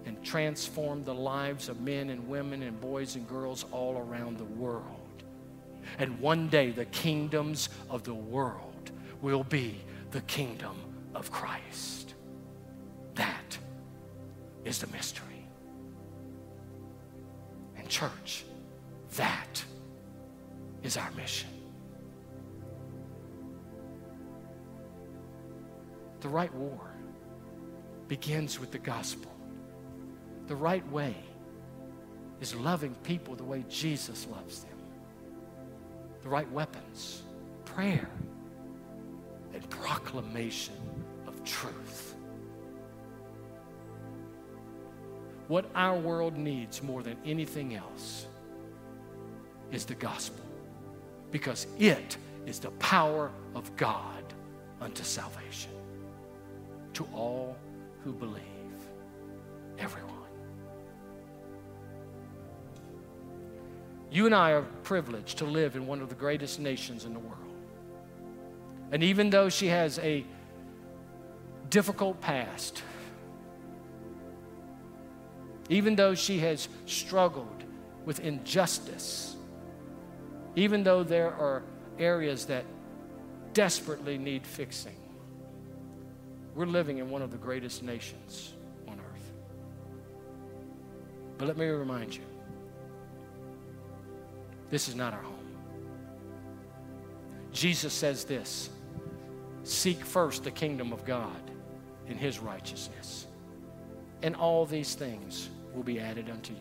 and 0.06 0.22
transform 0.22 1.02
the 1.02 1.14
lives 1.14 1.68
of 1.68 1.80
men 1.80 2.10
and 2.10 2.28
women 2.28 2.62
and 2.62 2.80
boys 2.80 3.16
and 3.16 3.28
girls 3.28 3.64
all 3.72 3.98
around 3.98 4.38
the 4.38 4.44
world. 4.44 4.97
And 5.98 6.20
one 6.20 6.48
day, 6.48 6.70
the 6.70 6.84
kingdoms 6.86 7.68
of 7.88 8.04
the 8.04 8.14
world 8.14 8.90
will 9.20 9.44
be 9.44 9.80
the 10.10 10.20
kingdom 10.22 10.76
of 11.14 11.30
Christ. 11.30 12.14
That 13.14 13.58
is 14.64 14.78
the 14.78 14.86
mystery. 14.88 15.46
And, 17.76 17.88
church, 17.88 18.44
that 19.16 19.64
is 20.82 20.96
our 20.96 21.10
mission. 21.12 21.48
The 26.20 26.28
right 26.28 26.52
war 26.54 26.80
begins 28.08 28.58
with 28.58 28.72
the 28.72 28.78
gospel. 28.78 29.30
The 30.46 30.56
right 30.56 30.86
way 30.90 31.14
is 32.40 32.54
loving 32.54 32.94
people 33.02 33.34
the 33.34 33.44
way 33.44 33.64
Jesus 33.68 34.26
loves 34.30 34.64
them. 34.64 34.77
The 36.28 36.32
right 36.34 36.52
weapons, 36.52 37.22
prayer, 37.64 38.06
and 39.54 39.70
proclamation 39.70 40.74
of 41.26 41.42
truth. 41.42 42.16
What 45.46 45.64
our 45.74 45.98
world 45.98 46.36
needs 46.36 46.82
more 46.82 47.02
than 47.02 47.16
anything 47.24 47.76
else 47.76 48.26
is 49.72 49.86
the 49.86 49.94
gospel 49.94 50.44
because 51.30 51.66
it 51.78 52.18
is 52.44 52.58
the 52.58 52.72
power 52.72 53.30
of 53.54 53.74
God 53.76 54.22
unto 54.82 55.04
salvation 55.04 55.72
to 56.92 57.08
all 57.14 57.56
who 58.04 58.12
believe. 58.12 58.42
Everyone. 59.78 60.17
You 64.10 64.26
and 64.26 64.34
I 64.34 64.52
are 64.52 64.62
privileged 64.82 65.38
to 65.38 65.44
live 65.44 65.76
in 65.76 65.86
one 65.86 66.00
of 66.00 66.08
the 66.08 66.14
greatest 66.14 66.58
nations 66.58 67.04
in 67.04 67.12
the 67.12 67.18
world. 67.18 67.38
And 68.90 69.02
even 69.02 69.28
though 69.28 69.50
she 69.50 69.66
has 69.66 69.98
a 69.98 70.24
difficult 71.68 72.20
past, 72.20 72.82
even 75.68 75.94
though 75.94 76.14
she 76.14 76.38
has 76.38 76.68
struggled 76.86 77.64
with 78.06 78.20
injustice, 78.20 79.36
even 80.56 80.82
though 80.82 81.02
there 81.02 81.34
are 81.34 81.62
areas 81.98 82.46
that 82.46 82.64
desperately 83.52 84.16
need 84.16 84.46
fixing, 84.46 84.96
we're 86.54 86.64
living 86.64 86.98
in 86.98 87.10
one 87.10 87.20
of 87.20 87.30
the 87.30 87.36
greatest 87.36 87.82
nations 87.82 88.54
on 88.88 88.98
earth. 88.98 89.32
But 91.36 91.48
let 91.48 91.58
me 91.58 91.66
remind 91.66 92.16
you 92.16 92.22
this 94.70 94.88
is 94.88 94.94
not 94.94 95.12
our 95.12 95.22
home. 95.22 95.34
Jesus 97.52 97.92
says 97.92 98.24
this 98.24 98.70
Seek 99.62 100.04
first 100.04 100.44
the 100.44 100.50
kingdom 100.50 100.92
of 100.92 101.04
God 101.04 101.50
and 102.06 102.18
his 102.18 102.38
righteousness, 102.38 103.26
and 104.22 104.34
all 104.36 104.64
these 104.64 104.94
things 104.94 105.50
will 105.74 105.82
be 105.82 106.00
added 106.00 106.30
unto 106.30 106.52
you. 106.54 106.60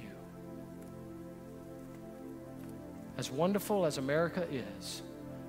As 3.17 3.31
wonderful 3.31 3.85
as 3.85 3.97
America 3.97 4.45
is, 4.51 5.01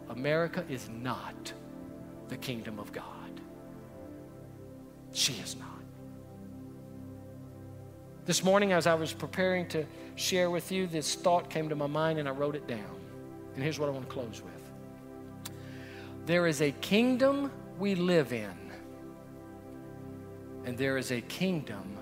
America 0.08 0.64
is 0.68 0.88
not 0.88 1.52
the 2.28 2.36
kingdom 2.36 2.78
of 2.78 2.92
God. 2.92 3.04
She 5.12 5.34
is 5.34 5.56
not. 5.56 5.68
This 8.28 8.44
morning, 8.44 8.74
as 8.74 8.86
I 8.86 8.92
was 8.92 9.14
preparing 9.14 9.66
to 9.68 9.86
share 10.16 10.50
with 10.50 10.70
you, 10.70 10.86
this 10.86 11.14
thought 11.14 11.48
came 11.48 11.70
to 11.70 11.74
my 11.74 11.86
mind 11.86 12.18
and 12.18 12.28
I 12.28 12.32
wrote 12.32 12.54
it 12.56 12.66
down. 12.66 13.00
And 13.54 13.62
here's 13.64 13.78
what 13.78 13.88
I 13.88 13.92
want 13.92 14.06
to 14.06 14.12
close 14.12 14.42
with 14.42 15.50
There 16.26 16.46
is 16.46 16.60
a 16.60 16.72
kingdom 16.72 17.50
we 17.78 17.94
live 17.94 18.34
in, 18.34 18.52
and 20.66 20.76
there 20.76 20.98
is 20.98 21.10
a 21.10 21.22
kingdom 21.22 21.96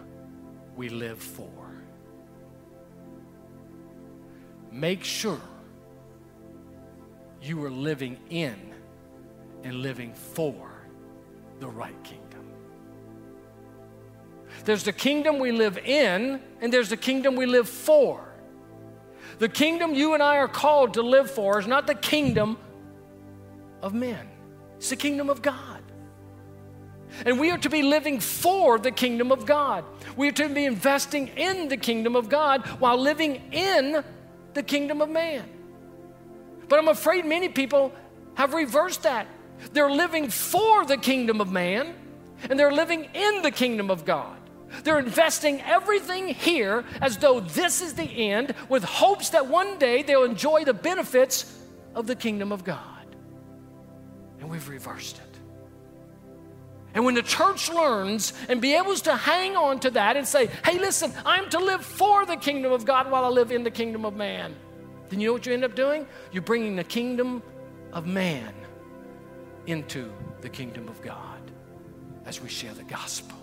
we 0.74 0.88
live 0.88 1.20
for. 1.20 1.48
Make 4.72 5.04
sure 5.04 5.40
you 7.40 7.64
are 7.64 7.70
living 7.70 8.18
in 8.30 8.74
and 9.62 9.76
living 9.76 10.12
for 10.12 10.72
the 11.60 11.68
right 11.68 12.02
kingdom. 12.02 12.25
There's 14.66 14.82
the 14.82 14.92
kingdom 14.92 15.38
we 15.38 15.52
live 15.52 15.78
in, 15.78 16.40
and 16.60 16.72
there's 16.72 16.88
the 16.88 16.96
kingdom 16.96 17.36
we 17.36 17.46
live 17.46 17.68
for. 17.68 18.20
The 19.38 19.48
kingdom 19.48 19.94
you 19.94 20.14
and 20.14 20.22
I 20.22 20.38
are 20.38 20.48
called 20.48 20.94
to 20.94 21.02
live 21.02 21.30
for 21.30 21.60
is 21.60 21.68
not 21.68 21.86
the 21.86 21.94
kingdom 21.94 22.58
of 23.80 23.94
men, 23.94 24.28
it's 24.76 24.90
the 24.90 24.96
kingdom 24.96 25.30
of 25.30 25.40
God. 25.40 25.82
And 27.24 27.38
we 27.38 27.52
are 27.52 27.58
to 27.58 27.70
be 27.70 27.82
living 27.82 28.18
for 28.18 28.80
the 28.80 28.90
kingdom 28.90 29.30
of 29.30 29.46
God. 29.46 29.84
We 30.16 30.28
are 30.28 30.32
to 30.32 30.48
be 30.48 30.64
investing 30.64 31.28
in 31.28 31.68
the 31.68 31.76
kingdom 31.76 32.16
of 32.16 32.28
God 32.28 32.66
while 32.80 32.98
living 32.98 33.40
in 33.52 34.02
the 34.52 34.62
kingdom 34.64 35.00
of 35.00 35.08
man. 35.08 35.48
But 36.68 36.80
I'm 36.80 36.88
afraid 36.88 37.24
many 37.24 37.48
people 37.48 37.92
have 38.34 38.52
reversed 38.52 39.04
that. 39.04 39.28
They're 39.72 39.90
living 39.90 40.28
for 40.28 40.84
the 40.84 40.96
kingdom 40.96 41.40
of 41.40 41.52
man 41.52 41.94
and 42.50 42.58
they're 42.58 42.72
living 42.72 43.08
in 43.14 43.42
the 43.42 43.52
kingdom 43.52 43.90
of 43.90 44.04
God. 44.04 44.35
They're 44.84 44.98
investing 44.98 45.60
everything 45.62 46.28
here 46.28 46.84
as 47.00 47.18
though 47.18 47.40
this 47.40 47.80
is 47.80 47.94
the 47.94 48.04
end, 48.04 48.54
with 48.68 48.84
hopes 48.84 49.30
that 49.30 49.46
one 49.46 49.78
day 49.78 50.02
they'll 50.02 50.24
enjoy 50.24 50.64
the 50.64 50.74
benefits 50.74 51.58
of 51.94 52.06
the 52.06 52.14
kingdom 52.14 52.52
of 52.52 52.64
God. 52.64 52.80
And 54.40 54.50
we've 54.50 54.68
reversed 54.68 55.18
it. 55.18 55.22
And 56.94 57.04
when 57.04 57.14
the 57.14 57.22
church 57.22 57.70
learns 57.70 58.32
and 58.48 58.60
be 58.60 58.74
able 58.74 58.94
to 58.96 59.14
hang 59.14 59.54
on 59.54 59.80
to 59.80 59.90
that 59.90 60.16
and 60.16 60.26
say, 60.26 60.48
hey, 60.64 60.78
listen, 60.78 61.12
I'm 61.26 61.48
to 61.50 61.58
live 61.58 61.84
for 61.84 62.24
the 62.24 62.36
kingdom 62.36 62.72
of 62.72 62.86
God 62.86 63.10
while 63.10 63.24
I 63.24 63.28
live 63.28 63.52
in 63.52 63.64
the 63.64 63.70
kingdom 63.70 64.06
of 64.06 64.16
man, 64.16 64.54
then 65.10 65.20
you 65.20 65.28
know 65.28 65.34
what 65.34 65.44
you 65.44 65.52
end 65.52 65.64
up 65.64 65.74
doing? 65.74 66.06
You're 66.32 66.42
bringing 66.42 66.74
the 66.74 66.84
kingdom 66.84 67.42
of 67.92 68.06
man 68.06 68.52
into 69.66 70.10
the 70.40 70.48
kingdom 70.48 70.88
of 70.88 71.02
God 71.02 71.40
as 72.24 72.40
we 72.40 72.48
share 72.48 72.72
the 72.72 72.84
gospel 72.84 73.36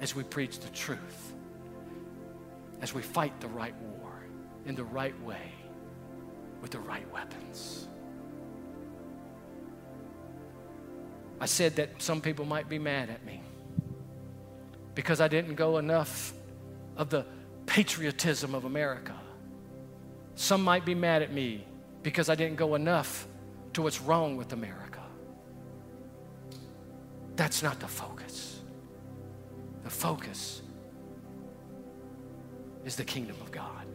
as 0.00 0.14
we 0.14 0.22
preach 0.22 0.58
the 0.60 0.68
truth, 0.70 1.34
as 2.80 2.94
we 2.94 3.02
fight 3.02 3.38
the 3.40 3.48
right 3.48 3.74
war 3.82 4.12
in 4.66 4.74
the 4.74 4.84
right 4.84 5.18
way 5.22 5.52
with 6.62 6.70
the 6.70 6.78
right 6.80 7.10
weapons. 7.12 7.86
I 11.40 11.46
said 11.46 11.76
that 11.76 12.02
some 12.02 12.20
people 12.20 12.44
might 12.44 12.68
be 12.68 12.78
mad 12.78 13.08
at 13.08 13.24
me 13.24 13.42
because 14.94 15.20
I 15.20 15.28
didn't 15.28 15.54
go 15.54 15.78
enough 15.78 16.34
of 16.96 17.08
the 17.08 17.24
patriotism 17.64 18.54
of 18.54 18.64
America. 18.64 19.14
Some 20.34 20.62
might 20.62 20.84
be 20.84 20.94
mad 20.94 21.22
at 21.22 21.32
me 21.32 21.66
because 22.02 22.28
I 22.28 22.34
didn't 22.34 22.56
go 22.56 22.74
enough 22.74 23.26
to 23.74 23.82
what's 23.82 24.00
wrong 24.00 24.36
with 24.36 24.52
America. 24.52 25.00
That's 27.36 27.62
not 27.62 27.78
the 27.80 27.88
focus. 27.88 28.49
The 29.90 29.96
focus 29.96 30.62
is 32.84 32.94
the 32.94 33.02
kingdom 33.02 33.34
of 33.40 33.50
God. 33.50 33.86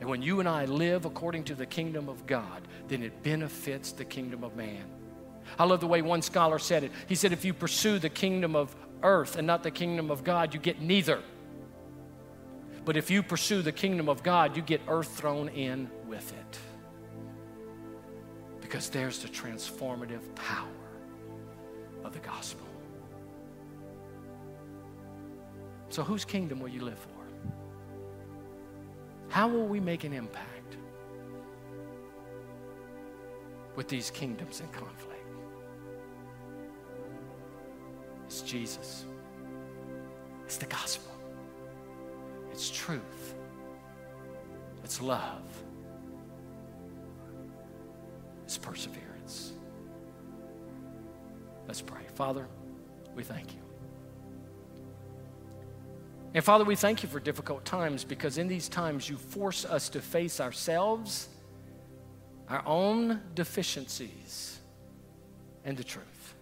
And 0.00 0.08
when 0.08 0.22
you 0.22 0.40
and 0.40 0.48
I 0.48 0.64
live 0.64 1.04
according 1.04 1.44
to 1.44 1.54
the 1.54 1.66
kingdom 1.66 2.08
of 2.08 2.24
God, 2.26 2.66
then 2.88 3.02
it 3.02 3.22
benefits 3.22 3.92
the 3.92 4.06
kingdom 4.06 4.42
of 4.42 4.56
man. 4.56 4.84
I 5.58 5.64
love 5.64 5.80
the 5.80 5.86
way 5.86 6.00
one 6.00 6.22
scholar 6.22 6.58
said 6.58 6.84
it. 6.84 6.92
He 7.08 7.14
said, 7.14 7.34
if 7.34 7.44
you 7.44 7.52
pursue 7.52 7.98
the 7.98 8.08
kingdom 8.08 8.56
of 8.56 8.74
earth 9.02 9.36
and 9.36 9.46
not 9.46 9.62
the 9.62 9.70
kingdom 9.70 10.10
of 10.10 10.24
God, 10.24 10.54
you 10.54 10.60
get 10.60 10.80
neither. 10.80 11.20
But 12.86 12.96
if 12.96 13.10
you 13.10 13.22
pursue 13.22 13.60
the 13.60 13.72
kingdom 13.72 14.08
of 14.08 14.22
God, 14.22 14.56
you 14.56 14.62
get 14.62 14.80
earth 14.88 15.14
thrown 15.14 15.50
in 15.50 15.90
with 16.06 16.32
it. 16.32 16.58
Because 18.62 18.88
there's 18.88 19.18
the 19.18 19.28
transformative 19.28 20.34
power 20.34 20.68
of 22.02 22.14
the 22.14 22.20
gospel. 22.20 22.66
So, 25.94 26.02
whose 26.02 26.24
kingdom 26.24 26.58
will 26.58 26.70
you 26.70 26.80
live 26.80 26.98
for? 26.98 27.24
How 29.28 29.46
will 29.46 29.68
we 29.68 29.78
make 29.78 30.02
an 30.02 30.12
impact 30.12 30.76
with 33.76 33.86
these 33.86 34.10
kingdoms 34.10 34.58
in 34.58 34.66
conflict? 34.70 35.24
It's 38.26 38.42
Jesus, 38.42 39.06
it's 40.44 40.56
the 40.56 40.66
gospel, 40.66 41.12
it's 42.50 42.72
truth, 42.72 43.36
it's 44.82 45.00
love, 45.00 45.44
it's 48.42 48.58
perseverance. 48.58 49.52
Let's 51.68 51.82
pray. 51.82 52.02
Father, 52.16 52.48
we 53.14 53.22
thank 53.22 53.54
you. 53.54 53.63
And 56.34 56.42
Father, 56.42 56.64
we 56.64 56.74
thank 56.74 57.04
you 57.04 57.08
for 57.08 57.20
difficult 57.20 57.64
times 57.64 58.02
because 58.02 58.38
in 58.38 58.48
these 58.48 58.68
times 58.68 59.08
you 59.08 59.16
force 59.16 59.64
us 59.64 59.88
to 59.90 60.00
face 60.00 60.40
ourselves, 60.40 61.28
our 62.48 62.62
own 62.66 63.20
deficiencies, 63.34 64.58
and 65.64 65.76
the 65.76 65.84
truth. 65.84 66.34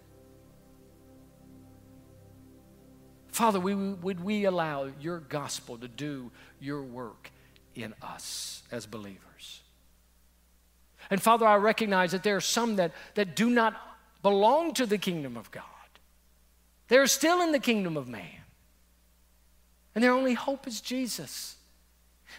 Father, 3.28 3.61
we, 3.61 3.74
would 3.74 4.24
we 4.24 4.47
allow 4.47 4.88
your 4.99 5.18
gospel 5.18 5.76
to 5.78 5.88
do 5.88 6.30
your 6.59 6.82
work 6.82 7.30
in 7.74 7.95
us 8.03 8.62
as 8.72 8.86
believers? 8.86 9.61
And 11.11 11.20
Father, 11.20 11.47
I 11.47 11.57
recognize 11.57 12.12
that 12.12 12.22
there 12.22 12.36
are 12.36 12.40
some 12.40 12.76
that, 12.76 12.93
that 13.14 13.36
do 13.36 13.51
not 13.51 13.74
belong 14.22 14.72
to 14.74 14.86
the 14.86 14.99
kingdom 14.99 15.36
of 15.36 15.51
God. 15.51 15.64
They're 16.88 17.07
still 17.07 17.43
in 17.43 17.53
the 17.53 17.59
kingdom 17.59 17.97
of 17.99 18.09
man. 18.09 18.41
And 19.95 20.03
their 20.03 20.12
only 20.12 20.34
hope 20.34 20.66
is 20.66 20.80
Jesus. 20.80 21.57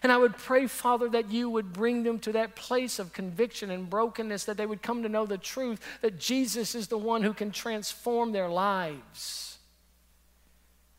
And 0.02 0.12
I 0.12 0.18
would 0.18 0.38
pray, 0.38 0.66
Father, 0.66 1.08
that 1.10 1.30
you 1.30 1.50
would 1.50 1.72
bring 1.72 2.04
them 2.04 2.18
to 2.20 2.32
that 2.32 2.56
place 2.56 2.98
of 2.98 3.14
conviction 3.14 3.70
and 3.70 3.90
brokenness, 3.90 4.46
that 4.46 4.58
they 4.58 4.66
would 4.66 4.82
come 4.82 5.04
to 5.04 5.10
know 5.10 5.26
the 5.26 5.38
truth 5.38 5.80
that 6.02 6.20
Jesus 6.20 6.74
is 6.74 6.88
the 6.88 6.98
one 6.98 7.22
who 7.22 7.34
can 7.34 7.52
transform 7.52 8.32
their 8.32 8.50
lives 8.50 9.60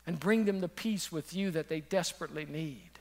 and 0.07 0.19
bring 0.19 0.45
them 0.45 0.61
the 0.61 0.69
peace 0.69 1.11
with 1.11 1.33
you 1.33 1.51
that 1.51 1.67
they 1.67 1.81
desperately 1.81 2.45
need. 2.45 2.91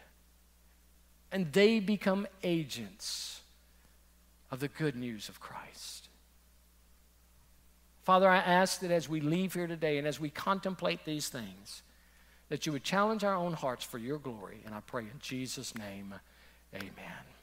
And 1.31 1.53
they 1.53 1.79
become 1.81 2.27
agents 2.43 3.43
of 4.51 4.61
the 4.61 4.69
good 4.69 4.97
news 4.97 5.29
of 5.29 5.41
Christ. 5.41 6.09
Father, 8.03 8.29
I 8.29 8.37
ask 8.37 8.81
that 8.81 8.91
as 8.91 9.09
we 9.09 9.21
leave 9.21 9.55
here 9.55 9.67
today 9.67 9.99
and 9.99 10.07
as 10.07 10.21
we 10.21 10.29
contemplate 10.29 11.05
these 11.05 11.29
things, 11.29 11.83
that 12.49 12.67
you 12.67 12.73
would 12.73 12.85
challenge 12.85 13.25
our 13.25 13.35
own 13.35 13.53
hearts 13.55 13.85
for 13.85 13.99
your 13.99 14.19
glory. 14.19 14.63
And 14.65 14.75
I 14.75 14.81
pray 14.81 15.03
in 15.03 15.19
Jesus' 15.21 15.77
name, 15.77 16.15
amen. 16.75 17.34